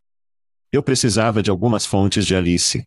Eu 0.70 0.84
precisava 0.84 1.42
de 1.42 1.50
algumas 1.50 1.84
fontes 1.84 2.24
de 2.24 2.34
Alice. 2.34 2.86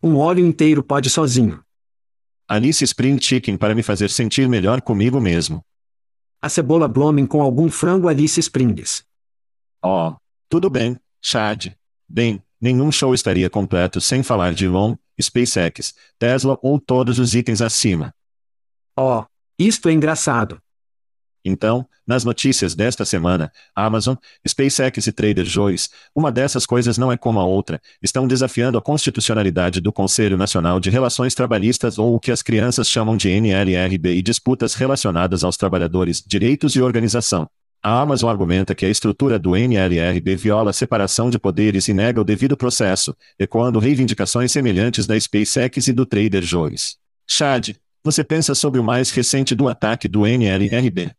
Um 0.00 0.16
óleo 0.16 0.46
inteiro 0.46 0.82
pode 0.82 1.10
sozinho. 1.10 1.60
Alice 2.46 2.84
Spring 2.84 3.20
Chicken 3.20 3.56
para 3.56 3.74
me 3.74 3.82
fazer 3.82 4.10
sentir 4.10 4.48
melhor 4.48 4.80
comigo 4.80 5.20
mesmo. 5.20 5.64
A 6.40 6.48
cebola 6.48 6.86
blooming 6.86 7.26
com 7.26 7.40
algum 7.40 7.70
frango 7.70 8.08
Alice 8.08 8.38
Springs. 8.38 9.04
Oh, 9.82 10.14
tudo 10.48 10.68
bem, 10.68 10.98
Chad. 11.20 11.74
Bem, 12.08 12.42
nenhum 12.60 12.92
show 12.92 13.14
estaria 13.14 13.48
completo 13.48 14.00
sem 14.00 14.22
falar 14.22 14.54
de 14.54 14.66
Elon, 14.66 14.96
SpaceX, 15.20 15.94
Tesla 16.18 16.58
ou 16.62 16.78
todos 16.78 17.18
os 17.18 17.34
itens 17.34 17.60
acima. 17.60 18.14
Oh, 18.96 19.24
isto 19.58 19.88
é 19.88 19.92
engraçado. 19.92 20.60
Então, 21.44 21.86
nas 22.06 22.24
notícias 22.24 22.74
desta 22.74 23.04
semana, 23.04 23.52
Amazon, 23.76 24.14
SpaceX 24.46 25.06
e 25.06 25.12
Trader 25.12 25.44
Joe's, 25.44 25.90
uma 26.14 26.32
dessas 26.32 26.64
coisas 26.64 26.96
não 26.96 27.12
é 27.12 27.16
como 27.18 27.38
a 27.38 27.44
outra, 27.44 27.80
estão 28.02 28.26
desafiando 28.26 28.78
a 28.78 28.82
constitucionalidade 28.82 29.80
do 29.80 29.92
Conselho 29.92 30.38
Nacional 30.38 30.80
de 30.80 30.88
Relações 30.88 31.34
Trabalhistas 31.34 31.98
ou 31.98 32.14
o 32.14 32.20
que 32.20 32.32
as 32.32 32.40
crianças 32.40 32.88
chamam 32.88 33.16
de 33.16 33.28
NLRB 33.28 34.14
e 34.14 34.22
disputas 34.22 34.74
relacionadas 34.74 35.44
aos 35.44 35.56
trabalhadores, 35.56 36.22
direitos 36.26 36.74
e 36.76 36.80
organização. 36.80 37.46
A 37.82 38.00
Amazon 38.00 38.30
argumenta 38.30 38.74
que 38.74 38.86
a 38.86 38.88
estrutura 38.88 39.38
do 39.38 39.54
NLRB 39.54 40.36
viola 40.36 40.70
a 40.70 40.72
separação 40.72 41.28
de 41.28 41.38
poderes 41.38 41.86
e 41.86 41.92
nega 41.92 42.18
o 42.18 42.24
devido 42.24 42.56
processo, 42.56 43.14
ecoando 43.38 43.78
reivindicações 43.78 44.50
semelhantes 44.50 45.06
da 45.06 45.20
SpaceX 45.20 45.88
e 45.88 45.92
do 45.92 46.06
Trader 46.06 46.42
Joe's. 46.42 46.96
Chad, 47.28 47.76
você 48.02 48.24
pensa 48.24 48.54
sobre 48.54 48.80
o 48.80 48.84
mais 48.84 49.10
recente 49.10 49.54
do 49.54 49.68
ataque 49.68 50.08
do 50.08 50.26
NLRB? 50.26 51.10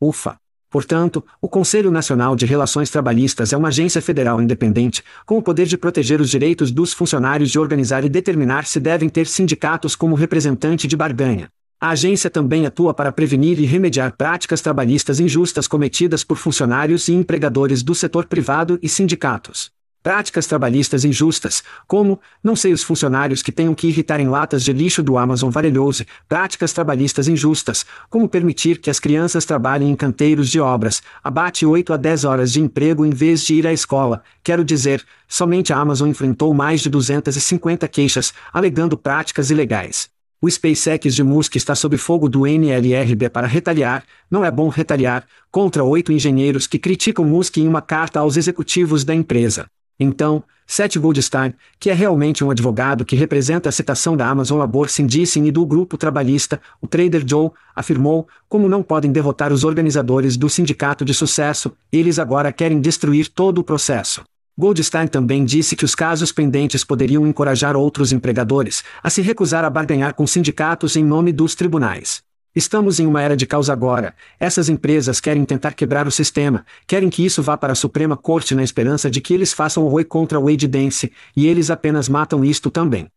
Ufa! 0.00 0.36
Portanto, 0.68 1.24
o 1.40 1.48
Conselho 1.48 1.90
Nacional 1.90 2.36
de 2.36 2.44
Relações 2.44 2.90
Trabalhistas 2.90 3.52
é 3.52 3.56
uma 3.56 3.68
agência 3.68 4.02
federal 4.02 4.42
independente, 4.42 5.02
com 5.24 5.38
o 5.38 5.42
poder 5.42 5.66
de 5.66 5.78
proteger 5.78 6.20
os 6.20 6.28
direitos 6.28 6.70
dos 6.70 6.92
funcionários 6.92 7.50
de 7.50 7.58
organizar 7.58 8.04
e 8.04 8.08
determinar 8.08 8.66
se 8.66 8.78
devem 8.78 9.08
ter 9.08 9.26
sindicatos 9.26 9.96
como 9.96 10.14
representante 10.14 10.86
de 10.86 10.96
barganha. 10.96 11.48
A 11.80 11.90
agência 11.90 12.28
também 12.28 12.66
atua 12.66 12.92
para 12.92 13.12
prevenir 13.12 13.60
e 13.60 13.66
remediar 13.66 14.16
práticas 14.16 14.60
trabalhistas 14.60 15.20
injustas 15.20 15.68
cometidas 15.68 16.24
por 16.24 16.36
funcionários 16.36 17.08
e 17.08 17.12
empregadores 17.12 17.82
do 17.82 17.94
setor 17.94 18.26
privado 18.26 18.78
e 18.82 18.88
sindicatos. 18.88 19.75
Práticas 20.06 20.46
trabalhistas 20.46 21.04
injustas, 21.04 21.64
como, 21.84 22.20
não 22.40 22.54
sei 22.54 22.72
os 22.72 22.84
funcionários 22.84 23.42
que 23.42 23.50
tenham 23.50 23.74
que 23.74 23.88
irritar 23.88 24.20
em 24.20 24.28
latas 24.28 24.62
de 24.62 24.72
lixo 24.72 25.02
do 25.02 25.18
Amazon 25.18 25.50
Varelhose, 25.50 26.06
práticas 26.28 26.72
trabalhistas 26.72 27.26
injustas, 27.26 27.84
como 28.08 28.28
permitir 28.28 28.78
que 28.78 28.88
as 28.88 29.00
crianças 29.00 29.44
trabalhem 29.44 29.90
em 29.90 29.96
canteiros 29.96 30.48
de 30.48 30.60
obras, 30.60 31.02
abate 31.24 31.66
8 31.66 31.92
a 31.92 31.96
10 31.96 32.24
horas 32.24 32.52
de 32.52 32.60
emprego 32.60 33.04
em 33.04 33.10
vez 33.10 33.42
de 33.42 33.54
ir 33.56 33.66
à 33.66 33.72
escola. 33.72 34.22
Quero 34.44 34.64
dizer, 34.64 35.04
somente 35.26 35.72
a 35.72 35.76
Amazon 35.76 36.08
enfrentou 36.08 36.54
mais 36.54 36.82
de 36.82 36.88
250 36.88 37.88
queixas, 37.88 38.32
alegando 38.52 38.96
práticas 38.96 39.50
ilegais. 39.50 40.08
O 40.40 40.48
SpaceX 40.48 41.16
de 41.16 41.24
Musk 41.24 41.56
está 41.56 41.74
sob 41.74 41.96
fogo 41.96 42.28
do 42.28 42.46
NLRB 42.46 43.28
para 43.28 43.48
retaliar, 43.48 44.04
não 44.30 44.44
é 44.44 44.52
bom 44.52 44.68
retaliar, 44.68 45.26
contra 45.50 45.82
oito 45.82 46.12
engenheiros 46.12 46.68
que 46.68 46.78
criticam 46.78 47.24
Musk 47.24 47.56
em 47.56 47.66
uma 47.66 47.82
carta 47.82 48.20
aos 48.20 48.36
executivos 48.36 49.02
da 49.02 49.12
empresa. 49.12 49.66
Então, 49.98 50.44
Seth 50.66 50.96
Goldstein, 50.98 51.54
que 51.78 51.90
é 51.90 51.94
realmente 51.94 52.42
um 52.42 52.50
advogado 52.50 53.04
que 53.04 53.14
representa 53.14 53.68
a 53.68 53.72
citação 53.72 54.16
da 54.16 54.28
Amazon 54.28 54.58
Labor 54.58 54.88
Syndicate 54.88 55.38
e 55.40 55.52
do 55.52 55.64
grupo 55.64 55.96
trabalhista, 55.96 56.60
o 56.80 56.88
Trader 56.88 57.24
Joe, 57.26 57.50
afirmou, 57.74 58.26
como 58.48 58.68
não 58.68 58.82
podem 58.82 59.12
derrotar 59.12 59.52
os 59.52 59.62
organizadores 59.62 60.36
do 60.36 60.50
sindicato 60.50 61.04
de 61.04 61.14
sucesso, 61.14 61.72
eles 61.92 62.18
agora 62.18 62.52
querem 62.52 62.80
destruir 62.80 63.28
todo 63.28 63.58
o 63.58 63.64
processo. 63.64 64.24
Goldstein 64.58 65.06
também 65.06 65.44
disse 65.44 65.76
que 65.76 65.84
os 65.84 65.94
casos 65.94 66.32
pendentes 66.32 66.82
poderiam 66.82 67.26
encorajar 67.26 67.76
outros 67.76 68.10
empregadores 68.10 68.82
a 69.02 69.10
se 69.10 69.20
recusar 69.20 69.64
a 69.64 69.70
barganhar 69.70 70.14
com 70.14 70.26
sindicatos 70.26 70.96
em 70.96 71.04
nome 71.04 71.30
dos 71.30 71.54
tribunais. 71.54 72.25
Estamos 72.56 72.98
em 72.98 73.06
uma 73.06 73.20
era 73.20 73.36
de 73.36 73.46
caos 73.46 73.68
agora. 73.68 74.14
Essas 74.40 74.70
empresas 74.70 75.20
querem 75.20 75.44
tentar 75.44 75.74
quebrar 75.74 76.06
o 76.06 76.10
sistema, 76.10 76.64
querem 76.86 77.10
que 77.10 77.22
isso 77.22 77.42
vá 77.42 77.54
para 77.54 77.74
a 77.74 77.76
Suprema 77.76 78.16
Corte 78.16 78.54
na 78.54 78.62
esperança 78.62 79.10
de 79.10 79.20
que 79.20 79.34
eles 79.34 79.52
façam 79.52 79.84
o 79.84 79.88
Roi 79.88 80.04
contra 80.04 80.40
o 80.40 80.44
Wade 80.44 80.66
Dance, 80.66 81.12
e 81.36 81.46
eles 81.46 81.70
apenas 81.70 82.08
matam 82.08 82.42
isto 82.42 82.70
também. 82.70 83.08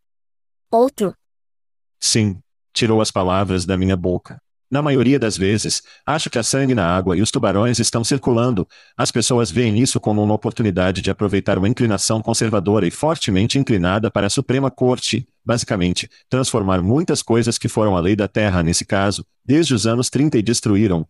Outro. 0.69 1.15
Sim, 1.97 2.37
tirou 2.73 2.99
as 2.99 3.11
palavras 3.11 3.65
da 3.65 3.77
minha 3.77 3.95
boca. 3.95 4.41
Na 4.71 4.83
maioria 4.83 5.17
das 5.17 5.35
vezes, 5.35 5.81
acho 6.05 6.29
que 6.29 6.37
a 6.37 6.43
sangue 6.43 6.75
na 6.75 6.85
água 6.85 7.17
e 7.17 7.23
os 7.23 7.31
tubarões 7.31 7.79
estão 7.79 8.03
circulando. 8.03 8.67
As 8.95 9.11
pessoas 9.11 9.49
veem 9.49 9.79
isso 9.79 9.99
como 9.99 10.21
uma 10.21 10.35
oportunidade 10.35 11.01
de 11.01 11.09
aproveitar 11.09 11.57
uma 11.57 11.67
inclinação 11.67 12.21
conservadora 12.21 12.85
e 12.85 12.91
fortemente 12.91 13.57
inclinada 13.57 14.11
para 14.11 14.27
a 14.27 14.29
Suprema 14.29 14.69
Corte, 14.69 15.27
basicamente, 15.43 16.07
transformar 16.29 16.83
muitas 16.83 17.23
coisas 17.23 17.57
que 17.57 17.67
foram 17.67 17.97
a 17.97 17.99
lei 17.99 18.15
da 18.15 18.27
Terra 18.27 18.61
nesse 18.61 18.85
caso, 18.85 19.25
desde 19.43 19.73
os 19.73 19.87
anos 19.87 20.07
30 20.07 20.37
e 20.37 20.43
destruíram. 20.43 21.03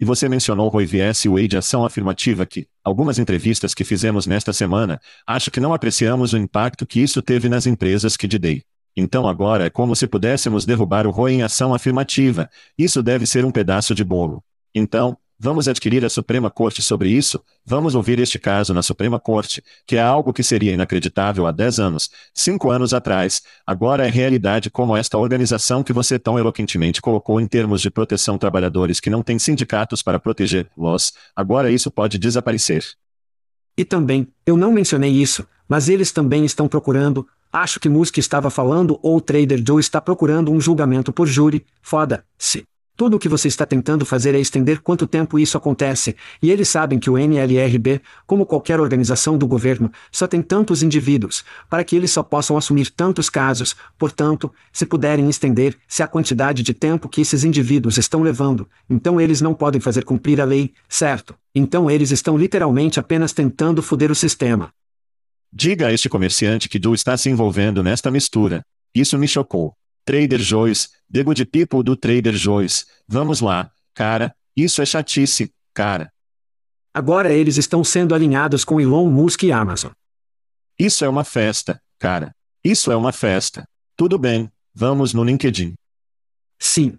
E 0.00 0.06
você 0.06 0.26
mencionou 0.26 0.68
Roy 0.68 0.86
vs. 0.86 1.24
Wade 1.26 1.58
ação 1.58 1.84
afirmativa 1.84 2.46
que, 2.46 2.66
algumas 2.82 3.18
entrevistas 3.18 3.74
que 3.74 3.84
fizemos 3.84 4.26
nesta 4.26 4.54
semana, 4.54 4.98
acho 5.26 5.50
que 5.50 5.60
não 5.60 5.74
apreciamos 5.74 6.32
o 6.32 6.38
impacto 6.38 6.86
que 6.86 7.00
isso 7.00 7.20
teve 7.20 7.50
nas 7.50 7.66
empresas 7.66 8.16
que 8.16 8.26
dei. 8.26 8.62
Então 8.96 9.26
agora 9.26 9.66
é 9.66 9.70
como 9.70 9.96
se 9.96 10.06
pudéssemos 10.06 10.64
derrubar 10.64 11.06
o 11.06 11.10
Roy 11.10 11.32
em 11.32 11.42
ação 11.42 11.72
afirmativa. 11.72 12.48
Isso 12.76 13.02
deve 13.02 13.26
ser 13.26 13.44
um 13.44 13.50
pedaço 13.50 13.94
de 13.94 14.04
bolo. 14.04 14.42
Então, 14.74 15.16
vamos 15.38 15.66
adquirir 15.66 16.04
a 16.04 16.08
Suprema 16.08 16.50
Corte 16.50 16.82
sobre 16.82 17.10
isso? 17.10 17.42
Vamos 17.64 17.94
ouvir 17.94 18.18
este 18.18 18.38
caso 18.38 18.72
na 18.72 18.80
Suprema 18.80 19.18
Corte, 19.18 19.62
que 19.86 19.96
é 19.96 20.00
algo 20.00 20.32
que 20.32 20.42
seria 20.42 20.72
inacreditável 20.72 21.46
há 21.46 21.52
10 21.52 21.80
anos, 21.80 22.10
5 22.32 22.70
anos 22.70 22.94
atrás, 22.94 23.42
agora 23.66 24.06
é 24.06 24.10
realidade 24.10 24.70
como 24.70 24.96
esta 24.96 25.18
organização 25.18 25.82
que 25.82 25.92
você 25.92 26.18
tão 26.18 26.38
eloquentemente 26.38 27.02
colocou 27.02 27.40
em 27.40 27.46
termos 27.46 27.80
de 27.80 27.90
proteção 27.90 28.38
trabalhadores 28.38 29.00
que 29.00 29.10
não 29.10 29.22
têm 29.22 29.38
sindicatos 29.38 30.02
para 30.02 30.20
proteger-los, 30.20 31.12
agora 31.34 31.70
isso 31.70 31.90
pode 31.90 32.18
desaparecer. 32.18 32.84
E 33.76 33.84
também, 33.84 34.28
eu 34.46 34.56
não 34.56 34.70
mencionei 34.70 35.10
isso, 35.10 35.46
mas 35.68 35.88
eles 35.88 36.12
também 36.12 36.44
estão 36.44 36.68
procurando, 36.68 37.26
Acho 37.52 37.78
que 37.78 37.88
Musk 37.88 38.16
estava 38.16 38.48
falando 38.48 38.98
ou 39.02 39.20
Trader 39.20 39.62
Joe 39.66 39.78
está 39.78 40.00
procurando 40.00 40.50
um 40.50 40.58
julgamento 40.58 41.12
por 41.12 41.26
júri. 41.26 41.66
Foda-se. 41.82 42.64
Tudo 42.96 43.16
o 43.16 43.18
que 43.18 43.28
você 43.28 43.46
está 43.46 43.66
tentando 43.66 44.06
fazer 44.06 44.34
é 44.34 44.38
estender 44.38 44.80
quanto 44.80 45.06
tempo 45.06 45.38
isso 45.38 45.56
acontece, 45.56 46.14
e 46.42 46.50
eles 46.50 46.68
sabem 46.68 46.98
que 46.98 47.10
o 47.10 47.18
NLRB, 47.18 48.00
como 48.26 48.46
qualquer 48.46 48.78
organização 48.80 49.36
do 49.36 49.46
governo, 49.46 49.90
só 50.10 50.26
tem 50.26 50.40
tantos 50.42 50.82
indivíduos, 50.82 51.42
para 51.68 51.84
que 51.84 51.96
eles 51.96 52.10
só 52.10 52.22
possam 52.22 52.56
assumir 52.56 52.90
tantos 52.90 53.30
casos, 53.30 53.74
portanto, 53.98 54.52
se 54.70 54.84
puderem 54.84 55.28
estender, 55.28 55.76
se 55.88 56.02
a 56.02 56.06
quantidade 56.06 56.62
de 56.62 56.74
tempo 56.74 57.08
que 57.08 57.22
esses 57.22 57.44
indivíduos 57.44 57.96
estão 57.96 58.22
levando, 58.22 58.68
então 58.88 59.20
eles 59.20 59.40
não 59.40 59.54
podem 59.54 59.80
fazer 59.80 60.04
cumprir 60.04 60.40
a 60.40 60.44
lei, 60.44 60.72
certo? 60.86 61.34
Então 61.54 61.90
eles 61.90 62.10
estão 62.10 62.36
literalmente 62.36 63.00
apenas 63.00 63.32
tentando 63.32 63.82
foder 63.82 64.10
o 64.10 64.14
sistema. 64.14 64.70
Diga 65.52 65.88
a 65.88 65.92
este 65.92 66.08
comerciante 66.08 66.66
que 66.66 66.80
Joe 66.82 66.94
está 66.94 67.14
se 67.16 67.28
envolvendo 67.28 67.82
nesta 67.82 68.10
mistura. 68.10 68.64
Isso 68.94 69.18
me 69.18 69.28
chocou. 69.28 69.76
Trader 70.04 70.40
Joe's, 70.40 70.90
The 71.12 71.22
Good 71.22 71.44
People 71.46 71.82
do 71.82 71.94
Trader 71.94 72.34
Joe's. 72.34 72.86
Vamos 73.06 73.40
lá, 73.40 73.70
cara, 73.94 74.34
isso 74.56 74.80
é 74.80 74.86
chatice, 74.86 75.52
cara. 75.74 76.10
Agora 76.94 77.32
eles 77.32 77.58
estão 77.58 77.84
sendo 77.84 78.14
alinhados 78.14 78.64
com 78.64 78.80
Elon 78.80 79.10
Musk 79.10 79.42
e 79.42 79.52
Amazon. 79.52 79.92
Isso 80.78 81.04
é 81.04 81.08
uma 81.08 81.22
festa, 81.22 81.80
cara. 81.98 82.34
Isso 82.64 82.90
é 82.90 82.96
uma 82.96 83.12
festa. 83.12 83.68
Tudo 83.94 84.18
bem, 84.18 84.50
vamos 84.74 85.12
no 85.12 85.22
LinkedIn. 85.22 85.74
Sim. 86.58 86.98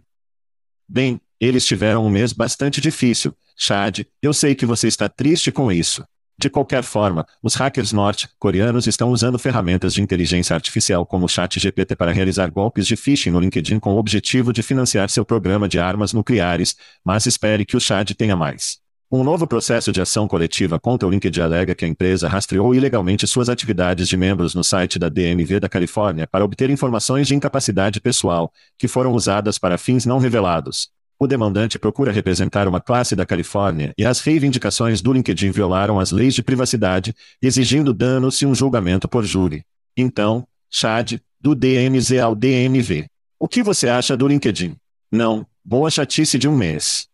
Bem, 0.88 1.20
eles 1.40 1.66
tiveram 1.66 2.06
um 2.06 2.10
mês 2.10 2.34
bastante 2.34 2.80
difícil. 2.80 3.36
Chad, 3.56 4.02
eu 4.22 4.34
sei 4.34 4.54
que 4.54 4.66
você 4.66 4.88
está 4.88 5.10
triste 5.10 5.52
com 5.52 5.72
isso. 5.72 6.06
De 6.38 6.50
qualquer 6.50 6.84
forma, 6.84 7.26
os 7.42 7.56
hackers 7.56 7.94
norte-coreanos 7.94 8.88
estão 8.88 9.12
usando 9.12 9.38
ferramentas 9.38 9.94
de 9.94 10.02
inteligência 10.02 10.56
artificial 10.56 11.06
como 11.06 11.26
o 11.26 11.30
ChatGPT 11.30 11.96
para 11.96 12.12
realizar 12.12 12.50
golpes 12.50 12.88
de 12.88 12.96
phishing 12.96 13.30
no 13.30 13.40
LinkedIn 13.40 13.80
com 13.80 13.94
o 13.94 13.98
objetivo 13.98 14.52
de 14.52 14.64
financiar 14.64 15.10
seu 15.10 15.24
programa 15.24 15.70
de 15.70 15.80
armas 15.80 16.12
nucleares, 16.12 16.76
mas 17.06 17.26
espere 17.26 17.66
que 17.66 17.78
o 17.78 17.80
Chad 17.80 18.12
tenha 18.12 18.36
mais. 18.36 18.84
Um 19.16 19.24
novo 19.24 19.46
processo 19.46 19.92
de 19.92 20.02
ação 20.02 20.28
coletiva 20.28 20.80
contra 20.80 21.08
o 21.08 21.12
LinkedIn 21.12 21.40
alega 21.40 21.76
que 21.76 21.86
a 21.86 21.88
empresa 21.88 22.28
rastreou 22.28 22.74
ilegalmente 22.74 23.28
suas 23.28 23.48
atividades 23.48 24.08
de 24.08 24.18
membros 24.18 24.56
no 24.56 24.64
site 24.64 24.98
da 24.98 25.08
DMV 25.08 25.60
da 25.60 25.70
Califórnia 25.70 26.26
para 26.26 26.44
obter 26.44 26.72
informações 26.72 27.28
de 27.28 27.36
incapacidade 27.36 28.02
pessoal, 28.02 28.52
que 28.76 28.88
foram 28.88 29.14
usadas 29.14 29.60
para 29.60 29.78
fins 29.78 30.04
não 30.04 30.18
revelados. 30.18 30.90
O 31.24 31.28
demandante 31.28 31.80
procura 31.80 32.12
representar 32.12 32.68
uma 32.68 32.82
classe 32.82 33.16
da 33.16 33.26
Califórnia 33.26 33.94
e 33.98 34.06
as 34.06 34.20
reivindicações 34.20 35.02
do 35.02 35.14
LinkedIn 35.14 35.52
violaram 35.52 35.98
as 35.98 36.12
leis 36.12 36.34
de 36.34 36.44
privacidade, 36.44 37.16
exigindo 37.42 37.94
danos 37.94 38.42
e 38.42 38.46
um 38.46 38.54
julgamento 38.54 39.08
por 39.08 39.24
júri. 39.24 39.64
Então, 39.96 40.46
Chad, 40.70 41.14
do 41.40 41.56
DMZ 41.56 42.20
ao 42.22 42.36
DMV. 42.36 43.06
O 43.40 43.48
que 43.48 43.64
você 43.64 43.88
acha 43.88 44.18
do 44.18 44.28
LinkedIn? 44.28 44.76
Não, 45.10 45.48
boa 45.64 45.90
chatice 45.90 46.38
de 46.38 46.46
um 46.46 46.58
mês. 46.58 47.08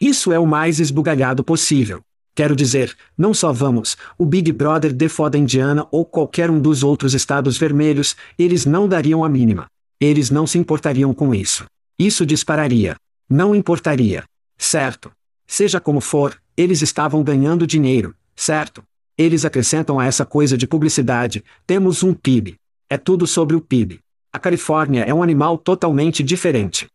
Isso 0.00 0.32
é 0.32 0.38
o 0.38 0.46
mais 0.46 0.78
esbugalhado 0.78 1.42
possível. 1.42 2.02
Quero 2.36 2.54
dizer, 2.54 2.96
não 3.18 3.34
só 3.34 3.52
vamos, 3.52 3.96
o 4.16 4.24
Big 4.24 4.52
Brother 4.52 4.92
de 4.92 5.08
foda 5.08 5.36
Indiana 5.36 5.88
ou 5.90 6.04
qualquer 6.04 6.52
um 6.52 6.60
dos 6.60 6.84
outros 6.84 7.14
estados 7.14 7.58
vermelhos, 7.58 8.14
eles 8.38 8.64
não 8.64 8.86
dariam 8.86 9.24
a 9.24 9.28
mínima. 9.28 9.66
Eles 10.00 10.30
não 10.30 10.46
se 10.46 10.56
importariam 10.56 11.12
com 11.12 11.34
isso. 11.34 11.64
Isso 11.98 12.24
dispararia. 12.24 12.94
Não 13.28 13.54
importaria. 13.54 14.24
Certo. 14.56 15.12
Seja 15.46 15.80
como 15.80 16.00
for, 16.00 16.40
eles 16.56 16.82
estavam 16.82 17.22
ganhando 17.22 17.66
dinheiro, 17.66 18.14
certo? 18.34 18.82
Eles 19.16 19.44
acrescentam 19.44 20.00
a 20.00 20.06
essa 20.06 20.24
coisa 20.24 20.56
de 20.56 20.66
publicidade: 20.66 21.44
temos 21.66 22.02
um 22.02 22.12
PIB. 22.12 22.56
É 22.88 22.98
tudo 22.98 23.26
sobre 23.26 23.56
o 23.56 23.60
PIB. 23.60 24.00
A 24.32 24.38
Califórnia 24.38 25.02
é 25.02 25.14
um 25.14 25.22
animal 25.22 25.56
totalmente 25.56 26.22
diferente. 26.22 26.86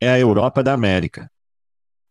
É 0.00 0.10
a 0.10 0.18
Europa 0.18 0.62
da 0.62 0.72
América. 0.72 1.30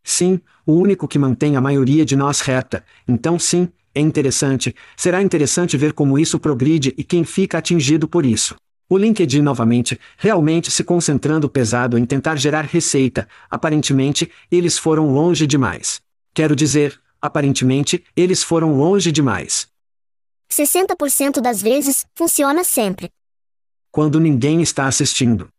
Sim, 0.04 0.40
o 0.66 0.74
único 0.74 1.08
que 1.08 1.20
mantém 1.20 1.56
a 1.56 1.62
maioria 1.62 2.04
de 2.06 2.16
nós 2.16 2.42
reta. 2.42 2.84
Então, 3.08 3.38
sim, 3.38 3.70
é 3.94 4.00
interessante. 4.00 4.76
Será 4.98 5.22
interessante 5.22 5.78
ver 5.78 5.94
como 5.94 6.18
isso 6.18 6.40
progride 6.40 6.94
e 6.98 7.04
quem 7.04 7.24
fica 7.24 7.58
atingido 7.58 8.08
por 8.08 8.26
isso. 8.26 8.56
O 8.92 8.98
LinkedIn 8.98 9.44
novamente, 9.44 10.00
realmente 10.18 10.72
se 10.72 10.84
concentrando 10.84 11.48
pesado 11.48 11.96
em 11.96 12.06
tentar 12.06 12.38
gerar 12.38 12.66
receita, 12.66 13.28
aparentemente, 13.48 14.32
eles 14.52 14.80
foram 14.80 15.14
longe 15.14 15.46
demais. 15.46 16.02
Quero 16.34 16.56
dizer, 16.56 17.00
aparentemente, 17.22 18.04
eles 18.16 18.42
foram 18.42 18.76
longe 18.76 19.12
demais. 19.12 19.68
60% 20.52 21.40
das 21.40 21.62
vezes, 21.62 22.04
funciona 22.16 22.64
sempre. 22.64 23.12
Quando 23.92 24.20
ninguém 24.20 24.60
está 24.64 24.88
assistindo. 24.88 25.50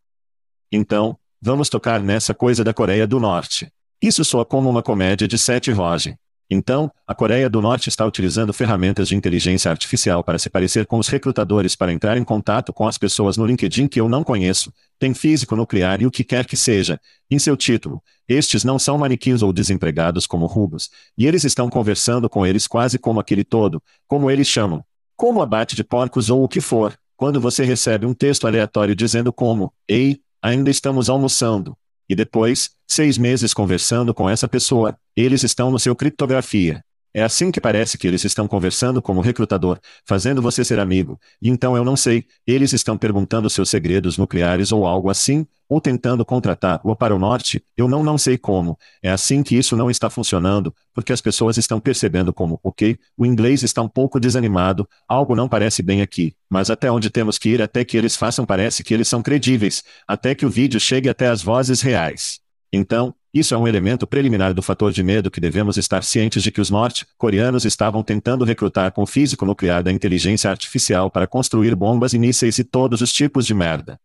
Então, 0.72 1.16
vamos 1.40 1.68
tocar 1.68 2.00
nessa 2.00 2.34
coisa 2.34 2.64
da 2.64 2.74
Coreia 2.74 3.06
do 3.06 3.20
Norte. 3.20 3.72
Isso 4.02 4.24
soa 4.24 4.44
como 4.44 4.68
uma 4.68 4.82
comédia 4.82 5.28
de 5.28 5.38
Seth 5.38 5.68
Rogen. 5.68 6.18
Então, 6.52 6.90
a 7.06 7.14
Coreia 7.14 7.48
do 7.48 7.62
Norte 7.62 7.88
está 7.88 8.04
utilizando 8.04 8.52
ferramentas 8.52 9.06
de 9.06 9.14
inteligência 9.14 9.70
artificial 9.70 10.24
para 10.24 10.36
se 10.36 10.50
parecer 10.50 10.84
com 10.84 10.98
os 10.98 11.06
recrutadores 11.06 11.76
para 11.76 11.92
entrar 11.92 12.18
em 12.18 12.24
contato 12.24 12.72
com 12.72 12.88
as 12.88 12.98
pessoas 12.98 13.36
no 13.36 13.46
LinkedIn 13.46 13.86
que 13.86 14.00
eu 14.00 14.08
não 14.08 14.24
conheço, 14.24 14.72
tem 14.98 15.14
físico 15.14 15.54
nuclear 15.54 16.02
e 16.02 16.06
o 16.06 16.10
que 16.10 16.24
quer 16.24 16.44
que 16.44 16.56
seja. 16.56 17.00
Em 17.30 17.38
seu 17.38 17.56
título, 17.56 18.02
estes 18.28 18.64
não 18.64 18.80
são 18.80 18.98
manequins 18.98 19.42
ou 19.42 19.52
desempregados 19.52 20.26
como 20.26 20.46
Rubos, 20.46 20.90
e 21.16 21.24
eles 21.24 21.44
estão 21.44 21.70
conversando 21.70 22.28
com 22.28 22.44
eles 22.44 22.66
quase 22.66 22.98
como 22.98 23.20
aquele 23.20 23.44
todo, 23.44 23.80
como 24.08 24.28
eles 24.28 24.48
chamam. 24.48 24.84
Como 25.16 25.40
abate 25.40 25.76
de 25.76 25.84
porcos 25.84 26.30
ou 26.30 26.42
o 26.42 26.48
que 26.48 26.60
for, 26.60 26.98
quando 27.16 27.40
você 27.40 27.64
recebe 27.64 28.06
um 28.06 28.14
texto 28.14 28.48
aleatório 28.48 28.96
dizendo 28.96 29.32
como, 29.32 29.72
ei, 29.86 30.20
ainda 30.42 30.68
estamos 30.68 31.08
almoçando. 31.08 31.76
E 32.10 32.14
depois, 32.16 32.70
seis 32.88 33.16
meses 33.16 33.54
conversando 33.54 34.12
com 34.12 34.28
essa 34.28 34.48
pessoa, 34.48 34.98
eles 35.16 35.44
estão 35.44 35.70
no 35.70 35.78
seu 35.78 35.94
criptografia. 35.94 36.84
É 37.12 37.22
assim 37.22 37.50
que 37.50 37.60
parece 37.60 37.98
que 37.98 38.06
eles 38.06 38.24
estão 38.24 38.46
conversando 38.46 39.02
como 39.02 39.20
recrutador, 39.20 39.78
fazendo 40.04 40.40
você 40.40 40.64
ser 40.64 40.78
amigo. 40.78 41.18
E 41.42 41.48
então 41.48 41.76
eu 41.76 41.84
não 41.84 41.96
sei, 41.96 42.24
eles 42.46 42.72
estão 42.72 42.96
perguntando 42.96 43.50
seus 43.50 43.68
segredos 43.68 44.16
nucleares 44.16 44.70
ou 44.70 44.86
algo 44.86 45.10
assim, 45.10 45.44
ou 45.68 45.80
tentando 45.80 46.24
contratar-o 46.24 46.94
para 46.94 47.14
o 47.14 47.18
norte, 47.18 47.64
eu 47.76 47.88
não 47.88 48.02
não 48.02 48.16
sei 48.16 48.38
como. 48.38 48.78
É 49.02 49.10
assim 49.10 49.42
que 49.42 49.56
isso 49.56 49.76
não 49.76 49.90
está 49.90 50.08
funcionando, 50.08 50.74
porque 50.92 51.12
as 51.12 51.20
pessoas 51.20 51.56
estão 51.56 51.80
percebendo 51.80 52.32
como, 52.32 52.60
ok, 52.62 52.96
o 53.16 53.26
inglês 53.26 53.62
está 53.62 53.82
um 53.82 53.88
pouco 53.88 54.20
desanimado, 54.20 54.88
algo 55.08 55.34
não 55.34 55.48
parece 55.48 55.82
bem 55.82 56.02
aqui, 56.02 56.34
mas 56.48 56.70
até 56.70 56.90
onde 56.90 57.10
temos 57.10 57.38
que 57.38 57.50
ir 57.50 57.62
até 57.62 57.84
que 57.84 57.96
eles 57.96 58.16
façam 58.16 58.46
parece 58.46 58.84
que 58.84 58.94
eles 58.94 59.08
são 59.08 59.22
credíveis, 59.22 59.82
até 60.06 60.34
que 60.34 60.46
o 60.46 60.50
vídeo 60.50 60.78
chegue 60.78 61.08
até 61.08 61.28
as 61.28 61.42
vozes 61.42 61.80
reais. 61.80 62.40
Então, 62.72 63.14
isso 63.32 63.54
é 63.54 63.58
um 63.58 63.68
elemento 63.68 64.08
preliminar 64.08 64.52
do 64.52 64.60
fator 64.60 64.90
de 64.90 65.04
medo 65.04 65.30
que 65.30 65.40
devemos 65.40 65.76
estar 65.76 66.02
cientes 66.02 66.42
de 66.42 66.50
que 66.50 66.60
os 66.60 66.68
norte-coreanos 66.68 67.64
estavam 67.64 68.02
tentando 68.02 68.44
recrutar 68.44 68.90
com 68.90 69.04
o 69.04 69.06
físico 69.06 69.46
nuclear 69.46 69.84
da 69.84 69.92
inteligência 69.92 70.50
artificial 70.50 71.08
para 71.08 71.28
construir 71.28 71.76
bombas 71.76 72.12
e 72.12 72.18
mísseis 72.18 72.58
e 72.58 72.64
todos 72.64 73.00
os 73.00 73.12
tipos 73.12 73.46
de 73.46 73.54
merda. 73.54 74.00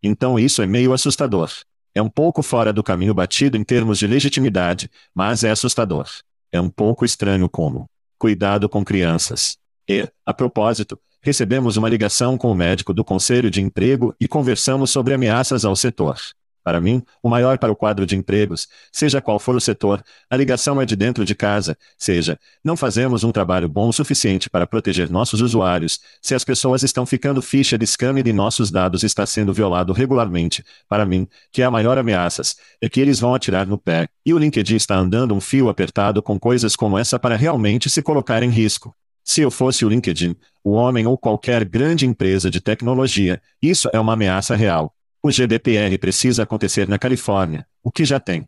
Então 0.00 0.38
isso 0.38 0.62
é 0.62 0.66
meio 0.66 0.92
assustador. 0.92 1.50
É 1.92 2.00
um 2.00 2.08
pouco 2.08 2.42
fora 2.42 2.72
do 2.72 2.82
caminho 2.82 3.12
batido 3.12 3.56
em 3.56 3.64
termos 3.64 3.98
de 3.98 4.06
legitimidade, 4.06 4.88
mas 5.12 5.42
é 5.42 5.50
assustador. 5.50 6.08
É 6.52 6.60
um 6.60 6.70
pouco 6.70 7.04
estranho 7.04 7.48
como. 7.48 7.86
Cuidado 8.16 8.68
com 8.68 8.84
crianças. 8.84 9.56
E, 9.88 10.08
a 10.24 10.32
propósito, 10.32 10.98
recebemos 11.20 11.76
uma 11.76 11.88
ligação 11.88 12.38
com 12.38 12.52
o 12.52 12.54
médico 12.54 12.94
do 12.94 13.04
Conselho 13.04 13.50
de 13.50 13.60
Emprego 13.60 14.14
e 14.20 14.28
conversamos 14.28 14.90
sobre 14.90 15.12
ameaças 15.12 15.64
ao 15.64 15.74
setor. 15.74 16.16
Para 16.64 16.80
mim, 16.80 17.02
o 17.22 17.28
maior 17.28 17.58
para 17.58 17.70
o 17.70 17.76
quadro 17.76 18.06
de 18.06 18.16
empregos, 18.16 18.66
seja 18.90 19.20
qual 19.20 19.38
for 19.38 19.54
o 19.54 19.60
setor, 19.60 20.02
a 20.30 20.36
ligação 20.36 20.80
é 20.80 20.86
de 20.86 20.96
dentro 20.96 21.22
de 21.22 21.34
casa, 21.34 21.76
seja, 21.98 22.38
não 22.64 22.74
fazemos 22.74 23.22
um 23.22 23.30
trabalho 23.30 23.68
bom 23.68 23.88
o 23.88 23.92
suficiente 23.92 24.48
para 24.48 24.66
proteger 24.66 25.10
nossos 25.10 25.42
usuários, 25.42 26.00
se 26.22 26.34
as 26.34 26.42
pessoas 26.42 26.82
estão 26.82 27.04
ficando 27.04 27.42
ficha 27.42 27.76
de 27.76 27.86
scam 27.86 28.18
e 28.18 28.32
nossos 28.32 28.70
dados 28.70 29.02
está 29.02 29.26
sendo 29.26 29.52
violado 29.52 29.92
regularmente. 29.92 30.64
Para 30.88 31.04
mim, 31.04 31.28
que 31.52 31.60
é 31.60 31.66
a 31.66 31.70
maior 31.70 31.98
ameaças, 31.98 32.56
é 32.80 32.88
que 32.88 32.98
eles 32.98 33.20
vão 33.20 33.34
atirar 33.34 33.66
no 33.66 33.76
pé, 33.76 34.08
e 34.24 34.32
o 34.32 34.38
LinkedIn 34.38 34.76
está 34.76 34.96
andando 34.96 35.34
um 35.34 35.40
fio 35.40 35.68
apertado 35.68 36.22
com 36.22 36.40
coisas 36.40 36.74
como 36.74 36.96
essa 36.96 37.18
para 37.18 37.36
realmente 37.36 37.90
se 37.90 38.00
colocar 38.00 38.42
em 38.42 38.48
risco. 38.48 38.96
Se 39.22 39.42
eu 39.42 39.50
fosse 39.50 39.84
o 39.84 39.88
LinkedIn, 39.88 40.34
o 40.62 40.72
homem 40.72 41.06
ou 41.06 41.18
qualquer 41.18 41.64
grande 41.64 42.06
empresa 42.06 42.50
de 42.50 42.60
tecnologia, 42.60 43.40
isso 43.60 43.90
é 43.92 44.00
uma 44.00 44.14
ameaça 44.14 44.56
real. 44.56 44.94
O 45.26 45.30
GDPR 45.30 45.96
precisa 45.96 46.42
acontecer 46.42 46.86
na 46.86 46.98
Califórnia, 46.98 47.66
o 47.82 47.90
que 47.90 48.04
já 48.04 48.20
tem. 48.20 48.46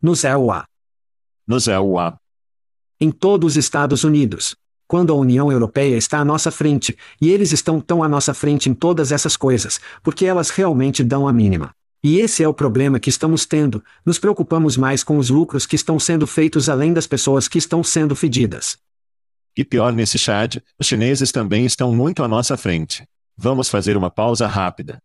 Nos 0.00 0.24
EUA. 0.24 0.64
Nos 1.46 1.68
EUA. 1.68 2.18
Em 2.98 3.10
todos 3.10 3.52
os 3.52 3.56
Estados 3.62 4.02
Unidos. 4.02 4.56
Quando 4.86 5.12
a 5.12 5.14
União 5.14 5.52
Europeia 5.52 5.98
está 5.98 6.18
à 6.18 6.24
nossa 6.24 6.50
frente, 6.50 6.96
e 7.20 7.28
eles 7.28 7.52
estão 7.52 7.82
tão 7.82 8.02
à 8.02 8.08
nossa 8.08 8.32
frente 8.32 8.70
em 8.70 8.72
todas 8.72 9.12
essas 9.12 9.36
coisas, 9.36 9.78
porque 10.02 10.24
elas 10.24 10.48
realmente 10.48 11.04
dão 11.04 11.28
a 11.28 11.34
mínima. 11.34 11.70
E 12.02 12.18
esse 12.18 12.42
é 12.42 12.48
o 12.48 12.54
problema 12.54 12.98
que 12.98 13.10
estamos 13.10 13.44
tendo, 13.44 13.84
nos 14.02 14.18
preocupamos 14.18 14.78
mais 14.78 15.04
com 15.04 15.18
os 15.18 15.28
lucros 15.28 15.66
que 15.66 15.76
estão 15.76 16.00
sendo 16.00 16.26
feitos 16.26 16.70
além 16.70 16.94
das 16.94 17.06
pessoas 17.06 17.46
que 17.46 17.58
estão 17.58 17.84
sendo 17.84 18.16
fedidas. 18.16 18.78
E 19.54 19.66
pior 19.66 19.92
nesse 19.92 20.18
chat, 20.18 20.64
os 20.78 20.86
chineses 20.86 21.30
também 21.30 21.66
estão 21.66 21.94
muito 21.94 22.24
à 22.24 22.28
nossa 22.28 22.56
frente. 22.56 23.04
Vamos 23.36 23.68
fazer 23.68 23.98
uma 23.98 24.10
pausa 24.10 24.46
rápida. 24.46 24.98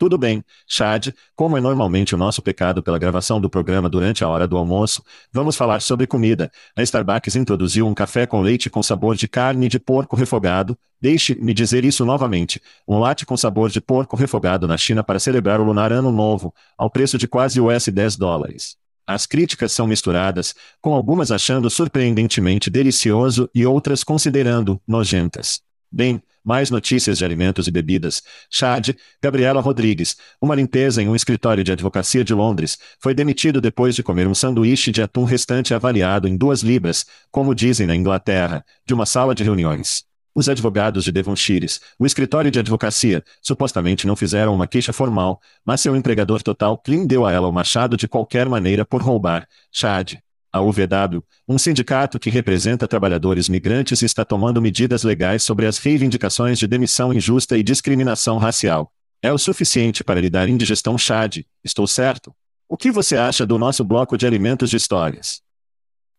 Tudo 0.00 0.16
bem, 0.16 0.42
Chad, 0.66 1.08
como 1.36 1.58
é 1.58 1.60
normalmente 1.60 2.14
o 2.14 2.18
nosso 2.18 2.40
pecado 2.40 2.82
pela 2.82 2.98
gravação 2.98 3.38
do 3.38 3.50
programa 3.50 3.86
durante 3.86 4.24
a 4.24 4.28
hora 4.28 4.48
do 4.48 4.56
almoço, 4.56 5.04
vamos 5.30 5.56
falar 5.56 5.82
sobre 5.82 6.06
comida. 6.06 6.50
A 6.74 6.82
Starbucks 6.82 7.36
introduziu 7.36 7.86
um 7.86 7.92
café 7.92 8.24
com 8.24 8.40
leite 8.40 8.70
com 8.70 8.82
sabor 8.82 9.14
de 9.14 9.28
carne 9.28 9.68
de 9.68 9.78
porco 9.78 10.16
refogado. 10.16 10.74
Deixe-me 10.98 11.52
dizer 11.52 11.84
isso 11.84 12.06
novamente. 12.06 12.62
Um 12.88 12.98
latte 12.98 13.26
com 13.26 13.36
sabor 13.36 13.68
de 13.68 13.78
porco 13.78 14.16
refogado 14.16 14.66
na 14.66 14.78
China 14.78 15.04
para 15.04 15.20
celebrar 15.20 15.60
o 15.60 15.64
lunar 15.64 15.92
ano 15.92 16.10
novo, 16.10 16.54
ao 16.78 16.88
preço 16.88 17.18
de 17.18 17.28
quase 17.28 17.60
US 17.60 17.88
10 17.88 18.16
dólares. 18.16 18.78
As 19.06 19.26
críticas 19.26 19.70
são 19.70 19.86
misturadas, 19.86 20.54
com 20.80 20.94
algumas 20.94 21.30
achando 21.30 21.68
surpreendentemente 21.68 22.70
delicioso 22.70 23.50
e 23.54 23.66
outras 23.66 24.02
considerando 24.02 24.80
nojentas. 24.88 25.60
Bem, 25.92 26.22
mais 26.44 26.70
notícias 26.70 27.18
de 27.18 27.24
alimentos 27.24 27.66
e 27.66 27.70
bebidas. 27.70 28.22
Chad, 28.50 28.90
Gabriela 29.22 29.60
Rodrigues, 29.60 30.16
uma 30.40 30.54
limpeza 30.54 31.02
em 31.02 31.08
um 31.08 31.16
escritório 31.16 31.64
de 31.64 31.72
advocacia 31.72 32.24
de 32.24 32.34
Londres, 32.34 32.78
foi 32.98 33.14
demitido 33.14 33.60
depois 33.60 33.94
de 33.94 34.02
comer 34.02 34.26
um 34.26 34.34
sanduíche 34.34 34.90
de 34.90 35.02
atum 35.02 35.24
restante 35.24 35.74
avaliado 35.74 36.26
em 36.26 36.36
duas 36.36 36.62
libras, 36.62 37.04
como 37.30 37.54
dizem 37.54 37.86
na 37.86 37.94
Inglaterra, 37.96 38.64
de 38.86 38.94
uma 38.94 39.06
sala 39.06 39.34
de 39.34 39.44
reuniões. 39.44 40.04
Os 40.32 40.48
advogados 40.48 41.04
de 41.04 41.10
Devonshires, 41.10 41.80
o 41.98 42.06
escritório 42.06 42.50
de 42.52 42.58
advocacia, 42.60 43.22
supostamente 43.42 44.06
não 44.06 44.14
fizeram 44.14 44.54
uma 44.54 44.66
queixa 44.66 44.92
formal, 44.92 45.40
mas 45.64 45.80
seu 45.80 45.96
empregador 45.96 46.40
total 46.40 46.78
Clean 46.78 47.04
deu 47.04 47.26
a 47.26 47.32
ela 47.32 47.48
o 47.48 47.52
machado 47.52 47.96
de 47.96 48.06
qualquer 48.06 48.48
maneira 48.48 48.84
por 48.84 49.02
roubar. 49.02 49.46
Chad, 49.72 50.14
a 50.52 50.60
UVW, 50.60 51.22
um 51.48 51.58
sindicato 51.58 52.18
que 52.18 52.30
representa 52.30 52.88
trabalhadores 52.88 53.48
migrantes 53.48 54.02
está 54.02 54.24
tomando 54.24 54.60
medidas 54.60 55.02
legais 55.04 55.42
sobre 55.42 55.66
as 55.66 55.78
reivindicações 55.78 56.58
de 56.58 56.66
demissão 56.66 57.12
injusta 57.12 57.56
e 57.56 57.62
discriminação 57.62 58.38
racial. 58.38 58.92
É 59.22 59.32
o 59.32 59.38
suficiente 59.38 60.02
para 60.02 60.20
lhe 60.20 60.30
dar 60.30 60.48
indigestão 60.48 60.96
Chad, 60.98 61.42
estou 61.62 61.86
certo? 61.86 62.34
O 62.68 62.76
que 62.76 62.90
você 62.90 63.16
acha 63.16 63.46
do 63.46 63.58
nosso 63.58 63.84
bloco 63.84 64.16
de 64.16 64.26
alimentos 64.26 64.70
de 64.70 64.76
histórias? 64.76 65.42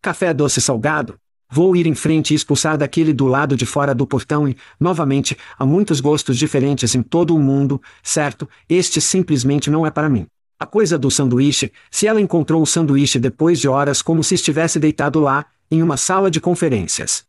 Café 0.02 0.34
doce 0.34 0.62
salgado? 0.62 1.18
Vou 1.50 1.76
ir 1.76 1.86
em 1.86 1.94
frente 1.94 2.32
e 2.32 2.36
expulsar 2.36 2.78
daquele 2.78 3.14
do 3.14 3.28
lado 3.28 3.58
de 3.58 3.66
fora 3.66 3.94
do 3.94 4.08
portão 4.08 4.48
e, 4.48 4.56
novamente, 4.80 5.38
há 5.60 5.66
muitos 5.66 6.00
gostos 6.00 6.38
diferentes 6.38 6.96
em 6.96 7.04
todo 7.04 7.36
o 7.36 7.40
mundo, 7.40 7.82
certo? 8.02 8.48
Este 8.70 9.02
simplesmente 9.02 9.70
não 9.70 9.86
é 9.86 9.92
para 9.92 10.08
mim. 10.08 10.26
A 10.62 10.66
coisa 10.68 10.96
do 10.96 11.10
sanduíche, 11.10 11.74
se 11.90 12.06
ela 12.06 12.22
encontrou 12.22 12.62
o 12.62 12.68
sanduíche 12.68 13.18
depois 13.18 13.60
de 13.60 13.68
horas 13.68 14.00
como 14.00 14.24
se 14.24 14.36
estivesse 14.36 14.80
deitado 14.80 15.20
lá, 15.20 15.48
em 15.72 15.82
uma 15.82 15.98
sala 15.98 16.30
de 16.30 16.40
conferências. 16.40 17.26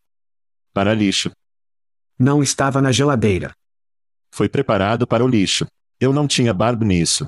Para 0.70 0.92
lixo. 0.92 1.30
Não 2.18 2.42
estava 2.42 2.82
na 2.82 2.92
geladeira. 2.92 3.54
Foi 4.30 4.50
preparado 4.50 5.06
para 5.06 5.24
o 5.24 5.26
lixo. 5.26 5.66
Eu 5.98 6.12
não 6.12 6.28
tinha 6.28 6.52
barba 6.52 6.84
nisso. 6.84 7.26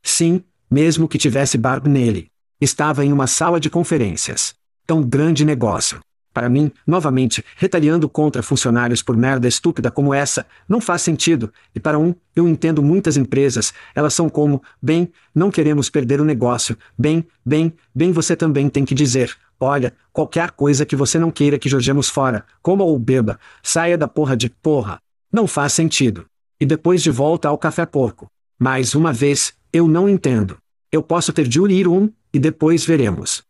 Sim, 0.00 0.44
mesmo 0.70 1.08
que 1.08 1.18
tivesse 1.18 1.58
barba 1.58 1.88
nele. 1.88 2.30
Estava 2.60 3.04
em 3.04 3.12
uma 3.12 3.26
sala 3.26 3.58
de 3.58 3.68
conferências. 3.68 4.54
Tão 4.86 5.02
grande 5.02 5.44
negócio. 5.44 5.98
Para 6.36 6.50
mim, 6.50 6.70
novamente, 6.86 7.42
retaliando 7.56 8.10
contra 8.10 8.42
funcionários 8.42 9.02
por 9.02 9.16
merda 9.16 9.48
estúpida 9.48 9.90
como 9.90 10.12
essa, 10.12 10.44
não 10.68 10.82
faz 10.82 11.00
sentido. 11.00 11.50
E 11.74 11.80
para 11.80 11.98
um, 11.98 12.14
eu 12.34 12.46
entendo 12.46 12.82
muitas 12.82 13.16
empresas, 13.16 13.72
elas 13.94 14.12
são 14.12 14.28
como, 14.28 14.62
bem, 14.82 15.10
não 15.34 15.50
queremos 15.50 15.88
perder 15.88 16.20
o 16.20 16.26
negócio. 16.26 16.76
Bem, 16.98 17.26
bem, 17.42 17.72
bem, 17.94 18.12
você 18.12 18.36
também 18.36 18.68
tem 18.68 18.84
que 18.84 18.94
dizer, 18.94 19.34
olha, 19.58 19.94
qualquer 20.12 20.50
coisa 20.50 20.84
que 20.84 20.94
você 20.94 21.18
não 21.18 21.30
queira 21.30 21.58
que 21.58 21.70
jogemos 21.70 22.10
fora, 22.10 22.44
coma 22.60 22.84
ou 22.84 22.98
beba, 22.98 23.40
saia 23.62 23.96
da 23.96 24.06
porra 24.06 24.36
de 24.36 24.50
porra. 24.50 24.98
Não 25.32 25.46
faz 25.46 25.72
sentido. 25.72 26.26
E 26.60 26.66
depois 26.66 27.02
de 27.02 27.10
volta 27.10 27.48
ao 27.48 27.56
café 27.56 27.86
porco. 27.86 28.26
Mais 28.58 28.94
uma 28.94 29.10
vez, 29.10 29.54
eu 29.72 29.88
não 29.88 30.06
entendo. 30.06 30.58
Eu 30.92 31.02
posso 31.02 31.32
ter 31.32 31.48
de 31.48 31.62
ir 31.62 31.88
um, 31.88 32.10
e 32.30 32.38
depois 32.38 32.84
veremos. 32.84 33.45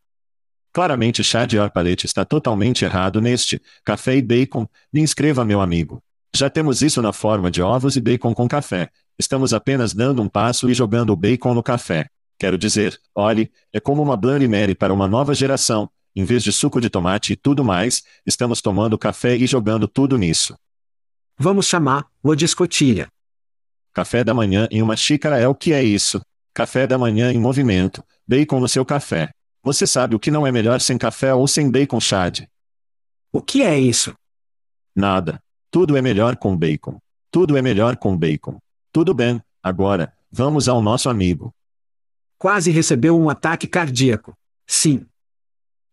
Claramente 0.76 1.24
chá 1.24 1.46
de 1.46 1.58
arpalete 1.58 2.04
está 2.04 2.22
totalmente 2.22 2.84
errado 2.84 3.18
neste 3.18 3.62
café 3.82 4.14
e 4.14 4.20
bacon. 4.20 4.68
Me 4.92 5.00
inscreva 5.00 5.42
meu 5.42 5.62
amigo. 5.62 6.02
Já 6.34 6.50
temos 6.50 6.82
isso 6.82 7.00
na 7.00 7.14
forma 7.14 7.50
de 7.50 7.62
ovos 7.62 7.96
e 7.96 8.00
bacon 8.02 8.34
com 8.34 8.46
café. 8.46 8.90
Estamos 9.18 9.54
apenas 9.54 9.94
dando 9.94 10.20
um 10.20 10.28
passo 10.28 10.68
e 10.68 10.74
jogando 10.74 11.14
o 11.14 11.16
bacon 11.16 11.54
no 11.54 11.62
café. 11.62 12.10
Quero 12.38 12.58
dizer, 12.58 13.00
olhe, 13.14 13.50
é 13.72 13.80
como 13.80 14.02
uma 14.02 14.18
Bloody 14.18 14.46
Mary 14.46 14.74
para 14.74 14.92
uma 14.92 15.08
nova 15.08 15.34
geração. 15.34 15.88
Em 16.14 16.26
vez 16.26 16.42
de 16.42 16.52
suco 16.52 16.78
de 16.78 16.90
tomate 16.90 17.32
e 17.32 17.36
tudo 17.36 17.64
mais, 17.64 18.02
estamos 18.26 18.60
tomando 18.60 18.98
café 18.98 19.34
e 19.34 19.46
jogando 19.46 19.88
tudo 19.88 20.18
nisso. 20.18 20.54
Vamos 21.38 21.64
chamar-o 21.64 22.34
de 22.34 22.44
escotilha. 22.44 23.08
Café 23.94 24.22
da 24.22 24.34
manhã 24.34 24.68
em 24.70 24.82
uma 24.82 24.94
xícara 24.94 25.38
é 25.38 25.48
o 25.48 25.54
que 25.54 25.72
é 25.72 25.82
isso. 25.82 26.20
Café 26.52 26.86
da 26.86 26.98
manhã 26.98 27.32
em 27.32 27.40
movimento. 27.40 28.04
Bacon 28.28 28.60
no 28.60 28.68
seu 28.68 28.84
café. 28.84 29.30
Você 29.66 29.84
sabe 29.84 30.14
o 30.14 30.20
que 30.20 30.30
não 30.30 30.46
é 30.46 30.52
melhor 30.52 30.80
sem 30.80 30.96
café 30.96 31.34
ou 31.34 31.48
sem 31.48 31.68
bacon 31.68 31.98
chad? 31.98 32.46
O 33.32 33.42
que 33.42 33.64
é 33.64 33.76
isso? 33.76 34.14
Nada. 34.94 35.42
Tudo 35.72 35.96
é 35.96 36.00
melhor 36.00 36.36
com 36.36 36.56
bacon. 36.56 37.00
Tudo 37.32 37.56
é 37.56 37.60
melhor 37.60 37.96
com 37.96 38.16
bacon. 38.16 38.60
Tudo 38.92 39.12
bem, 39.12 39.42
agora, 39.60 40.14
vamos 40.30 40.68
ao 40.68 40.80
nosso 40.80 41.10
amigo. 41.10 41.52
Quase 42.38 42.70
recebeu 42.70 43.18
um 43.18 43.28
ataque 43.28 43.66
cardíaco. 43.66 44.38
Sim. 44.68 45.04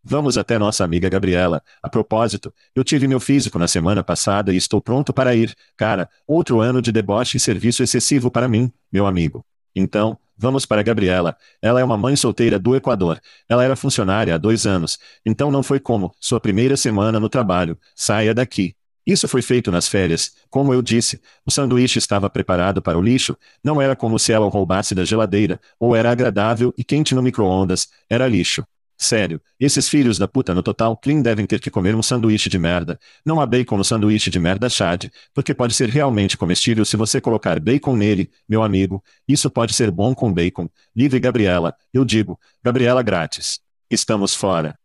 Vamos 0.04 0.38
até 0.38 0.60
nossa 0.60 0.84
amiga 0.84 1.10
Gabriela. 1.10 1.60
A 1.82 1.90
propósito, 1.90 2.54
eu 2.76 2.84
tive 2.84 3.08
meu 3.08 3.20
físico 3.20 3.58
na 3.58 3.68
semana 3.68 4.04
passada 4.04 4.54
e 4.54 4.56
estou 4.56 4.80
pronto 4.80 5.12
para 5.12 5.34
ir. 5.34 5.52
Cara, 5.76 6.08
outro 6.28 6.62
ano 6.62 6.80
de 6.80 6.92
deboche 6.92 7.38
e 7.38 7.40
serviço 7.40 7.82
excessivo 7.82 8.30
para 8.30 8.48
mim, 8.48 8.72
meu 8.92 9.08
amigo. 9.08 9.44
Então, 9.76 10.18
Vamos 10.36 10.66
para 10.66 10.84
Gabriela. 10.84 11.38
Ela 11.62 11.80
é 11.80 11.84
uma 11.84 11.96
mãe 11.96 12.16
solteira 12.16 12.58
do 12.58 12.76
Equador. 12.76 13.22
Ela 13.48 13.64
era 13.64 13.76
funcionária 13.76 14.34
há 14.34 14.38
dois 14.38 14.66
anos. 14.66 15.00
Então 15.26 15.52
não 15.52 15.62
foi 15.64 15.80
como 15.80 16.14
sua 16.20 16.40
primeira 16.40 16.76
semana 16.76 17.20
no 17.20 17.30
trabalho. 17.30 17.78
Saia 17.96 18.34
daqui. 18.34 18.76
Isso 19.06 19.28
foi 19.28 19.42
feito 19.42 19.72
nas 19.72 19.88
férias. 19.88 20.34
Como 20.50 20.74
eu 20.74 20.82
disse, 20.82 21.22
o 21.46 21.52
sanduíche 21.52 22.00
estava 22.00 22.30
preparado 22.30 22.82
para 22.82 22.98
o 22.98 23.02
lixo. 23.02 23.38
Não 23.64 23.82
era 23.82 23.96
como 23.96 24.18
se 24.18 24.32
ela 24.32 24.46
o 24.46 24.50
roubasse 24.50 24.96
da 24.96 25.04
geladeira, 25.04 25.60
ou 25.80 25.96
era 25.96 26.10
agradável 26.10 26.74
e 26.78 26.84
quente 26.84 27.14
no 27.14 27.22
micro-ondas. 27.22 27.90
Era 28.10 28.28
lixo. 28.28 28.66
Sério, 28.98 29.42
esses 29.60 29.90
filhos 29.90 30.18
da 30.18 30.28
puta 30.28 30.54
no 30.54 30.64
Total 30.64 30.96
Clean 30.96 31.22
devem 31.22 31.46
ter 31.46 31.60
que 31.60 31.70
comer 31.70 31.96
um 31.96 32.04
sanduíche 32.04 32.50
de 32.50 32.58
merda. 32.58 33.00
Não 33.26 33.42
há 33.42 33.46
bacon 33.46 33.78
no 33.78 33.84
sanduíche 33.84 34.30
de 34.30 34.40
merda 34.40 34.70
Chad, 34.70 35.06
porque 35.34 35.54
pode 35.54 35.74
ser 35.74 35.90
realmente 35.90 36.38
comestível 36.38 36.86
se 36.86 36.96
você 36.96 37.20
colocar 37.20 37.60
bacon 37.60 37.96
nele, 37.96 38.30
meu 38.48 38.64
amigo. 38.64 39.04
Isso 39.28 39.50
pode 39.50 39.74
ser 39.74 39.92
bom 39.92 40.14
com 40.14 40.32
bacon. 40.32 40.70
Livre 40.96 41.20
Gabriela, 41.20 41.76
eu 41.94 42.06
digo, 42.06 42.40
Gabriela 42.64 43.02
grátis. 43.02 43.60
Estamos 43.90 44.34
fora. 44.34 44.78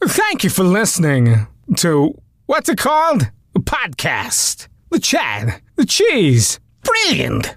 Thank 0.00 0.44
you 0.44 0.50
for 0.50 0.64
listening 0.64 1.46
to 1.76 2.14
what's 2.46 2.68
it 2.68 2.80
called? 2.80 3.30
A 3.54 3.60
podcast. 3.60 4.68
The 4.90 5.00
Chad. 5.00 5.62
The 5.76 5.84
Cheese. 5.84 6.60
Brilliant. 6.82 7.56